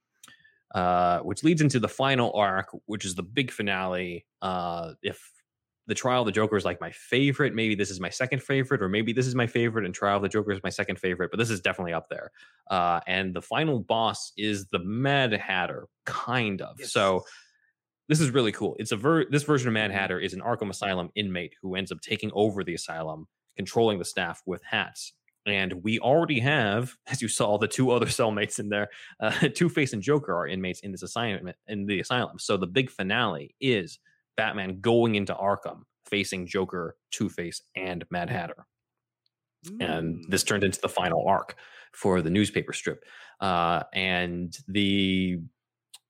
[0.75, 4.27] Uh, which leads into the final arc, which is the big finale.
[4.43, 5.31] Uh, if
[5.87, 8.83] the Trial of the Joker is like my favorite, maybe this is my second favorite,
[8.83, 11.31] or maybe this is my favorite, and Trial of the Joker is my second favorite,
[11.31, 12.33] but this is definitely up there.
[12.71, 16.81] Uh, and the final boss is the Mad Hatter, kind of.
[16.81, 17.25] So
[18.09, 18.77] this is really cool.
[18.79, 21.93] It's a ver- this version of Mad Hatter is an Arkham Asylum inmate who ends
[21.93, 23.27] up taking over the asylum,
[23.57, 25.13] controlling the staff with hats.
[25.47, 28.89] And we already have, as you saw, the two other cellmates in there.
[29.21, 32.41] Uh, Two Face and Joker are inmates in this assignment in the asylum.
[32.41, 34.01] So the big finale is
[34.37, 38.67] Batman going into Arkham, facing Joker, Two Face, and Mad Hatter.
[39.81, 40.23] And Mm.
[40.29, 41.57] this turned into the final arc
[41.93, 43.05] for the newspaper strip.
[43.41, 45.41] Uh, and the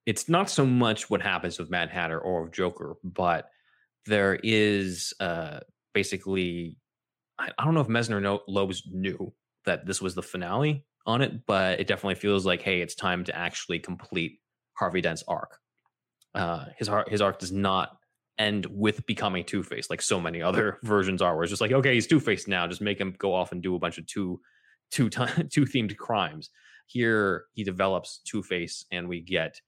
[0.04, 3.50] it's not so much what happens with mad hatter or with joker but
[4.04, 5.58] there is uh,
[5.94, 6.76] basically
[7.40, 9.32] I, I don't know if Messner no- Loebs knew
[9.64, 13.24] that this was the finale on it but it definitely feels like hey it's time
[13.24, 14.38] to actually complete
[14.74, 15.58] harvey dent's arc.
[16.36, 17.98] Uh, his his arc does not
[18.38, 21.72] end with becoming Two Face like so many other versions are, where it's just like,
[21.72, 24.06] okay, he's Two Face now, just make him go off and do a bunch of
[24.06, 24.40] two
[24.90, 26.50] two ti- two themed crimes.
[26.86, 29.60] Here he develops Two Face, and we get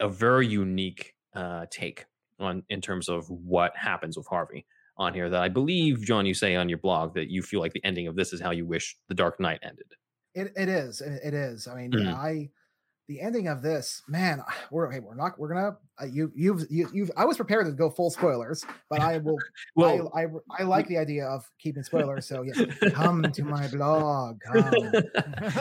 [0.00, 2.06] a very unique uh, take
[2.38, 4.66] on in terms of what happens with Harvey
[4.98, 5.30] on here.
[5.30, 8.06] That I believe, John, you say on your blog that you feel like the ending
[8.08, 9.86] of this is how you wish the Dark Knight ended.
[10.34, 11.00] It it is.
[11.00, 11.66] It, it is.
[11.66, 12.04] I mean, Mhm.
[12.04, 12.50] yeah, I
[13.12, 16.88] the ending of this, man, we're hey, we're not we're gonna uh, you you've you,
[16.94, 19.36] you've I was prepared to go full spoilers, but I will
[19.76, 20.26] Well, I, I
[20.60, 22.26] I like the idea of keeping spoilers.
[22.26, 24.40] So yeah, come to my blog.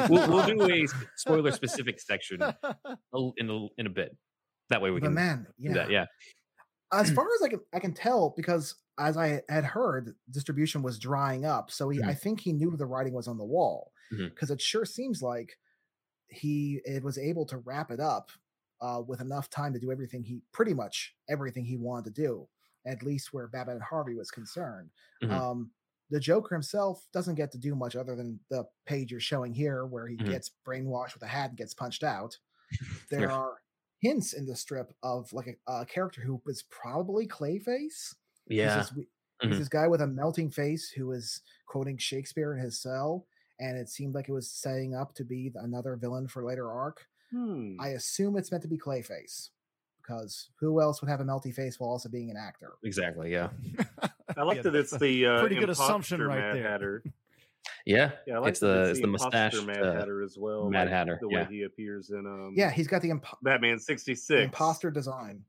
[0.10, 0.88] We'll, we'll do a
[1.18, 4.16] spoiler specific section in a, in a bit.
[4.70, 5.74] That way we But can man, yeah.
[5.74, 5.92] that.
[5.92, 6.06] Yeah.
[6.94, 11.00] as far as I can I can tell, because as I had heard, distribution was
[11.00, 11.70] drying up.
[11.70, 14.86] So he, I think he knew the writing was on the wall because it sure
[14.86, 15.58] seems like
[16.32, 18.32] he it was able to wrap it up
[18.82, 22.48] uh, with enough time to do everything he pretty much everything he wanted to do,
[22.86, 24.90] at least where Batman and Harvey was concerned.
[25.24, 25.32] Mhm.
[25.32, 25.72] Um,
[26.10, 29.86] the Joker himself doesn't get to do much other than the page you're showing here,
[29.86, 30.26] where he Mhm.
[30.30, 32.38] gets brainwashed with a hat and gets punched out.
[33.12, 33.36] There Yeah.
[33.36, 33.62] are
[34.02, 38.16] hints in the strip of like a, a character who is probably Clayface.
[38.48, 38.78] He's Yeah.
[38.78, 39.08] this, we-
[39.44, 43.28] he's this guy with a melting face who is quoting Shakespeare in his cell,
[43.62, 47.06] and it seemed like it was setting up to be another villain for later arc.
[47.32, 47.78] Hmm.
[47.80, 49.50] I assume it's meant to be Clayface
[50.02, 52.74] because who else would have a melty face while also being an actor?
[52.84, 53.32] Exactly.
[53.32, 53.50] Yeah.
[54.36, 56.64] I like Yeah, that it's the uh, pretty good assumption right Mad there.
[56.70, 57.04] Hatter.
[57.86, 60.70] Yeah, Yeah, I like it's the it's the imposter mustache Mad uh, Hatter as well.
[60.70, 61.48] Mad like Hatter, the way yeah.
[61.50, 64.44] he appears in um Yeah, he's got the, impo- Batman sixty the six.
[64.46, 65.44] imposter design.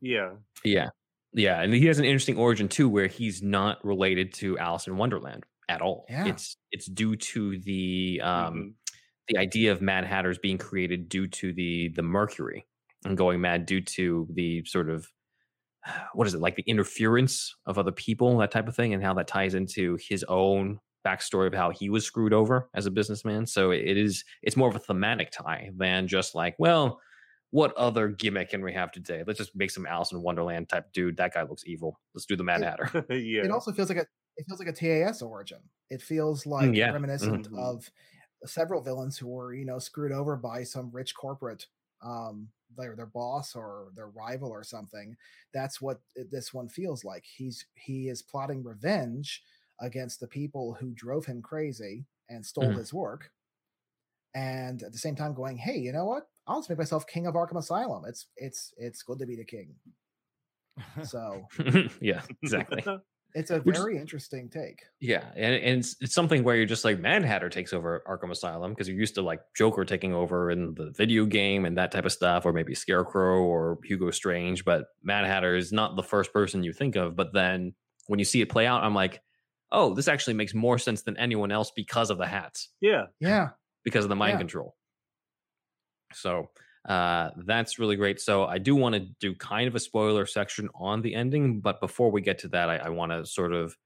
[0.00, 0.30] Yeah.
[0.64, 0.88] Yeah.
[1.32, 1.60] Yeah.
[1.62, 5.44] And he has an interesting origin too, where he's not related to Alice in Wonderland
[5.68, 6.06] at all.
[6.08, 6.26] Yeah.
[6.26, 8.72] It's it's due to the um Mhm.
[9.28, 12.66] the idea of Mad Hatters being created due to the the Mercury
[13.04, 15.06] and going mad due to the sort of
[16.14, 19.14] what is it like the interference of other people, that type of thing, and how
[19.14, 23.46] that ties into his own backstory of how he was screwed over as a businessman.
[23.46, 27.00] So it is it's more of a thematic tie than just like, well,
[27.50, 29.22] what other gimmick can we have today?
[29.26, 31.18] Let's just make some Alice in Wonderland type dude.
[31.18, 32.00] That guy looks evil.
[32.14, 33.04] Let's do the Mad Hatter.
[33.10, 33.44] yeah.
[33.44, 35.62] It also feels like a it feels like a TAS origin.
[35.90, 36.92] It feels like Mm, yeah.
[36.92, 37.50] reminiscent Mhm.
[37.54, 37.90] of
[38.46, 41.66] several villains who were you know screwed over by some rich corporate
[42.02, 45.16] um their their boss or their rival or something
[45.54, 49.42] that's what this one feels like he's he is plotting revenge
[49.80, 52.78] against the people who drove him crazy and stole Mhm.
[52.78, 53.32] his work
[54.34, 57.26] and at the same time going hey you know what i'll just make myself king
[57.26, 59.76] of arkham asylum it's it's it's good to be the king
[61.00, 61.50] so
[62.00, 62.84] yeah, exactly.
[63.34, 66.84] it's a Which very interesting take Yeah, and, and it's, it's something where you're just
[66.84, 70.50] like Mad Hatter takes over Arkham Asylum because you're used to like Joker taking over
[70.50, 74.64] in the video game and that type of stuff, or maybe Scarecrow or Hugo Strange.
[74.64, 77.16] But Mad Hatter is not the first person you think of.
[77.16, 77.74] But then
[78.06, 79.20] when you see it play out, I'm like,
[79.72, 83.06] oh, this actually makes more sense than anyone else because of the hats, yeah.
[83.18, 83.48] yeah
[83.82, 84.38] because of the mind Yeah.
[84.38, 84.76] control.
[86.12, 86.50] So
[86.84, 88.20] uh, that's really great.
[88.20, 91.80] So I do want to do kind of a spoiler section on the ending, but
[91.80, 93.76] before we get to that, I, I want to sort of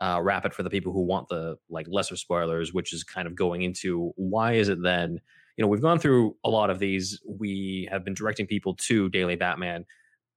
[0.00, 3.26] uh, wrap it for the people who want the like lesser spoilers, which is kind
[3.26, 5.20] of going into why is it then?
[5.56, 7.20] You know, we've gone through a lot of these.
[7.26, 9.86] We have been directing people to Daily Batman,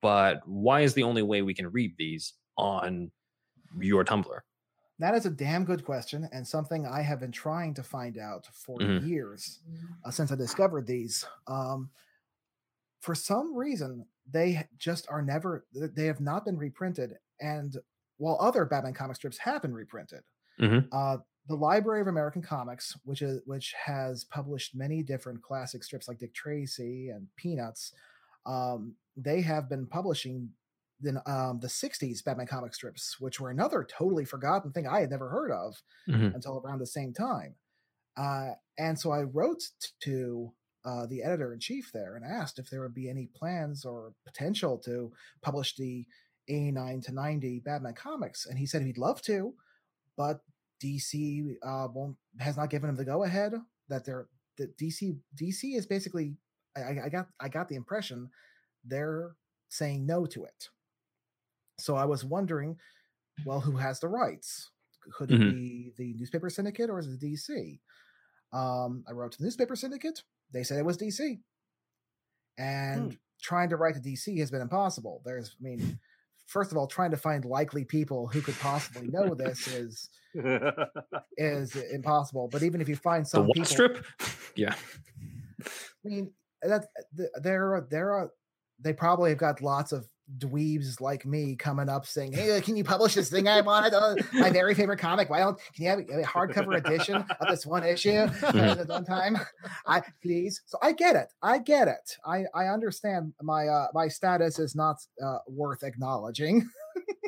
[0.01, 3.11] but why is the only way we can read these on
[3.79, 4.39] your Tumblr?
[4.99, 8.47] That is a damn good question, and something I have been trying to find out
[8.53, 9.01] for Mhm.
[9.03, 9.59] years
[10.05, 11.25] uh, since I discovered these.
[11.47, 11.91] Um,
[13.05, 15.67] for some reason, they just are never.
[15.73, 17.77] They have not been reprinted, and
[18.17, 20.23] while other Batman comic strips have been reprinted,
[20.59, 20.89] Mhm.
[20.91, 26.07] uh, the Library of American Comics, which is which has published many different classic strips
[26.07, 27.93] like Dick Tracy and Peanuts,
[28.45, 30.53] um, they have been publishing
[30.99, 35.09] then um, the 60s Batman comic strips, which were another totally forgotten thing I had
[35.11, 36.35] never heard of Mhm.
[36.35, 37.57] until around the same time.
[38.17, 39.71] Uh, and so I wrote
[40.01, 40.53] to
[40.85, 44.13] uh, the editor in chief there and asked if there would be any plans or
[44.25, 46.05] potential to publish the
[46.47, 48.45] 89 to 90 Batman comics.
[48.45, 49.55] And he said he'd love to,
[50.15, 50.41] but
[50.83, 53.53] DC uh, won't has not given him the go ahead.
[53.89, 56.35] That they're that DC DC is basically
[56.77, 58.29] I, I- got I got the impression
[58.83, 59.35] they're
[59.69, 60.69] saying no to it.
[61.79, 62.77] So I was wondering,
[63.45, 64.71] well, who has the rights?
[65.17, 65.51] Could it Mhm.
[65.51, 67.79] be the newspaper syndicate or is it DC?
[68.53, 70.23] Um, I wrote to the newspaper syndicate.
[70.53, 71.39] They said it was DC.
[72.57, 73.17] And hmm.
[73.41, 75.21] trying to write to DC has been impossible.
[75.25, 75.99] There's, I mean,
[76.45, 80.09] first of all, trying to find likely people who could possibly know this is
[81.37, 82.47] is impossible.
[82.51, 84.05] But even if you find some what people, strip?
[84.55, 84.75] yeah.
[85.63, 85.67] I
[86.03, 86.31] mean,
[86.61, 88.31] that th- there, there are.
[88.79, 90.05] They probably have got lots of
[90.37, 93.93] dweebs like me coming up saying, "Hey, can you publish this thing I wanted?
[93.93, 95.29] Uh, my very favorite comic.
[95.29, 98.09] Why don't can you have a hardcover edition of this one issue
[98.43, 99.37] at one time?
[99.85, 101.27] I please." So I get it.
[101.41, 102.17] I get it.
[102.25, 106.67] I I understand my uh, my status is not uh, worth acknowledging,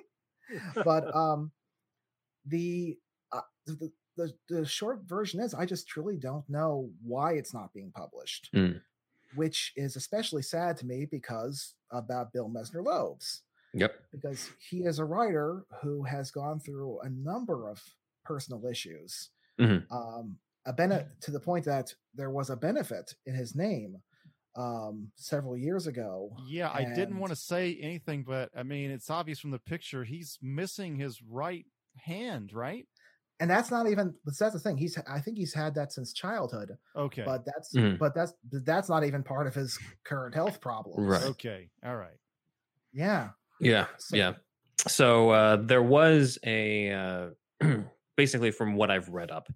[0.84, 1.52] but um,
[2.46, 2.98] the
[3.32, 7.74] uh, the the, the short version is I just truly don't know why it's not
[7.74, 8.82] being published, Mm.
[9.36, 13.42] Which is especially sad to me because about Bill Messner-Loebs,
[13.74, 13.94] Yep.
[14.12, 17.82] because he is a writer who has gone through a number of
[18.26, 19.30] personal issues,
[19.60, 19.86] Mhm.
[19.92, 24.02] um, a bene- to the point that there was a benefit in his name
[24.56, 26.36] um, several years ago.
[26.48, 30.04] Yeah, I didn't want to say anything, but I mean, it's obvious from the picture
[30.04, 32.88] he's missing his right hand, right?
[33.40, 36.76] And that's not even that's the thing he's i think he's had that since childhood
[36.96, 37.24] Okay.
[37.24, 38.00] but that's Mhm.
[38.00, 41.24] but that's that's not even part of his current health problems Right.
[41.32, 41.70] okay.
[41.86, 42.18] All right.
[42.94, 44.34] yeah Yeah, So- yeah.
[44.88, 47.30] So uh, there was a uh,
[48.16, 49.48] basically from what I've read up.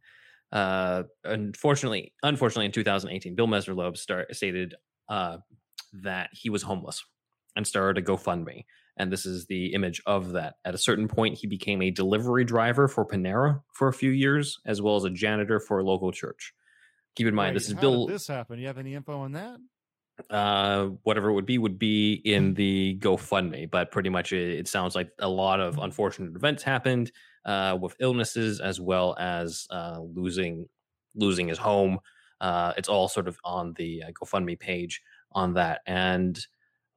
[0.52, 4.74] Uh, unfortunately, unfortunately, in 2018, Bill Messner-Loeb start, stated
[5.10, 5.38] uh,
[5.94, 7.06] that he was homeless
[7.56, 8.66] and started a GoFundMe.
[9.02, 10.56] And this is the image of that.
[10.64, 14.60] At a certain point, he became a delivery driver for Panera for a few years,
[14.66, 16.54] as well as a janitor for a local church.
[17.16, 18.06] Keep in mind, Wait, this is Bill.
[18.06, 18.60] Did this happen?
[18.60, 19.58] You have any info on that?
[20.30, 23.72] uh, whatever it would be would be in the GoFundMe.
[23.72, 27.12] But pretty much it, it sounds like a lot of unfortunate events happened.
[27.46, 30.68] uh, with illnesses as well as uh, losing
[31.16, 32.00] losing his home.
[32.40, 35.02] Uh, it's all sort of on the uh, GoFundMe page
[35.32, 35.82] on that.
[35.86, 36.40] And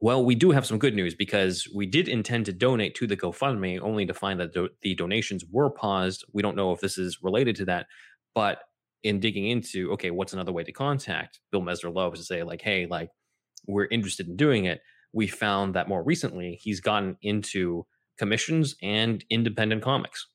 [0.04, 3.16] well, we do have some good news because we did intend to donate to the
[3.16, 4.52] GoFundMe, only to find that
[4.82, 6.26] the donations were paused.
[6.34, 7.86] We don't know if this is related to that,
[8.34, 8.58] but
[9.02, 12.84] in digging into okay, what's another way to contact Bill Messner-Loebs to say like, hey,
[12.84, 13.08] like
[13.66, 14.82] we're interested in doing it.
[15.14, 17.86] We found that more recently he's gotten into
[18.18, 20.26] commissions and independent comics.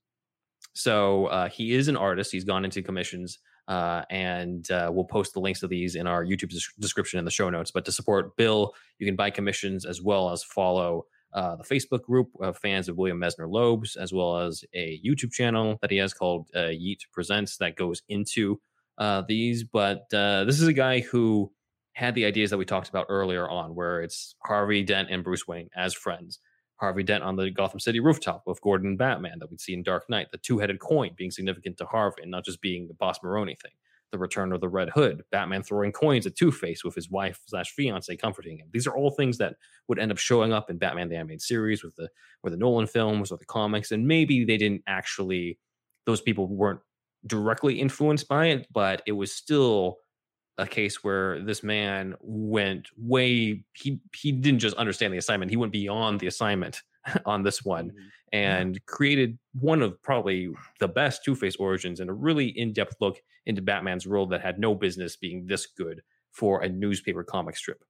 [0.74, 2.32] So uh, he is an artist.
[2.32, 3.38] He's gone into commissions,
[3.70, 7.26] uh, and uh, we'll post the links to these in our YouTube des- description in
[7.26, 7.72] the show notes.
[7.72, 12.02] But to support Bill, you can buy commissions as well as follow uh, the Facebook
[12.02, 16.14] group of fans of William Messner-Loebs, as well as a YouTube channel that he has
[16.14, 18.60] called uh, Yeet Presents that goes into
[18.98, 19.64] uh, these.
[19.64, 21.52] But uh, this is a guy who
[21.94, 25.48] had the ideas that we talked about earlier on, where it's Harvey Dent and Bruce
[25.48, 26.40] Wayne as friends.
[26.80, 29.84] Harvey Dent on the Gotham City rooftop with Gordon and Batman that we'd see in
[29.84, 32.94] Dark Knight, the two headed coin being significant to Harvey and not just being the
[32.94, 33.72] Boss Maroni thing.
[34.12, 37.42] The return of the Red Hood, Batman throwing coins at Two Face with his wife
[37.46, 38.68] slash fiance comforting him.
[38.74, 39.56] These are all things that
[39.88, 42.10] would end up showing up in Batman the Animated Series with the
[42.42, 45.60] or the Nolan films or the comics, and maybe they didn't actually;
[46.08, 46.80] those people weren't
[47.28, 49.98] directly influenced by it, but it was still
[50.60, 55.58] a case where this man went way he he didn't just understand the assignment he
[55.58, 56.82] went beyond the assignment
[57.26, 58.10] on this one Mhm.
[58.34, 60.50] and created one of probably
[60.80, 64.76] the best two-face origins and a really in-depth look into batman's world that had no
[64.76, 67.84] business being this good for a newspaper comic strip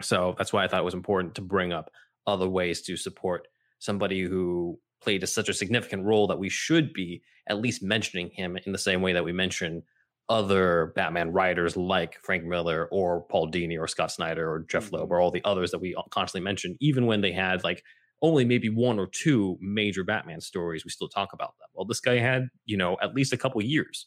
[0.00, 1.90] so that's why i thought it was important to bring up
[2.26, 3.48] other ways to support
[3.80, 8.30] somebody who played a, such a significant role that we should be at least mentioning
[8.30, 9.82] him in the same way that we mention
[10.28, 15.10] other Batman writers like Frank Miller or Paul Dini or Scott Snyder or Jeph Loeb
[15.10, 17.82] or all the others that we constantly mention, even when they had like
[18.20, 21.68] only maybe one or two major Batman stories, we still talk about them.
[21.74, 24.06] Well, this guy had, you know, at least a couple years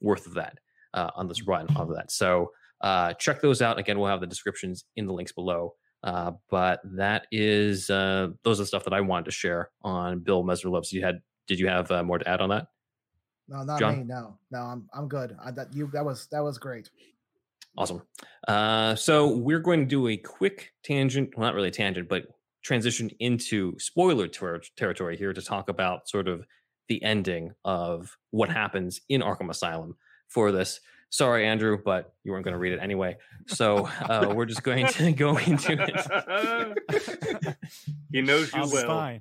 [0.00, 0.58] worth of that
[0.94, 2.10] uh, on this run of that.
[2.10, 3.78] So uh, check those out.
[3.78, 5.74] Again, we'll have the descriptions in the links below.
[6.02, 10.20] Uh, but that is uh, those are the stuff that I wanted to share on
[10.20, 10.92] Bill Messner-Loebs.
[10.92, 12.68] You had did you have uh, more to add on that?
[13.50, 13.98] No, not John?
[13.98, 14.04] me.
[14.04, 15.36] No, no, I'm I'm good.
[15.44, 16.88] I, that you that was that was great.
[17.76, 18.02] Awesome.
[18.48, 22.24] Uh, so we're going to do a quick tangent, well, not really a tangent, but
[22.64, 26.44] transition into spoiler ter- territory here to talk about sort of
[26.88, 29.96] the ending of what happens in Arkham Asylum
[30.28, 30.80] for this.
[31.10, 33.16] Sorry, Andrew, but you weren't going to read it anyway.
[33.46, 37.56] So uh, we're just going to go into it.
[38.12, 39.20] he knows you I'll be well.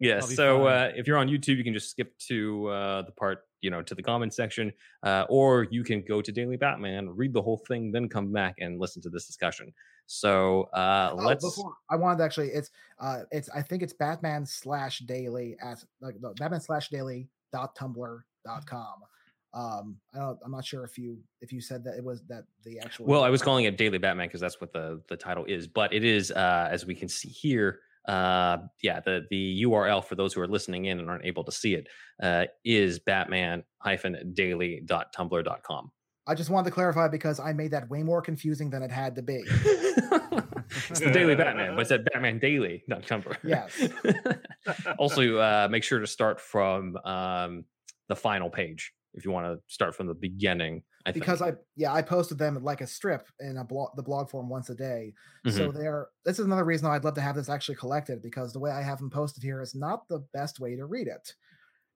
[0.00, 0.34] Yes.
[0.34, 3.70] So uh, if you're on YouTube, you can just skip to uh, the part, you
[3.70, 4.72] know, to the comment section,
[5.02, 8.54] uh, or you can go to Daily Batman, read the whole thing, then come back
[8.58, 9.72] and listen to this discussion.
[10.06, 11.44] So uh, Oh, let's.
[11.44, 15.84] before I wanted to actually it's uh it's I think it's Batman slash daily at
[16.00, 19.02] like no, Batman slash daily dot tumblr dot com.
[19.52, 22.44] Um I don't I'm not sure if you if you said that it was that
[22.64, 25.44] the actual Well, I was calling it Daily Batman because that's what the the title
[25.44, 27.80] is, but it is uh, as we can see here.
[28.08, 31.52] Uh, yeah, the the URL for those who are listening in and aren't able to
[31.52, 31.88] see it
[32.22, 33.62] uh, is Batman
[34.32, 35.90] daily dot tumblr dot com.
[36.26, 39.16] I just wanted to clarify because I made that way more confusing than it had
[39.16, 39.42] to be.
[40.90, 43.36] it's the Daily Batman, but it's at Batman Daily dot Tumblr.
[43.42, 43.88] Yes.
[44.98, 47.64] also, uh, make sure to start from um,
[48.08, 50.82] the final page if you want to start from the beginning.
[51.06, 51.24] I think.
[51.24, 54.48] because I yeah I posted them like a strip in a blog the blog form
[54.48, 55.14] once a day.
[55.46, 55.56] Mm-hmm.
[55.56, 58.60] So they're this is another reason I'd love to have this actually collected because the
[58.60, 61.34] way I have them posted here is not the best way to read it.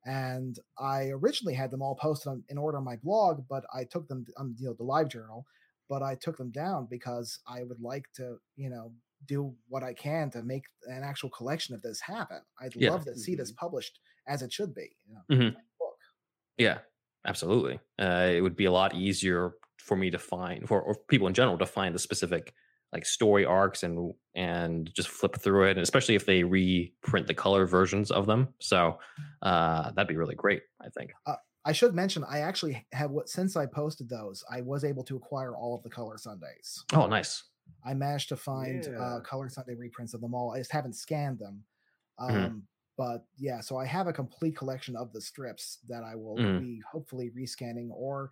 [0.06, 3.84] And I originally had them all posted on, in order on my blog, but I
[3.84, 5.46] took them on you know the live journal,
[5.88, 8.94] but I took them down because I would like to you know
[9.26, 12.40] do what I can to make an actual collection of this happen.
[12.60, 12.90] I'd Yeah.
[12.90, 14.96] love to see this published as it should be.
[15.06, 15.54] You know, Mhm.
[15.80, 15.98] book.
[16.58, 16.80] Yeah,
[17.26, 17.80] absolutely.
[18.00, 21.34] Uh, it would be a lot easier for me to find, for or people in
[21.34, 22.54] general to find the specific
[22.92, 27.34] like story arcs and and just flip through it, and especially if they reprint the
[27.34, 28.48] color versions of them.
[28.60, 28.98] So
[29.42, 30.62] uh, that'd be really great.
[30.80, 31.10] I think.
[31.66, 35.16] I should mention I actually have what since I posted those, I was able to
[35.16, 36.84] acquire all of the Color Sundays.
[36.92, 37.44] Oh, nice.
[37.86, 39.18] I managed to find uh, Yeah.
[39.24, 40.52] Color Sunday reprints of them all.
[40.52, 41.64] I just haven't scanned them.
[42.18, 42.62] Um, Mhm.
[42.96, 46.60] But yeah, so I have a complete collection of the strips that I will Mhm.
[46.60, 48.30] be hopefully rescanning or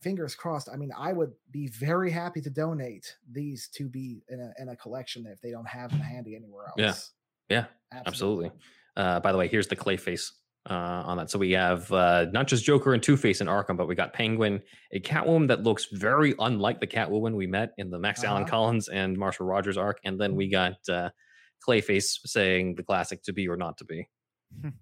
[0.00, 0.68] fingers crossed.
[0.68, 4.68] I mean, I would be very happy to donate these to be in a, in
[4.68, 7.12] a collection if they don't have them handy anywhere else.
[7.48, 7.66] Yeah.
[7.92, 8.50] Yeah, Absolutely.
[8.96, 10.32] Uh, by the way, here's the Clayface
[10.68, 10.72] uh,
[11.06, 11.30] on that.
[11.30, 14.12] So we have uh, not just Joker and Two Face in Arkham, but we got
[14.14, 14.62] Penguin,
[14.92, 18.50] a Catwoman that looks very unlike the Catwoman we met in the Max Allan Uh-huh.
[18.50, 21.10] Collins and Marshall Rogers arc, and then we got uh,
[21.66, 24.08] Clayface saying the classic "To be or not to be."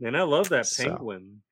[0.00, 1.42] And I love that So- penguin.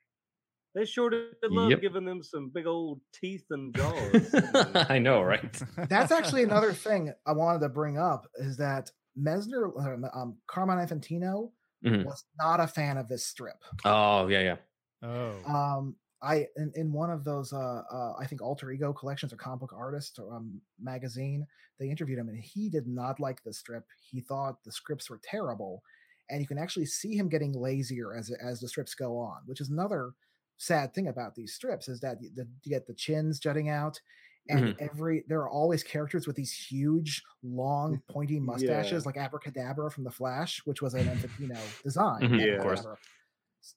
[0.75, 1.81] They sure did love Yep.
[1.83, 4.35] giving them some big old teeth and jaws.
[4.91, 5.63] I know, right?
[5.89, 9.71] That's actually another thing I wanted to bring up is that Messner,
[10.15, 11.53] um, Carmine Infantino
[11.85, 12.05] Mhm.
[12.05, 13.63] was not a fan of this strip.
[13.85, 14.57] Oh yeah, yeah.
[15.09, 19.33] oh, Um, I in, in one of those, uh, uh, I think alter ego collections
[19.33, 21.47] or comic book artist or um, magazine,
[21.79, 23.91] they interviewed him and he did not like the strip.
[24.01, 25.83] He thought the scripts were terrible,
[26.31, 29.61] and you can actually see him getting lazier as as the strips go on, which
[29.61, 30.13] is another
[30.59, 34.01] sad thing about these strips is that you, the, you get the chins jutting out.
[34.49, 40.05] And every there are always characters with these huge, long, pointy mustaches, like Abracadabra from
[40.05, 42.23] The Flash, which was an Infantino design.
[42.23, 42.45] Mhm, Yeah.
[42.53, 42.87] of course.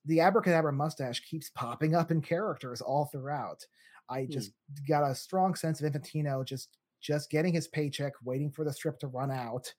[0.06, 3.66] The abracadabra mustache keeps popping up in characters all throughout.
[4.10, 4.54] I just
[4.88, 9.00] got a strong sense of Infantino just just getting his paycheck, waiting for the strip
[9.00, 9.74] to run out,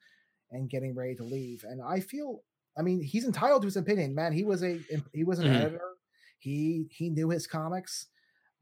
[0.51, 1.65] and getting ready to leave.
[1.65, 2.45] And I feel,
[2.79, 4.33] I mean, he's entitled to his opinion, man.
[4.33, 5.69] He was a he was an Mhm.
[5.69, 5.97] editor.
[6.39, 8.09] He he knew his comics,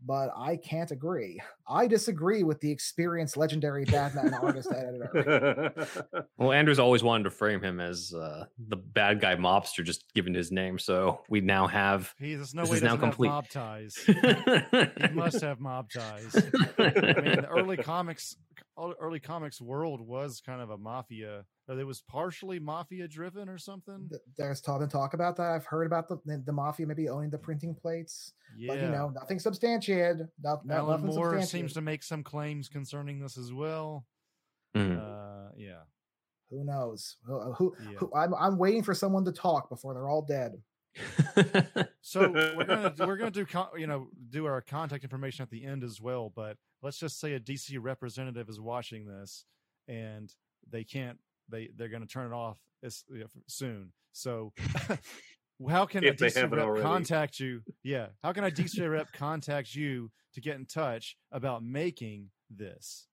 [0.04, 1.40] but I can't agree.
[1.68, 5.72] I disagree with the experienced legendary Batman artist editor.
[6.38, 10.34] Well, Andrews always wanted to frame him as uh, the bad guy mobster, just given
[10.34, 10.78] his name.
[10.78, 12.14] So we now have.
[12.18, 13.28] he there's no this way is he now doesn't have complete.
[13.28, 13.96] mob ties.
[14.06, 16.36] he must have mob ties.
[16.78, 18.36] I mean, the early comics,
[18.78, 21.44] early comics world was kind of a mafia.
[21.68, 24.08] Or it was partially mafia driven or something.
[24.36, 25.50] There's talk and talk about that.
[25.50, 28.88] I've heard about the the, the mafia maybe owning the printing plates, Yeah, but you
[28.88, 30.28] know, nothing substantiated.
[30.42, 31.48] No, no, Alan nothing Moore substantiated.
[31.50, 34.06] seems to make some claims concerning this as well.
[34.76, 34.98] Mhm.
[34.98, 35.80] Uh, yeah,
[36.50, 37.16] Who knows?
[37.26, 37.98] Who, who, Yeah.
[37.98, 40.62] who- I'm, I'm waiting for someone to talk before they're all dead.
[42.00, 45.64] So we're gonna we're gonna do con- you know do our contact information at the
[45.64, 46.32] end as well.
[46.34, 49.44] But let's just say a DC representative is watching this
[49.88, 50.32] and
[50.68, 53.92] they can't they they're gonna turn it off as, you know, soon.
[54.12, 54.52] So
[55.68, 56.82] how can a If they DC rep already.
[56.82, 57.62] contact you?
[57.82, 63.08] Yeah, how can a DC rep contact you to get in touch about making this?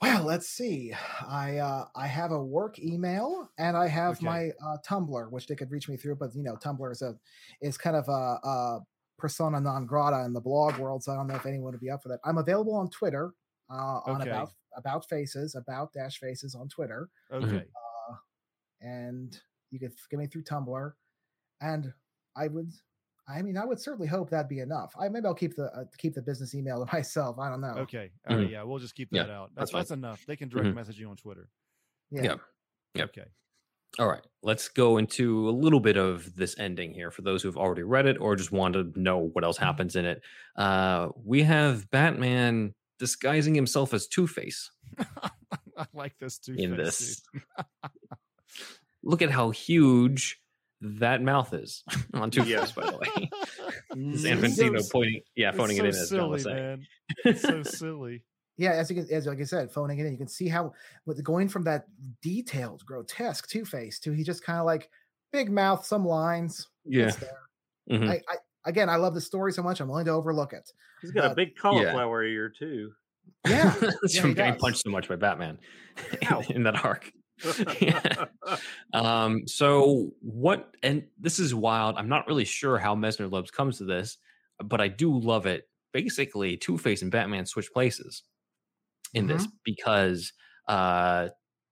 [0.00, 0.94] Well, let's see.
[1.28, 4.22] I uh, I have a work email and I have Okay.
[4.22, 6.16] my uh, Tumblr, which they could reach me through.
[6.16, 7.18] But you know, Tumblr is a
[7.60, 8.12] is kind of a,
[8.42, 8.80] a
[9.20, 11.90] persona non grata in the blog world, so I don't know if anyone would be
[11.90, 12.20] up for that.
[12.24, 13.32] I'm available on Twitter
[13.70, 14.30] uh, on Okay.
[14.30, 17.64] about about faces about dash faces on Twitter, Okay,
[18.10, 18.14] uh,
[18.80, 19.38] and
[19.70, 20.92] you could get me through Tumblr,
[21.60, 21.92] and
[22.36, 22.72] I would.
[23.28, 24.92] I mean, I would certainly hope that'd be enough.
[24.98, 27.38] I maybe I'll keep the uh, keep the business email to myself.
[27.38, 27.74] I don't know.
[27.84, 28.50] okay, all right, Mhm.
[28.50, 29.50] yeah, we'll just keep Yeah, that out.
[29.54, 30.24] that's That's that's enough.
[30.26, 30.74] They can direct Mhm.
[30.74, 31.48] message you on Twitter.
[32.10, 32.22] Yeah.
[32.22, 32.36] Yeah.
[32.94, 33.08] Yep.
[33.10, 33.28] Okay.
[33.98, 37.56] All right, let's go into a little bit of this ending here for those who've
[37.56, 40.22] already read it or just want to know what else happens in it.
[40.56, 44.70] Uh, we have Batman disguising himself as Two Face
[45.76, 46.54] I like this too.
[46.56, 47.20] in this.
[49.02, 50.40] Look at how huge
[50.82, 51.82] that mouth is
[52.14, 52.66] on Two Face, Yeah.
[52.76, 53.30] by the way.
[53.94, 56.86] Infantino so- pointing, yeah, phoning so it in as silly, man.
[57.24, 58.22] It's so silly.
[58.60, 60.74] Yeah, as you can, as like I said, phoning it in, you can see how
[61.06, 61.86] with going from that
[62.20, 64.90] detailed, grotesque Two Face to he just kind of like
[65.32, 66.68] big mouth, some lines.
[66.84, 67.06] Yeah.
[67.06, 67.38] it's there.
[67.90, 68.10] Mhm.
[68.10, 70.70] I, I again, I love the story so much, I'm willing to overlook it.
[71.00, 72.92] He's got a big cauliflower ear too.
[73.48, 73.72] Yeah,
[74.02, 74.60] It's yeah, from he getting does.
[74.60, 75.58] punched so much by Batman
[76.20, 77.10] in, in that arc.
[77.80, 78.26] Yeah.
[78.92, 81.96] Um, so what and this is wild.
[81.96, 84.18] I'm not really sure how Messner-Loebs comes to this,
[84.62, 85.66] but I do love it.
[85.92, 88.24] Basically, Two Face and Batman switch places
[89.14, 90.32] in this because
[90.68, 91.28] uh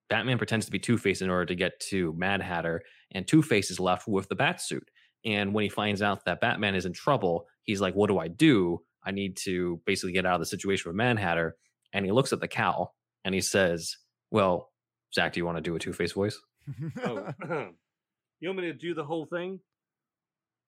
[0.09, 2.83] Batman pretends to be Two Face in order to get to Mad Hatter,
[3.13, 4.89] and Two Face is left with the bat suit.
[5.25, 8.29] And when he finds out that Batman is in trouble, he's like, What do I
[8.29, 8.81] do?
[9.05, 11.57] I need to basically get out of the situation with Mad Hatter.
[11.93, 12.91] And he looks at the cow
[13.25, 13.97] and he says,
[14.31, 14.71] Well,
[15.15, 16.39] Zach, do you want to do a Two Face voice?
[17.05, 17.29] oh.
[18.41, 19.61] you want me to do the whole thing?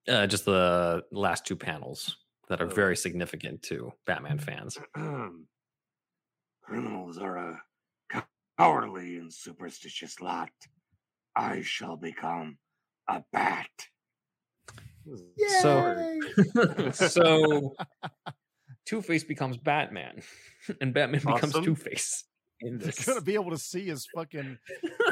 [0.08, 2.16] Uh, just the last two panels
[2.48, 2.74] that are Oh.
[2.74, 4.76] very significant to Batman fans.
[6.74, 8.22] Criminals are a
[8.56, 10.50] cowardly and superstitious lot.
[11.34, 12.58] I shall become
[13.08, 13.66] a bat.
[15.62, 16.20] So-
[16.54, 16.90] Yay!
[16.92, 17.74] so
[18.86, 20.22] Two Face becomes Batman,
[20.80, 22.22] and Batman becomes Two Face.
[22.60, 24.56] In They're gonna be able to see his fucking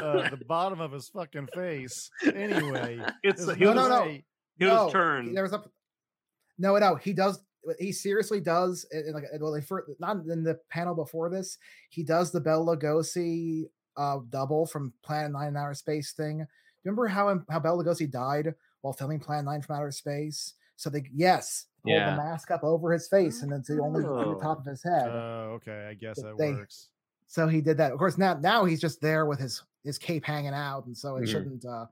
[0.01, 2.09] uh, the bottom of his fucking face.
[2.23, 4.01] Anyway, It's there's his, no, no.
[4.03, 4.23] way-
[4.57, 5.33] his No, turn.
[5.33, 5.61] There was a
[6.57, 6.95] no, no.
[6.95, 7.37] He does.
[7.79, 8.85] He seriously does.
[8.91, 11.57] in- in like well, in fir- not in the panel before this.
[11.89, 16.45] He does the Bela Lugosi uh, double from Planet Nine and Outer Space thing.
[16.83, 20.53] Remember how how Bela Lugosi died while filming Planet Nine from Outer Space?
[20.77, 22.11] So they yes, pulled Yeah.
[22.11, 24.35] the mask up over his face and then to only Oh.
[24.35, 25.09] the top of his head.
[25.09, 25.87] Oh, okay.
[25.89, 26.87] I guess that They- works.
[27.27, 27.91] so he did that.
[27.91, 31.17] Of course, now now he's just there with his his cape hanging out, and so
[31.17, 31.27] it Mhm.
[31.31, 31.65] shouldn't.
[31.65, 31.87] uh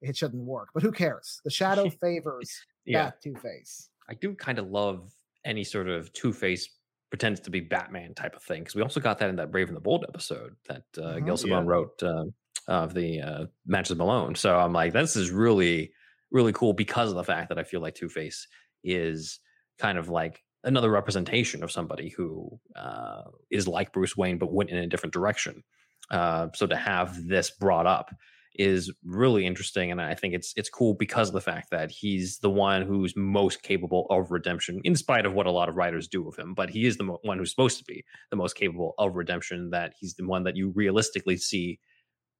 [0.00, 0.68] it shouldn't work.
[0.72, 1.40] But who cares?
[1.42, 3.90] The shadow favors Yeah, that Two Face.
[4.08, 5.10] I do kind of love
[5.44, 6.68] any sort of Two Face
[7.10, 9.68] pretends to be Batman type of thing because we also got that in that Brave
[9.68, 11.26] and the Bold episode that uh, Mhm.
[11.26, 12.24] Gail Simone wrote uh,
[12.66, 14.34] of the uh, Matches Malone.
[14.34, 15.92] So I'm like, this is really
[16.30, 18.46] really cool because of the fact that I feel like Two Face
[18.84, 19.40] is
[19.78, 24.68] kind of like another representation of somebody who uh, is like Bruce Wayne but went
[24.70, 25.62] in a different direction.
[26.10, 28.14] Uh, so to have this brought up
[28.58, 32.38] is really interesting, and I think it's it's cool because of the fact that he's
[32.38, 36.08] the one who's most capable of redemption, in spite of what a lot of writers
[36.08, 36.54] do of him.
[36.54, 39.70] But he is the mo- one who's supposed to be the most capable of redemption.
[39.70, 41.78] That he's the one that you realistically see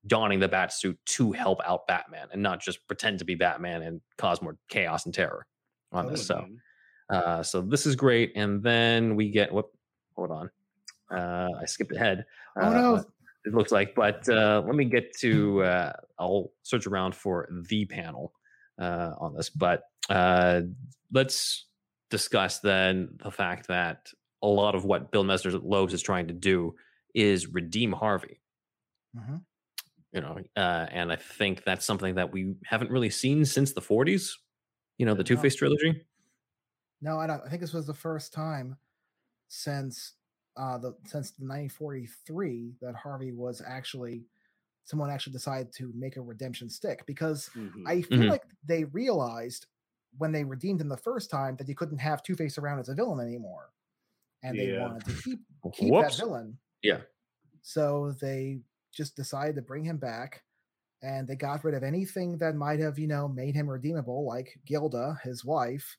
[0.07, 3.83] donning the bat suit to help out Batman, and not just pretend to be Batman
[3.83, 5.47] and cause more chaos and terror
[5.93, 6.27] on this.
[6.27, 6.47] So.
[7.11, 8.33] Uh, so this is great.
[8.37, 9.71] And then we get whoop,
[10.15, 10.51] hold on.
[11.11, 12.27] Uh, I skipped ahead.
[12.55, 13.05] Oh Uh, no!
[13.45, 15.63] It looks like, but uh, let me get to.
[15.63, 18.33] Uh, I'll search around for the panel
[18.79, 20.63] uh, on this, but uh,
[21.13, 21.67] let's
[22.11, 24.11] discuss then the fact that
[24.43, 26.75] a lot of what Bill Messner Loebs is trying to do
[27.15, 28.41] is redeem Harvey.
[29.17, 29.43] Mhm.
[30.13, 33.81] You know, uh, and I think that's something that we haven't really seen since the
[33.81, 34.37] '40s.
[34.99, 36.05] You know, the Two Face trilogy.
[37.01, 37.43] No, I don't.
[37.45, 38.77] I think this was the first time
[39.49, 40.15] since
[40.59, 44.27] uh the since the 1943 that Harvey was actually
[44.85, 47.85] someone actually decided to make a redemption stick because Mhm.
[47.87, 48.29] I feel Mhm.
[48.29, 49.67] like they realized
[50.19, 52.89] when they redeemed him the first time that you couldn't have Two Face around as
[52.91, 53.73] a villain anymore,
[54.43, 54.71] and they Yeah.
[54.71, 55.41] wanted to keep
[55.73, 55.99] keep Whoops.
[55.99, 56.59] that villain.
[56.83, 57.03] Yeah.
[57.63, 58.61] So they
[58.93, 60.45] just decided to bring him back,
[61.03, 64.61] and they got rid of anything that might have, you know, made him redeemable, like
[64.67, 65.97] Gilda, his wife,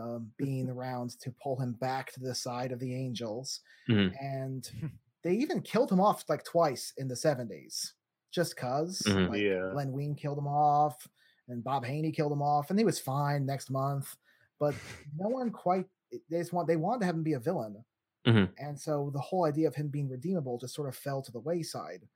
[0.00, 3.60] um, being around to pull him back to the side of the angels.
[3.88, 4.14] Mhm.
[4.20, 4.70] And
[5.22, 7.92] they even killed him off like twice in the 70s,
[8.30, 9.00] just because.
[9.06, 9.28] Mhm.
[9.30, 9.72] Like Yeah.
[9.72, 11.06] Len Wein killed him off,
[11.48, 14.16] and Bob Haney killed him off, and he was fine next month.
[14.58, 14.74] But
[15.16, 15.86] no one quite.
[16.12, 17.84] They just want they wanted to have him be a villain,
[18.26, 18.52] Mhm.
[18.58, 21.40] and so the whole idea of him being redeemable just sort of fell to the
[21.40, 22.08] wayside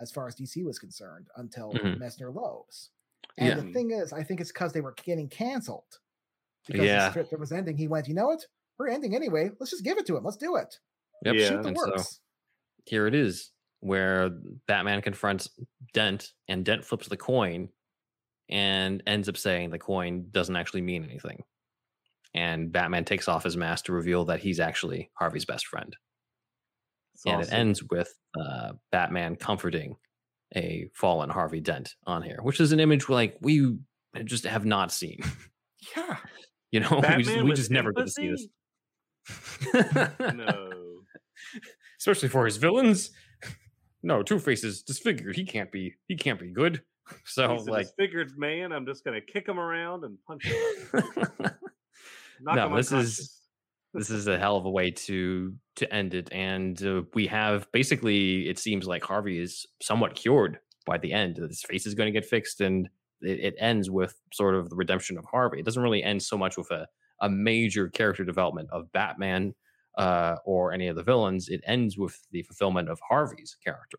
[0.00, 1.98] as far as DC was concerned until Mhm.
[1.98, 2.90] Messner Loebs.
[3.38, 3.60] And Yeah.
[3.60, 6.00] the thing is, I think it's because they were getting canceled.
[6.66, 7.04] Because Yeah.
[7.06, 8.44] the strip that was ending, he went, you know what?
[8.78, 9.50] We're ending anyway.
[9.58, 10.24] Let's just give it to him.
[10.24, 10.74] Let's do it.
[11.24, 11.34] Yep.
[11.34, 11.48] Yeah.
[11.48, 12.20] Shoot the And so works.
[12.84, 14.30] here it is, where
[14.66, 15.48] Batman confronts
[15.94, 17.70] Dent, and Dent flips the coin,
[18.48, 21.42] and ends up saying the coin doesn't actually mean anything.
[22.34, 25.96] And Batman takes off his mask to reveal that he's actually Harvey's best friend.
[27.14, 27.54] It's and awesome.
[27.54, 29.96] it ends with uh, Batman comforting
[30.54, 33.78] a fallen Harvey Dent on here, which is an image like we
[34.24, 35.20] just have not seen.
[35.96, 36.16] Yeah.
[36.72, 38.46] You know, we just, we just never get to see this.
[40.34, 40.72] No.
[41.98, 43.10] Especially for his villains.
[44.02, 45.36] No, Two Face is disfigured.
[45.36, 45.94] He can't be.
[46.08, 46.82] He can't be good.
[47.24, 48.72] So He's a like, disfigured man.
[48.72, 51.52] I'm just gonna kick him around and punch him.
[52.40, 53.40] No, this is-
[53.94, 57.70] this is a hell of a way to to end it and uh, we have
[57.72, 62.06] basically it seems like harvey is somewhat cured by the end his face is going
[62.06, 62.88] to get fixed and
[63.22, 65.58] it, it ends with sort of the redemption of harvey.
[65.60, 66.86] It doesn't really end so much with a,
[67.20, 69.54] a major character development of batman
[69.98, 71.48] uh, or any of the villains.
[71.48, 73.98] It ends with the fulfillment of harvey's character.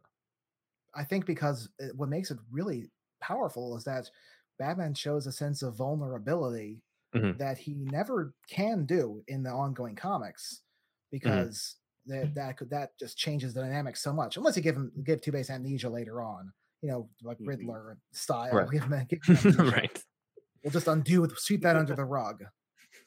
[0.93, 4.09] I think because what makes it really powerful is that
[4.57, 6.83] Batman shows a sense of vulnerability
[7.13, 7.37] Mhm.
[7.37, 10.63] that he never can do in the ongoing comics
[11.11, 14.91] because that that could that just changes the dynamic so much unless you give him
[15.03, 17.47] give Two Face amnesia later on, you know, like Mhm.
[17.47, 18.53] Riddler style.
[18.53, 18.69] Right.
[18.69, 18.89] Give
[19.35, 20.03] give right
[20.63, 22.43] We'll just undo it, sweep that under the rug.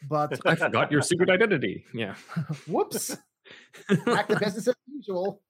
[0.09, 2.15] But i forgot your secret identity yeah
[2.67, 3.17] whoops,
[4.07, 5.43] back to business as usual.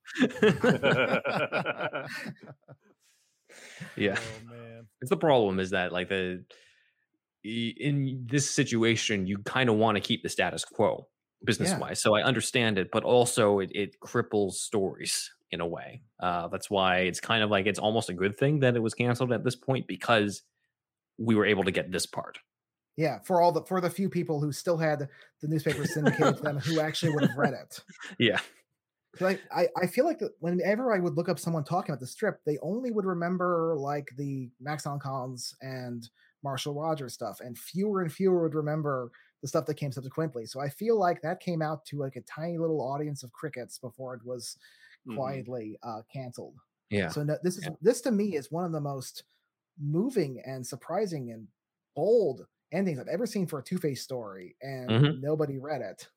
[3.96, 4.86] yeah Oh man.
[5.00, 6.44] It's the problem is that like the
[7.44, 11.06] in this situation you kind of want to keep the status quo
[11.44, 12.00] business wise.
[12.02, 16.02] So I understand it, but also it, it cripples stories in a way.
[16.18, 18.94] Uh, that's why it's kind of like it's almost a good thing that it was
[18.94, 20.42] canceled at this point because
[21.18, 22.38] we were able to get this part.
[22.96, 25.08] Yeah, for all the for the few people who still had
[25.40, 27.80] the newspaper syndicated to them who actually would have read it.
[28.18, 28.40] Yeah.
[29.20, 32.06] like I, I feel like that whenever I would look up someone talking about the
[32.06, 36.08] strip, they only would remember like the Max Collins and
[36.44, 39.10] Marshall Rogers stuff, and fewer and fewer would remember
[39.42, 40.46] the stuff that came subsequently.
[40.46, 43.78] So I feel like that came out to like a tiny little audience of crickets
[43.78, 44.56] before it was.
[45.08, 46.56] Quietly uh, canceled.
[46.90, 47.08] Yeah.
[47.08, 47.70] So no, this is Yeah.
[47.80, 49.24] this to me is one of the most
[49.78, 51.48] moving and surprising and
[51.96, 55.20] bold endings I've ever seen for a Two Face story, and Mhm.
[55.20, 56.08] nobody read it.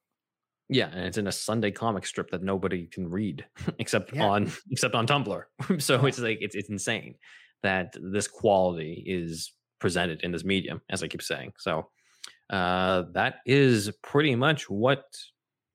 [0.69, 3.45] Yeah, and it's in a Sunday comic strip that nobody can read
[3.79, 4.25] except Yeah.
[4.25, 5.43] on except on Tumblr.
[5.81, 7.15] so it's like it's it's insane
[7.63, 11.53] that this quality is presented in this medium, as I keep saying.
[11.57, 11.89] So
[12.49, 15.03] uh, that is pretty much what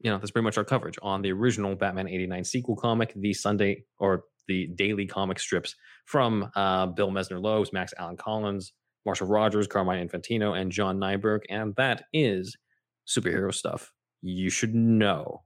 [0.00, 0.18] you know.
[0.18, 4.24] That's pretty much our coverage on the original Batman '89 sequel comic, the Sunday or
[4.46, 5.74] the daily comic strips
[6.06, 8.72] from uh, Bill Messner-Loebs, Max Allan Collins,
[9.04, 12.56] Marshall Rogers, Carmine Infantino, and John Nyberg, and that is
[13.06, 13.92] superhero stuff
[14.22, 15.42] you should know.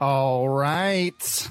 [0.00, 1.48] All right.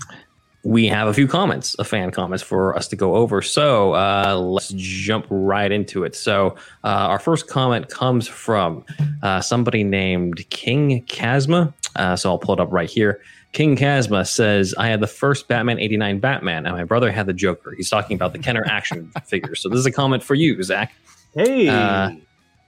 [0.63, 3.41] We have a few comments, a fan comments for us to go over.
[3.41, 6.15] So uh, let's jump right into it.
[6.15, 8.85] So uh, our first comment comes from
[9.21, 11.73] uh, somebody named King Chasma.
[11.97, 13.19] Uh, so I'll pull it up right here.
[13.51, 17.33] King Chasma says, I had the first Batman 89 Batman, and my brother had the
[17.33, 17.73] Joker.
[17.75, 19.55] He's talking about the Kenner action figure.
[19.55, 20.93] So this is a comment for you, Zach.
[21.35, 22.11] Hey, Uh,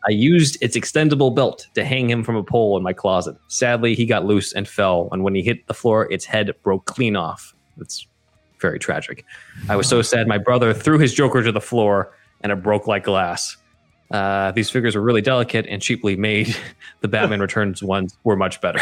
[0.08, 3.36] I used its extendable belt to hang him from a pole in my closet.
[3.48, 6.86] Sadly, he got loose and fell, and when he hit the floor, its head broke
[6.86, 7.55] clean off.
[7.80, 8.08] It's
[8.60, 9.26] very tragic.
[9.70, 10.28] I was so sad.
[10.28, 13.58] My brother threw his Joker to the floor, and it broke like glass.
[14.12, 16.56] Uh, these figures were really delicate and cheaply made.
[17.02, 18.80] the Batman Returns ones were much better.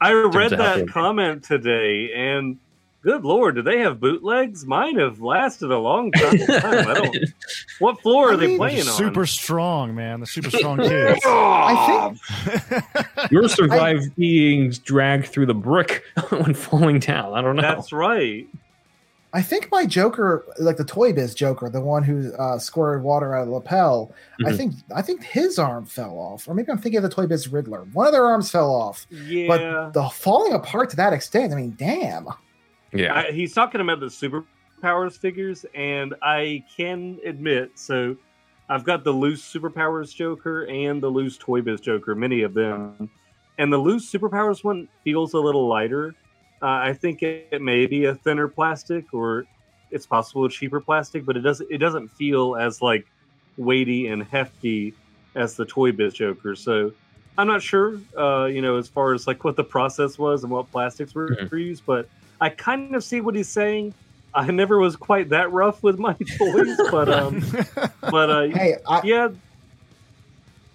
[0.00, 2.58] I read that comment today, and
[3.06, 4.66] good lord, do they have bootlegs?
[4.66, 6.38] Mine have lasted a long time.
[6.48, 7.16] I don't.
[7.78, 8.96] What floor I are they playing super on?
[8.96, 10.20] Super strong, man.
[10.20, 11.20] The super strong kids.
[11.24, 12.14] I
[12.46, 12.84] think
[13.30, 17.34] You're survived being dragged through the brick when falling down.
[17.34, 17.62] I don't know.
[17.62, 18.46] That's right.
[19.34, 23.34] I think my Joker, like the Toy Biz Joker, the one who uh, squirted water
[23.34, 24.14] out of the lapel,
[24.46, 24.56] I Mhm.
[24.56, 27.48] think I think his arm fell off, or maybe I'm thinking of the Toy Biz
[27.48, 27.82] Riddler.
[27.92, 29.46] One of their arms fell off, Yeah.
[29.48, 31.52] but the falling apart to that extent.
[31.52, 32.28] I mean, damn.
[32.98, 33.14] Yeah.
[33.14, 38.16] I, he's talking about the superpowers figures, and I can admit, so
[38.68, 43.10] I've got the loose superpowers Joker and the loose Toy Biz Joker, many of them,
[43.58, 46.14] and the loose superpowers one feels a little lighter.
[46.62, 49.44] Uh, I think it, it may be a thinner plastic, or
[49.90, 53.06] it's possible a cheaper plastic, but it doesn't it doesn't feel as like
[53.56, 54.94] weighty and hefty
[55.34, 56.54] as the Toy Biz Joker.
[56.54, 56.92] So
[57.38, 60.50] I'm not sure, uh, you know, as far as like what the process was and
[60.50, 61.52] what plastics were Mhm.
[61.58, 62.08] used, but
[62.40, 63.94] I kind of see what he's saying.
[64.34, 67.42] I never was quite that rough with my toys, but um,
[68.02, 69.28] but uh, Hey, I, yeah,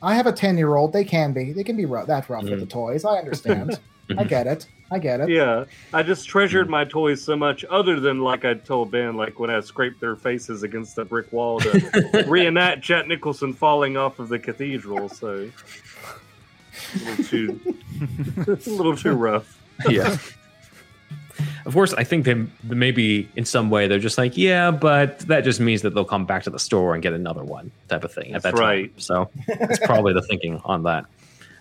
[0.02, 0.94] I have a ten year old.
[0.94, 1.52] They can be.
[1.54, 2.60] They can be rough, that rough with Mhm.
[2.62, 3.06] the toys.
[3.06, 3.80] I understand.
[4.18, 4.68] I get it.
[4.94, 5.30] I get it.
[5.30, 5.64] yeah.
[5.94, 7.64] I just treasured my toys so much.
[7.66, 11.32] Other than like I told Ben, like when I scraped their faces against the brick
[11.32, 15.08] wall to reenact Jack Nicholson falling off of the cathedral.
[15.08, 15.50] So
[16.94, 17.76] a little too,
[18.48, 19.62] a little too rough.
[19.88, 20.18] yeah.
[21.66, 25.44] Of course, I think they maybe in some way they're just like, yeah, but that
[25.44, 28.12] just means that they'll come back to the store and get another one type of
[28.14, 28.68] thing at That's that time.
[28.70, 28.92] right.
[28.98, 31.06] So that's probably the thinking on that.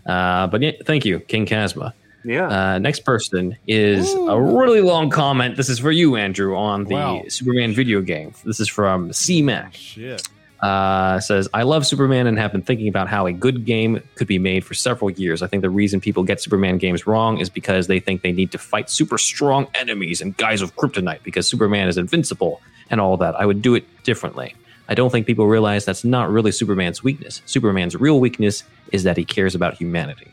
[0.07, 1.93] Uh, but yeah, thank you, King Chasma.
[2.25, 2.49] Yeah.
[2.75, 5.57] Uh, next person is a really long comment.
[5.57, 7.23] This is for you, Andrew, on the Wow.
[7.29, 8.35] Superman video game.
[8.45, 9.75] This is from C Mac.
[9.75, 10.27] Shit.
[10.63, 14.27] Uh, says, I love Superman and have been thinking about how a good game could
[14.27, 15.43] be made for several years.
[15.43, 18.53] I think the reason people get Superman games wrong is because they think they need
[18.53, 22.61] to fight super strong enemies and guys of kryptonite because Superman is invincible
[22.91, 23.37] and all that.
[23.37, 24.55] I would do it differently.
[24.89, 27.41] I don't think people realize that's not really Superman's weakness.
[27.47, 30.27] Superman's real weakness is that he cares about humanity.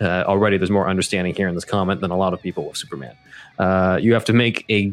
[0.00, 2.76] Uh, already, there's more understanding here in this comment than a lot of people with
[2.76, 3.16] Superman.
[3.58, 4.92] Uh, you have to make a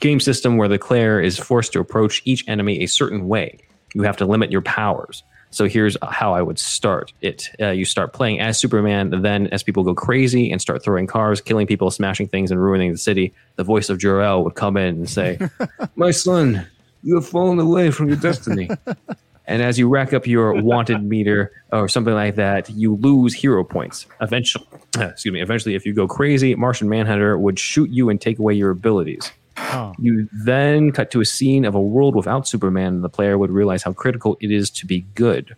[0.00, 3.58] game system where the player is forced to approach each enemy a certain way.
[3.94, 5.22] You have to limit your powers.
[5.50, 7.50] So here's how I would start it.
[7.60, 11.40] Uh, you start playing as Superman, then as people go crazy and start throwing cars,
[11.40, 14.96] killing people, smashing things, and ruining the city, the voice of Jor-El would come in
[14.96, 15.38] and say,
[15.96, 16.66] "My son,
[17.02, 18.68] you have fallen away from your destiny."
[19.46, 23.64] and as you rack up your wanted meter or something like that, you lose hero
[23.64, 24.06] points.
[24.20, 24.66] Eventually,
[24.98, 25.40] excuse me.
[25.40, 29.32] Eventually, if you go crazy, Martian Manhunter would shoot you and take away your abilities.
[29.58, 29.92] Huh.
[29.98, 33.50] You then cut to a scene of a world without Superman, and the player would
[33.50, 35.56] realize how critical it is to be good.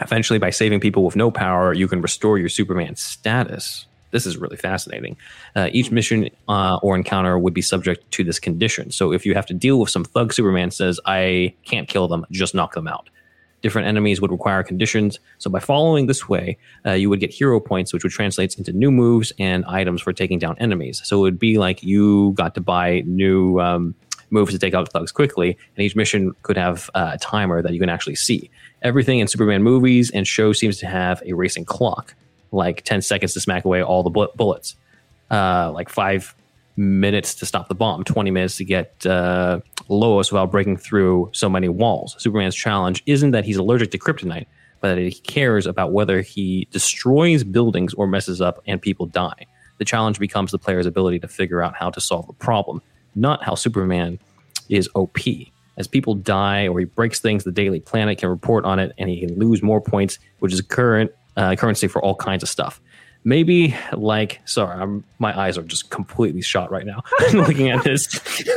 [0.00, 3.86] Eventually, by saving people with no power, you can restore your Superman status.
[4.12, 5.16] This is really fascinating.
[5.54, 8.92] Uh, each mission uh, or encounter would be subject to this condition.
[8.92, 12.24] So, if you have to deal with some thug Superman says, I can't kill them,
[12.30, 13.10] just knock them out.
[13.60, 15.18] Different enemies would require conditions.
[15.38, 18.72] So, by following this way, uh, you would get hero points, which would translate into
[18.72, 21.02] new moves and items for taking down enemies.
[21.04, 23.94] So, it would be like you got to buy new um,
[24.30, 27.72] moves to take out thugs quickly, and each mission could have uh, a timer that
[27.72, 28.50] you can actually see.
[28.82, 32.14] Everything in Superman movies and shows seems to have a racing clock,
[32.52, 34.76] like 10 seconds to smack away all the bu- bullets,
[35.30, 36.34] uh, like five
[36.76, 41.48] minutes to stop the bomb, 20 minutes to get uh, Lois without breaking through so
[41.48, 42.16] many walls.
[42.18, 44.46] Superman's challenge isn't that he's allergic to kryptonite,
[44.80, 49.46] but that he cares about whether he destroys buildings or messes up and people die.
[49.78, 52.82] The challenge becomes the player's ability to figure out how to solve the problem,
[53.14, 54.18] not how Superman
[54.68, 55.18] is OP.
[55.76, 59.08] As people die or he breaks things, the Daily Planet can report on it and
[59.08, 62.80] he can lose more points, which is current uh, currency for all kinds of stuff.
[63.28, 67.02] Maybe like, sorry, I'm, my eyes are just completely shot right now
[67.34, 68.08] looking at this.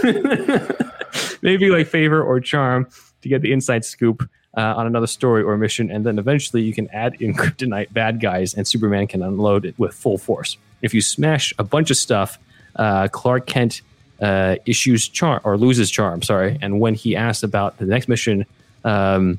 [1.42, 2.88] Maybe like favor or charm
[3.22, 6.74] to get the inside scoop uh, on another story or mission, and then eventually you
[6.74, 10.56] can add in kryptonite bad guys, and Superman can unload it with full force.
[10.82, 12.40] If you smash a bunch of stuff,
[12.78, 13.82] uh, Clark Kent
[14.22, 16.22] uh, issues charm or loses charm.
[16.22, 18.46] Sorry, and when he asks about the next mission,
[18.86, 19.38] um,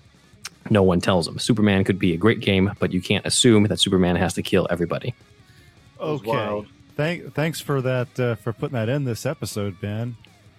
[0.70, 1.38] no one tells him.
[1.38, 4.66] Superman could be a great game, but you can't assume that Superman has to kill
[4.70, 5.14] everybody.
[6.00, 6.66] Okay.
[6.96, 10.16] Thank, thanks for that uh, for putting that in this episode, Ben.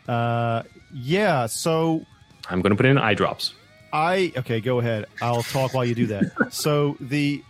[0.07, 0.63] Uh,
[0.93, 1.45] yeah.
[1.45, 2.05] So
[2.49, 3.53] I'm going to put in eye drops.
[3.91, 5.05] I okay, go ahead.
[5.21, 6.31] I'll talk while you do that.
[6.51, 7.43] so the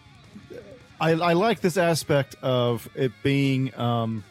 [0.99, 4.23] I, I like this aspect of it being um,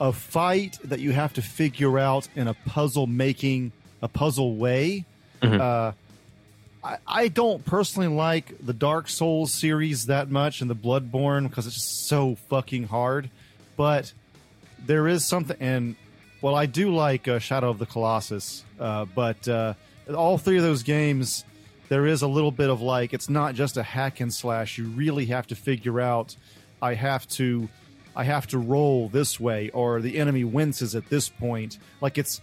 [0.00, 3.72] a fight that you have to figure out in a puzzle making
[4.02, 5.04] a puzzle way.
[5.42, 5.60] Mhm.
[5.60, 5.92] Uh,
[6.82, 11.66] I, I don't personally like the Dark Souls series that much and the Bloodborne because
[11.66, 13.30] it's just so fucking hard.
[13.76, 14.12] But
[14.86, 15.96] there is something, and
[16.40, 19.74] well, I do like uh, Shadow of the Colossus, uh, but uh,
[20.14, 21.44] all three of those games,
[21.88, 24.78] there is a little bit of like it's not just a hack and slash.
[24.78, 26.36] You really have to figure out.
[26.82, 27.68] I have to,
[28.16, 31.78] I have to roll this way, or the enemy winces at this point.
[32.00, 32.40] Like it's,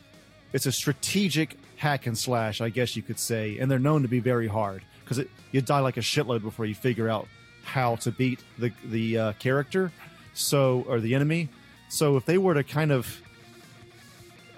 [0.53, 4.07] it's a strategic hack and slash, I guess you could say, and they're known to
[4.09, 7.27] be very hard because you die like a shitload before you figure out
[7.63, 9.91] how to beat the the uh, character,
[10.33, 11.49] so or the enemy.
[11.89, 13.21] So if they were to kind of,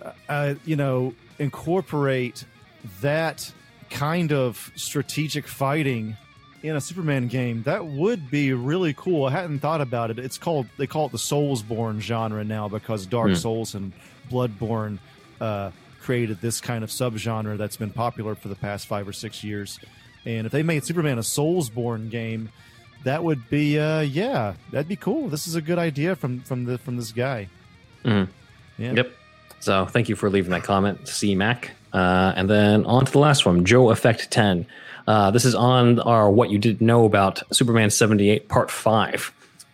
[0.02, 2.46] uh, uh, you know, incorporate
[3.02, 3.52] that
[3.90, 6.16] kind of strategic fighting
[6.64, 9.26] in a Superman game, that would be really cool.
[9.26, 10.20] I hadn't thought about it.
[10.20, 13.36] It's called they call it the Soulsborne genre now because Dark Hmm.
[13.36, 13.94] Souls and
[14.32, 15.00] Bloodborne
[15.42, 15.72] uh,
[16.10, 19.80] created this kind of subgenre that's been popular for the past five or six years.
[20.26, 22.50] And if they made Superman a Soulsborne game,
[23.04, 25.30] that would be uh, yeah, that'd be cool.
[25.30, 27.48] This is a good idea from from the from this guy.
[28.04, 28.28] Mhm.
[28.80, 28.94] Yeah.
[28.94, 29.12] Yep.
[29.60, 31.76] So thank you for leaving that comment, C Mac.
[31.94, 34.66] Uh, and then on to the last one, Joe Effect 10.
[35.08, 39.32] Uh, this is on our What You Didn't Know About Superman 78 Part 5.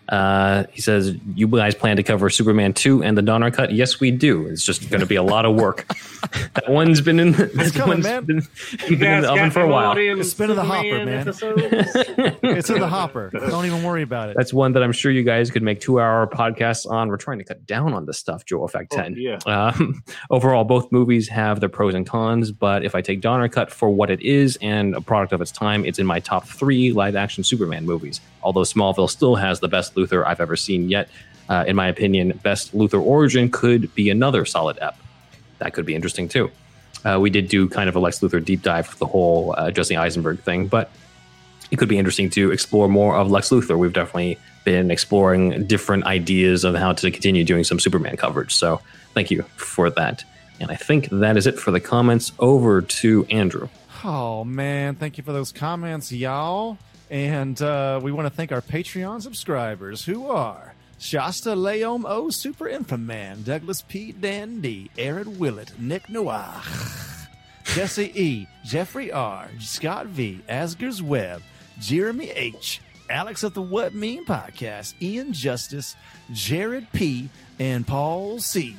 [0.10, 3.74] Uh, he says, You guys plan to cover Superman 2 and the Donner Cut?
[3.74, 4.46] Yes, we do.
[4.48, 5.88] It's just going to be a lot of work.
[6.54, 8.26] that one's been in the, that coming, one's man.
[8.26, 8.42] been,
[8.88, 9.96] You been in the oven for a while.
[9.96, 11.28] Nickelodeon It's been in the hopper, man.
[11.28, 13.30] It's in the hopper.
[13.32, 14.38] Don't even worry about it.
[14.38, 17.08] That's one that I'm sure you guys could make two hour podcasts on.
[17.10, 19.16] We're trying to cut down on this stuff, Joe Effect Oh, 10.
[19.18, 19.40] yeah.
[19.46, 23.72] Um, overall, both movies have their pros and cons, but if I take Donner Cut
[23.72, 26.92] for what it is and a product of its time, it's in my top three
[26.92, 28.22] live action Superman movies.
[28.44, 31.10] Although Smallville still has the best Luthor I've ever seen yet,
[31.50, 34.98] uh, in my opinion, best Luthor origin could be another solid ep.
[35.60, 36.52] That could be interesting too.
[37.04, 39.70] Uh, we did do kind of a Lex Luthor deep dive for the whole uh,
[39.72, 40.90] Jesse Eisenberg thing, but
[41.72, 43.78] it could be interesting to explore more of Lex Luthor.
[43.78, 48.54] We've definitely been exploring different ideas of how to continue doing some Superman coverage.
[48.54, 48.82] So
[49.14, 50.24] thank you for that.
[50.60, 52.32] And I think that is it for the comments.
[52.40, 53.70] Over to Andrew.
[54.04, 56.78] Oh man, thank you for those comments, y'all.
[57.10, 62.66] And uh, we want to thank our Patreon subscribers who are Shasta Leom O Super
[62.66, 64.12] Infoman, Douglas P.
[64.12, 66.62] Dandy, Aaron Willett, Nick Noir,
[67.66, 71.44] Jesse E, Jeffrey R, Scott V, Asgers Webb,
[71.80, 75.96] Jeremy H, Alex of the What Mean Podcast, Ian Justice,
[76.32, 77.30] Jared P,
[77.60, 78.76] and Paul C.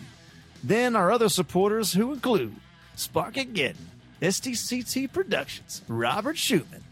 [0.65, 2.57] Then our other supporters who include
[2.97, 3.77] Spark Again,
[4.21, 6.83] STCT Productions, Robert Schumann,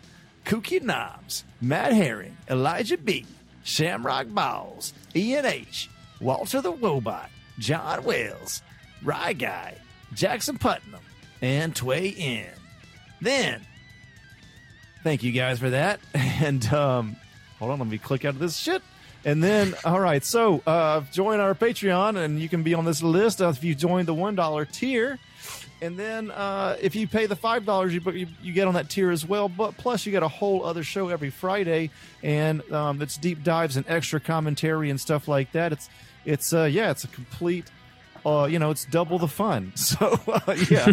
[0.45, 3.25] Kooky Knobs, Matt Herring, Elijah B,
[3.63, 5.89] Shamrock Balls, Ian H,
[6.21, 8.63] Walter the Wobot, John Wells,
[9.03, 9.77] Rye Guy,
[10.13, 11.01] Jackson Putnam,
[11.41, 12.47] and Tway N.
[13.21, 13.63] Then,
[15.03, 16.01] thank you guys for that.
[16.43, 17.17] And um,
[17.59, 18.83] hold on, let me click out of this shit.
[19.25, 23.03] And then, all right, so uh, join our Patreon, and you can be on this
[23.03, 25.19] list if you join the one dollar tier.
[25.85, 28.89] And then, uh, if you pay the five dollars, you, you you get on that
[28.89, 29.51] tier as well.
[29.51, 31.91] But plus, you get a whole other show every Friday,
[32.23, 35.73] and um, it's deep dives and extra commentary and stuff like that.
[35.73, 35.91] It's
[36.25, 37.67] it's uh, yeah, it's a complete.
[38.25, 39.73] Uh, you know, it's double the fun.
[39.77, 40.87] So uh, yeah,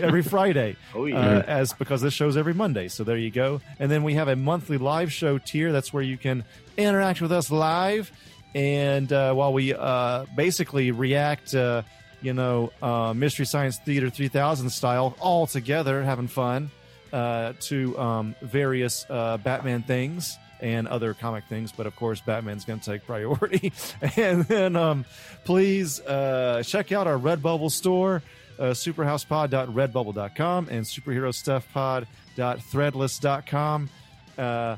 [0.00, 1.18] every Friday Oh yeah.
[1.18, 2.88] uh, as because this show's every Monday.
[2.88, 3.60] So there you go.
[3.78, 5.70] And then we have a monthly live show tier.
[5.70, 6.44] That's where you can
[6.78, 8.10] interact with us live,
[8.54, 11.82] and uh, while we uh, basically react uh,
[12.20, 16.70] you know, uh, Mystery Science Theater 3000 style, all together having fun
[17.12, 21.72] uh, to um, various uh, Batman things and other comic things.
[21.72, 23.72] But of course, Batman's going to take priority.
[24.16, 25.04] and then um,
[25.44, 28.22] please uh, check out our Redbubble store,
[28.58, 32.04] uh, superhousepod.redbubble.com and superhero
[32.36, 33.90] superherostuffpod.threadless.com.
[34.36, 34.76] Uh,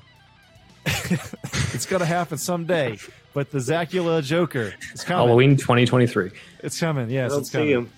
[0.86, 2.98] it's going to happen someday.
[3.32, 5.26] But the Zacula Joker is coming.
[5.26, 6.30] Halloween 2023.
[6.60, 7.10] It's coming.
[7.10, 7.90] Yes, I don't it's see coming.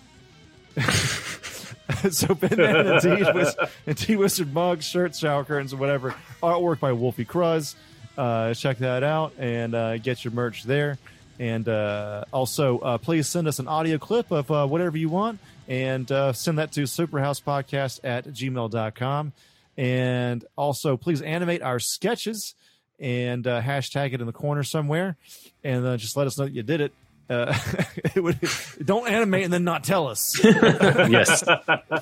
[0.76, 2.10] him.
[2.10, 3.56] so Bandana and T Wiz-
[3.86, 6.14] and T Wizard mugs, shirts, shower curtains, whatever.
[6.42, 7.76] Artwork by Wolfie Cruz.
[8.16, 10.98] Uh, check that out and uh, get your merch there.
[11.38, 15.40] And uh, also, uh, please send us an audio clip of uh, whatever you want
[15.66, 19.32] and uh, send that to superhousepodcast at gmail.com.
[19.76, 22.54] And also, please animate our sketches
[23.02, 25.16] and uh, hashtag it in the corner somewhere.
[25.62, 26.92] And uh, just let us know that you did it.
[27.28, 27.58] Uh,
[28.14, 28.38] it would,
[28.82, 31.44] don't animate and then not tell us yes.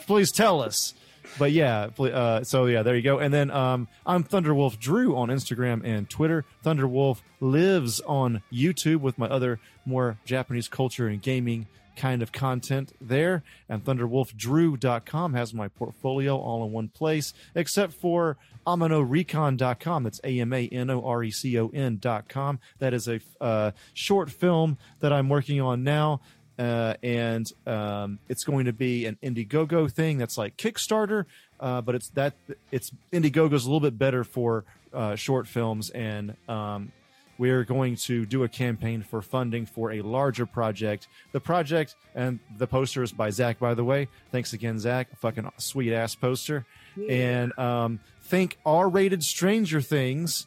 [0.07, 0.95] please tell us.
[1.39, 3.19] But yeah, uh, so yeah, there you go.
[3.19, 6.45] And then um, I'm Thunderwolf Drew on Instagram and Twitter.
[6.65, 11.67] Thunderwolf lives on YouTube with my other more Japanese culture and gaming
[12.01, 13.43] kind of content there.
[13.69, 20.05] And ThunderwolfDrew.com has my portfolio all in one place, except for AmanoRecon.com.
[20.05, 22.59] That's A M A N O R E C O N.com.
[22.79, 26.21] That is a uh, short film that I'm working on now
[26.61, 31.25] uh, and um, it's going to be an Indiegogo thing that's like Kickstarter,
[31.59, 32.35] uh, but it's that
[32.71, 36.93] it's Indiegogo's a little bit better for uh, short films, and um,
[37.41, 41.09] we're going to do a campaign for funding for a larger project.
[41.33, 44.09] The project and the poster is by Zach, by the way.
[44.31, 45.09] Thanks again, Zach.
[45.17, 46.67] Fucking sweet ass poster,
[47.09, 50.47] and um, think R-rated Stranger Things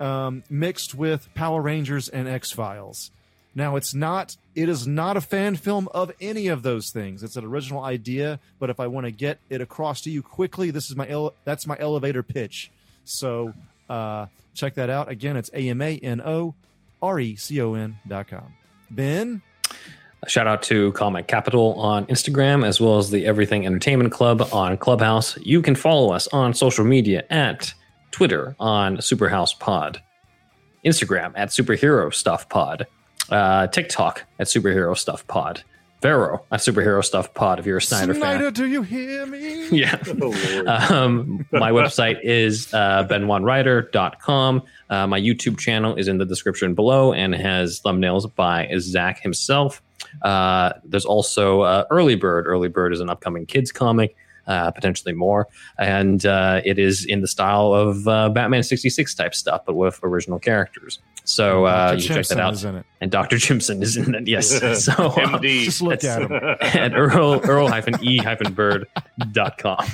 [0.00, 3.10] um, mixed with Power Rangers and X Files.
[3.54, 7.22] Now it's not it is not a fan film of any of those things.
[7.22, 10.70] It's an original idea, but if I want to get it across to you quickly,
[10.70, 12.70] this is my ele- that's my elevator pitch.
[13.04, 13.54] So
[13.88, 15.08] uh, check that out.
[15.08, 16.54] Again, it's A M A N O
[17.02, 18.54] R E C O N dot com.
[18.90, 19.42] Ben,
[20.26, 24.76] Shout out to Comic Capital on Instagram, as well as the Everything Entertainment Club on
[24.76, 25.38] Clubhouse.
[25.38, 27.72] You can follow us on social media at
[28.10, 30.02] Twitter on Superhouse Pod,
[30.84, 32.86] Instagram at Superhero Stuff Pod,
[33.30, 35.62] uh, TikTok at Superhero Stuff Pod,
[36.00, 38.20] Vero a Superhero Stuff Pod if you're a Snyder, fan.
[38.20, 39.68] Snyder, do you hear me?
[39.70, 39.98] Yeah.
[40.06, 40.66] Oh, Lord.
[40.68, 44.62] Um, my website is uh, benwanwriter.com.
[44.88, 49.82] Uh, my YouTube channel is in the description below and has thumbnails by Zach himself.
[50.22, 52.46] Uh, there's also uh, Early Bird.
[52.46, 54.16] Early Bird is an upcoming kids comic,
[54.46, 55.48] uh, potentially more,
[55.78, 60.00] and uh, it is in the style of uh, Batman 66 type stuff, but with
[60.02, 60.98] original characters.
[61.28, 62.54] So uh, you check that out.
[62.54, 62.86] is in it.
[63.02, 63.36] And Dr.
[63.46, 64.26] Jimson is in it.
[64.26, 64.50] Yes.
[64.78, 65.64] So MD.
[65.64, 66.32] Just look at him.
[66.32, 67.68] at earl earl
[68.02, 68.20] e
[68.54, 68.86] Bird
[69.32, 69.84] dot com.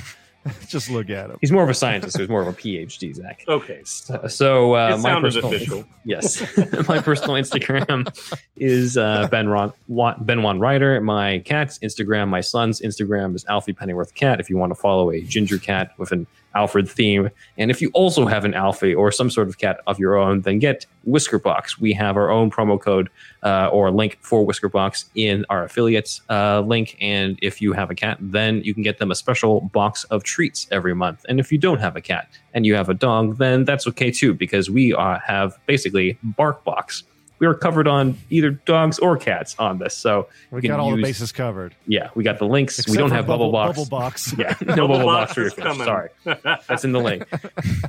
[0.67, 1.37] Just look at him.
[1.41, 2.17] He's more of a scientist.
[2.17, 3.43] He's more of a PhD, Zach.
[3.47, 3.81] Okay.
[3.83, 5.83] So, so uh, It my personal, official.
[6.05, 6.39] yes,
[6.87, 8.07] my personal Instagram
[8.55, 9.73] is uh, Ben Ron
[10.21, 11.01] Ben Juan Ryder.
[11.01, 14.39] My cat's Instagram, my son's Instagram is Alfie Pennyworth Cat.
[14.39, 17.91] If you want to follow a ginger cat with an Alfred theme, and if you
[17.93, 21.79] also have an Alfie or some sort of cat of your own, then get Whiskerbox.
[21.79, 23.09] We have our own promo code
[23.43, 26.97] uh, or link for Whiskerbox in our affiliates uh, link.
[26.99, 30.23] And if you have a cat, then you can get them a special box of
[30.23, 31.25] treats every month.
[31.29, 34.09] And if you don't have a cat and you have a dog, then that's okay
[34.09, 37.03] too, because we uh, have basically Bark Box.
[37.45, 39.95] We are covered on either dogs or cats on this.
[39.95, 41.75] So We got can all the bases covered.
[41.85, 42.79] Yeah, we got the links.
[42.79, 43.77] Except we don't have Bubble, Box.
[43.77, 44.33] Bubble box.
[44.39, 45.63] Yeah, no Bubble, Box, for your fish.
[45.63, 45.85] coming.
[45.85, 46.09] Sorry.
[46.67, 47.23] That's in the link.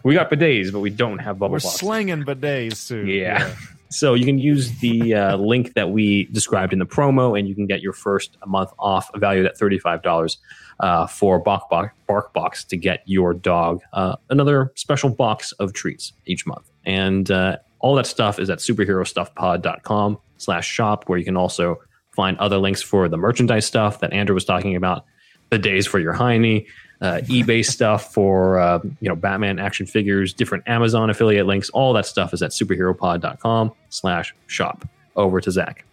[0.04, 1.76] we got bidets, but we don't have Bubble We're Box.
[1.80, 3.06] slinging bidets too.
[3.06, 3.54] Yeah.
[3.88, 7.54] So you can use the uh, link that we described in the promo, and you
[7.54, 10.36] can get your first month off, valued at thirty-five dollars,
[10.80, 15.72] uh, for Bark Box, Bark Box to get your dog uh, another special box of
[15.72, 16.68] treats each month.
[16.84, 21.78] And uh, all that stuff is at superherostuffpod.com slash shop, where you can also
[22.12, 25.04] find other links for the merchandise stuff that Andrew was talking about,
[25.50, 26.64] the days for your Heine,
[27.02, 31.68] uh, eBay stuff for uh, you know Batman action figures, different Amazon affiliate links.
[31.70, 34.88] All that stuff is at superheropod.com slash shop.
[35.14, 35.84] Over to Zach.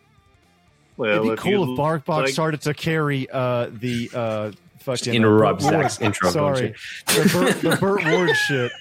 [0.98, 4.50] Well, It'd be if cool you if Barkbox like- started to carry uh, the uh,
[4.52, 4.60] Just
[5.06, 6.30] fucking interrupt Burt Ward- Zach's intro.
[6.30, 6.76] Sorry,
[7.08, 8.72] the Burt, the Burt Ward shit.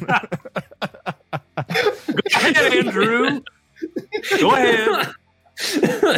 [2.12, 3.42] Go ahead, Andrew.
[4.40, 5.14] Go ahead.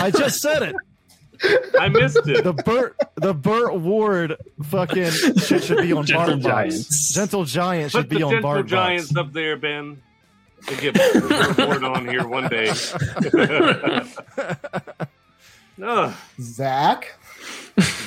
[0.01, 0.77] I just said it.
[1.79, 2.45] I missed it.
[2.45, 6.43] The Burt, the Burt Ward fucking shit should be on Gentle Barkbox.
[6.43, 7.15] Giants.
[7.15, 8.67] Gentle Giant should Put the be on gentle Barkbox.
[8.67, 10.01] giants up there, Ben.
[10.67, 12.71] To get a report on here one day.
[15.83, 16.15] Ugh.
[16.41, 17.15] Zach.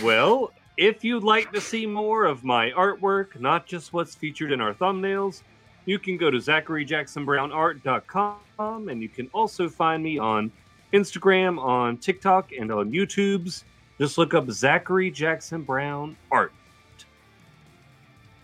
[0.01, 4.61] Well, if you'd like to see more of my artwork, not just what's featured in
[4.61, 5.41] our thumbnails,
[5.87, 10.51] you can go to zacharyjacksonbrownart.com and you can also find me on
[10.93, 13.63] Instagram, on TikTok, and on YouTube's.
[13.97, 16.51] Just look up Zachary Jackson Brown Art.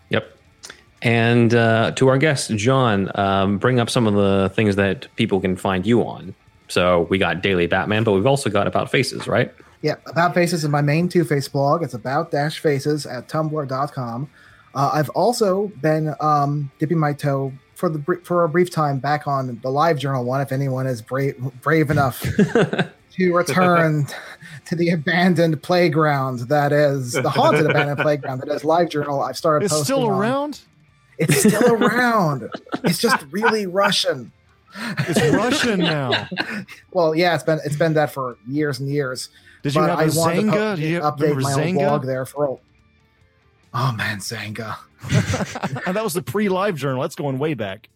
[0.10, 0.38] Yep.
[1.02, 5.42] And uh, to our guest, John, um, bring up some of the things that people
[5.42, 6.34] can find you on.
[6.70, 9.54] So we got Daily Batman, but we've also got About Faces, right?
[9.82, 11.84] Yeah, About Faces is my main Two Face blog.
[11.84, 14.30] It's about dash faces at tumblr.com.
[14.76, 19.28] Uh, I've also been um, dipping my toe for the for a brief time back
[19.28, 20.42] on the Live Journal one.
[20.42, 22.22] If anyone is brave brave enough
[23.12, 24.08] to return
[24.66, 29.38] to the abandoned playground that is the haunted abandoned playground that is Live Journal, I've
[29.38, 29.66] started.
[29.66, 30.62] It's posting still on- around.
[31.20, 32.50] It's still around.
[32.84, 34.32] It's just really Russian.
[34.76, 36.28] It's Russian now.
[36.92, 39.30] Well, yeah, it's been it's been that for years and years.
[39.62, 40.72] Did you but have I a wanted to Xanga?
[40.74, 41.78] up- Do you update remember my old Xanga?
[41.78, 42.60] blog there for.
[43.74, 43.84] Old...
[43.84, 44.78] Oh man, Xanga.
[45.88, 47.02] and that was the pre-live journal.
[47.02, 47.90] That's going way back.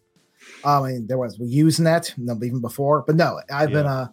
[0.64, 4.08] I mean, there was Usenet, no, even before, but no, I've been uh,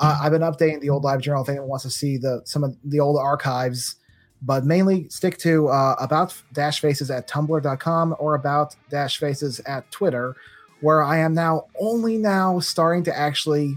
[0.00, 1.42] uh, I've been updating the old live journal.
[1.42, 3.96] If anyone wants to see the some of the old archives,
[4.42, 9.90] but mainly stick to uh, about dash faces at tumblr.com or about dash faces at
[9.90, 10.36] Twitter,
[10.80, 13.74] where I am now only now starting to actually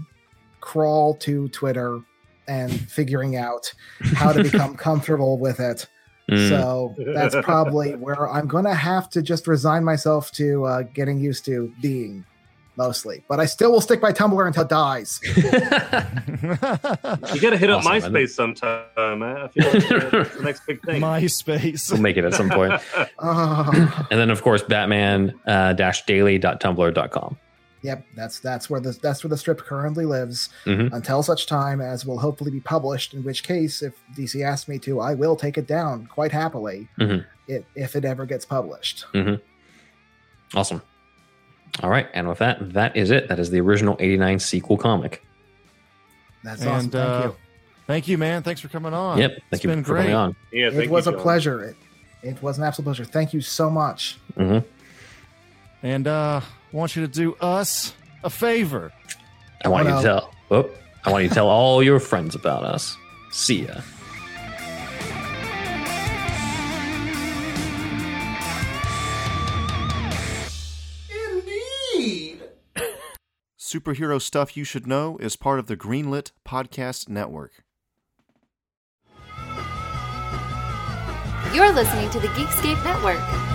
[0.60, 2.00] crawl to Twitter
[2.48, 3.72] and figuring out
[4.14, 5.86] how to become comfortable with it.
[6.34, 6.48] Mm.
[6.48, 11.18] So that's probably where I'm going to have to just resign myself to uh, getting
[11.20, 12.24] used to being
[12.76, 13.22] mostly.
[13.28, 15.20] But I still will stick by Tumblr until it dies.
[17.34, 19.18] You got to hit up Awesome, I MySpace sometime.
[19.18, 19.36] man.
[19.36, 21.00] I feel like that's the next big thing.
[21.00, 21.90] MySpace.
[21.90, 22.80] we'll make it at some point.
[23.18, 27.38] Oh, And then, of course, Batman uh, daily.tumblr.com.
[27.84, 30.92] yep, that's that's where the that's where the strip currently lives Mhm.
[30.92, 33.14] until such time as will hopefully be published.
[33.14, 36.88] In which case, if DC asks me to, I will take it down quite happily
[36.98, 37.24] Mhm.
[37.46, 39.04] it, if it ever gets published.
[40.54, 40.82] Awesome.
[41.82, 42.08] All right.
[42.14, 43.28] And with that, that is it.
[43.28, 45.22] That is the original 89 sequel comic.
[46.44, 46.90] That's and awesome.
[46.90, 47.36] Thank uh, you.
[47.86, 48.42] thank you, man.
[48.42, 49.18] Thanks for coming on.
[49.18, 49.30] Yep.
[49.32, 50.02] It's Thank you been for great.
[50.02, 50.36] coming on.
[50.52, 51.22] yeah, It was you, a John.
[51.22, 51.62] pleasure.
[51.64, 51.76] It,
[52.22, 53.04] it was an absolute pleasure.
[53.04, 54.18] Thank you so much.
[54.36, 54.58] hmm
[55.82, 56.40] And uh,
[56.74, 57.94] I want you to do us
[58.24, 58.92] a favor.
[59.64, 60.34] I want you to tell.
[60.50, 60.68] Oh,
[61.04, 62.96] I want you to tell all your friends about us.
[63.30, 63.80] See ya.
[71.30, 72.42] Indeed.
[73.56, 77.52] Superhero Stuff You Should Know is part of the Greenlit Podcast Network.
[81.54, 83.53] You're listening to the Geekscape Network.